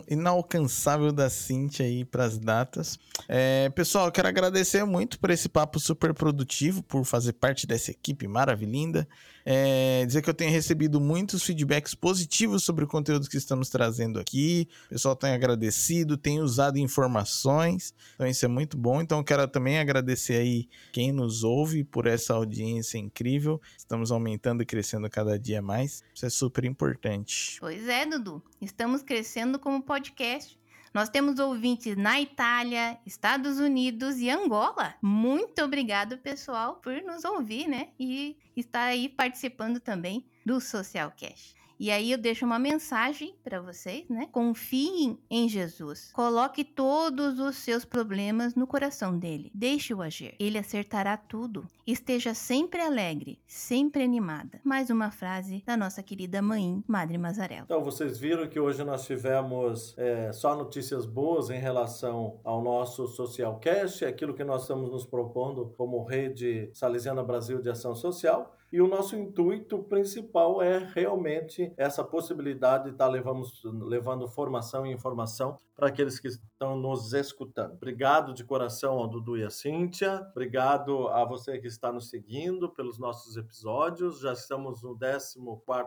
inalcançável 0.07 1.11
da 1.11 1.29
Cintia 1.29 1.85
aí 1.85 2.05
para 2.05 2.23
as 2.25 2.37
datas. 2.37 2.99
É, 3.27 3.69
pessoal, 3.69 4.11
quero 4.11 4.27
agradecer 4.27 4.85
muito 4.85 5.19
por 5.19 5.29
esse 5.29 5.49
papo 5.49 5.79
super 5.79 6.13
produtivo, 6.13 6.83
por 6.83 7.03
fazer 7.03 7.33
parte 7.33 7.65
dessa 7.65 7.91
equipe 7.91 8.27
maravilhosa. 8.27 9.07
É, 9.45 10.05
dizer 10.05 10.21
que 10.21 10.29
eu 10.29 10.33
tenho 10.33 10.51
recebido 10.51 10.99
muitos 10.99 11.43
feedbacks 11.43 11.95
positivos 11.95 12.63
sobre 12.63 12.83
o 12.83 12.87
conteúdo 12.87 13.29
que 13.29 13.37
estamos 13.37 13.69
trazendo 13.69 14.19
aqui. 14.19 14.67
O 14.87 14.89
pessoal 14.89 15.15
tem 15.15 15.31
agradecido, 15.31 16.17
tem 16.17 16.39
usado 16.39 16.77
informações, 16.77 17.93
então 18.15 18.27
isso 18.27 18.45
é 18.45 18.47
muito 18.47 18.77
bom. 18.77 19.01
Então 19.01 19.23
quero 19.23 19.47
também 19.47 19.79
agradecer 19.79 20.35
aí 20.35 20.67
quem 20.91 21.11
nos 21.11 21.43
ouve 21.43 21.83
por 21.83 22.05
essa 22.05 22.33
audiência 22.33 22.97
incrível. 22.97 23.61
Estamos 23.77 24.11
aumentando 24.11 24.61
e 24.61 24.65
crescendo 24.65 25.09
cada 25.09 25.39
dia 25.39 25.61
mais. 25.61 26.03
Isso 26.13 26.25
é 26.25 26.29
super 26.29 26.65
importante. 26.65 27.57
Pois 27.59 27.87
é, 27.87 28.05
Dudu. 28.05 28.43
Estamos 28.61 29.01
crescendo 29.01 29.57
como 29.57 29.81
podcast. 29.81 30.58
Nós 30.93 31.09
temos 31.09 31.39
ouvintes 31.39 31.95
na 31.95 32.19
Itália, 32.19 32.97
Estados 33.05 33.59
Unidos 33.59 34.17
e 34.17 34.29
Angola. 34.29 34.95
Muito 35.01 35.63
obrigado, 35.63 36.17
pessoal, 36.17 36.75
por 36.75 37.01
nos 37.03 37.23
ouvir, 37.23 37.67
né? 37.67 37.89
E 37.99 38.37
estar 38.55 38.83
aí 38.83 39.07
participando 39.07 39.79
também 39.79 40.25
do 40.45 40.59
Social 40.59 41.13
Cash. 41.17 41.58
E 41.79 41.89
aí 41.91 42.11
eu 42.11 42.17
deixo 42.17 42.45
uma 42.45 42.59
mensagem 42.59 43.33
para 43.41 43.61
vocês, 43.61 44.09
né? 44.09 44.27
Confiem 44.33 45.17
em 45.29 45.47
Jesus. 45.47 46.11
Coloque 46.11 46.65
todos 46.65 47.39
os 47.39 47.55
seus 47.55 47.85
problemas 47.85 48.53
no 48.53 48.67
coração 48.67 49.17
dele. 49.17 49.49
Deixe-o 49.55 50.01
agir. 50.01 50.35
Ele 50.37 50.57
acertará 50.57 51.15
tudo. 51.15 51.65
Esteja 51.87 52.33
sempre 52.33 52.81
alegre, 52.81 53.39
sempre 53.47 54.03
animada. 54.03 54.59
Mais 54.61 54.89
uma 54.89 55.09
frase 55.09 55.63
da 55.65 55.77
nossa 55.77 56.03
querida 56.03 56.41
mãe, 56.41 56.83
Madre 56.85 57.17
Mazarel. 57.17 57.63
Então, 57.63 57.81
vocês 57.81 58.17
viram 58.17 58.49
que 58.49 58.59
hoje 58.59 58.83
nós 58.83 59.05
tivemos 59.05 59.95
é, 59.97 60.33
só 60.33 60.57
notícias 60.57 61.05
boas 61.05 61.49
em 61.49 61.59
relação 61.59 62.41
ao 62.43 62.61
nosso 62.61 63.07
Social 63.07 63.57
Cast, 63.57 64.03
aquilo 64.03 64.33
que 64.33 64.43
nós 64.43 64.63
estamos 64.63 64.91
nos 64.91 65.05
propondo 65.05 65.73
como 65.77 66.03
rede 66.03 66.69
Salesiana 66.73 67.23
Brasil 67.23 67.61
de 67.61 67.69
Ação 67.69 67.95
Social. 67.95 68.58
E 68.71 68.81
o 68.81 68.87
nosso 68.87 69.15
intuito 69.15 69.79
principal 69.83 70.61
é 70.61 70.77
realmente 70.93 71.73
essa 71.75 72.03
possibilidade 72.03 72.85
de 72.85 72.89
estar 72.91 73.05
tá 73.05 73.11
levando, 73.11 73.43
levando 73.85 74.27
formação 74.27 74.85
e 74.85 74.91
informação 74.91 75.57
para 75.79 75.87
aqueles 75.87 76.19
que 76.19 76.27
estão 76.27 76.75
nos 76.75 77.13
escutando. 77.13 77.73
Obrigado 77.73 78.33
de 78.33 78.43
coração 78.43 78.97
ao 78.97 79.07
Dudu 79.07 79.37
e 79.37 79.45
à 79.45 79.49
Cíntia. 79.49 80.27
Obrigado 80.31 81.07
a 81.07 81.23
você 81.23 81.57
que 81.57 81.67
está 81.67 81.91
nos 81.91 82.09
seguindo 82.09 82.69
pelos 82.69 82.99
nossos 82.99 83.37
episódios. 83.37 84.19
Já 84.19 84.33
estamos 84.33 84.83
no 84.83 84.97
14 84.99 85.39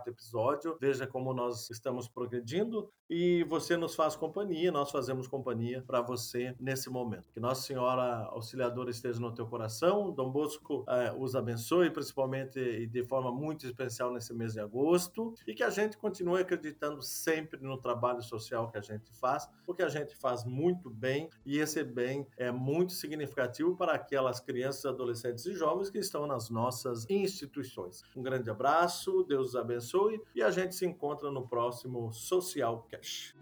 episódio. 0.06 0.78
Veja 0.80 1.06
como 1.06 1.34
nós 1.34 1.68
estamos 1.68 2.08
progredindo 2.08 2.90
e 3.14 3.44
você 3.44 3.76
nos 3.76 3.94
faz 3.94 4.16
companhia, 4.16 4.72
nós 4.72 4.90
fazemos 4.90 5.28
companhia 5.28 5.84
para 5.86 6.00
você 6.00 6.56
nesse 6.58 6.88
momento. 6.88 7.30
Que 7.30 7.38
Nossa 7.38 7.60
Senhora 7.60 8.24
Auxiliadora 8.30 8.90
esteja 8.90 9.20
no 9.20 9.34
teu 9.34 9.46
coração. 9.46 10.10
Dom 10.10 10.30
Bosco 10.30 10.86
eh, 10.88 11.14
os 11.18 11.36
abençoe, 11.36 11.90
principalmente 11.90 12.58
e 12.58 12.86
de 12.86 13.04
forma 13.04 13.30
muito 13.30 13.66
especial 13.66 14.10
nesse 14.10 14.32
mês 14.32 14.54
de 14.54 14.60
agosto. 14.60 15.34
E 15.46 15.52
que 15.52 15.62
a 15.62 15.68
gente 15.68 15.98
continue 15.98 16.40
acreditando 16.40 17.02
sempre 17.02 17.60
no 17.60 17.76
trabalho 17.76 18.22
social 18.22 18.70
que 18.70 18.78
a 18.78 18.82
gente 18.82 19.12
faz, 19.20 19.46
porque 19.66 19.81
a 19.82 19.88
gente 19.88 20.14
faz 20.16 20.44
muito 20.44 20.90
bem 20.90 21.28
e 21.44 21.58
esse 21.58 21.82
bem 21.84 22.26
é 22.36 22.50
muito 22.50 22.92
significativo 22.92 23.76
para 23.76 23.92
aquelas 23.92 24.40
crianças, 24.40 24.84
adolescentes 24.86 25.46
e 25.46 25.54
jovens 25.54 25.90
que 25.90 25.98
estão 25.98 26.26
nas 26.26 26.50
nossas 26.50 27.08
instituições. 27.08 28.02
Um 28.16 28.22
grande 28.22 28.50
abraço, 28.50 29.24
Deus 29.24 29.50
os 29.50 29.56
abençoe 29.56 30.20
e 30.34 30.42
a 30.42 30.50
gente 30.50 30.74
se 30.74 30.86
encontra 30.86 31.30
no 31.30 31.46
próximo 31.46 32.12
Social 32.12 32.86
Cash. 32.90 33.34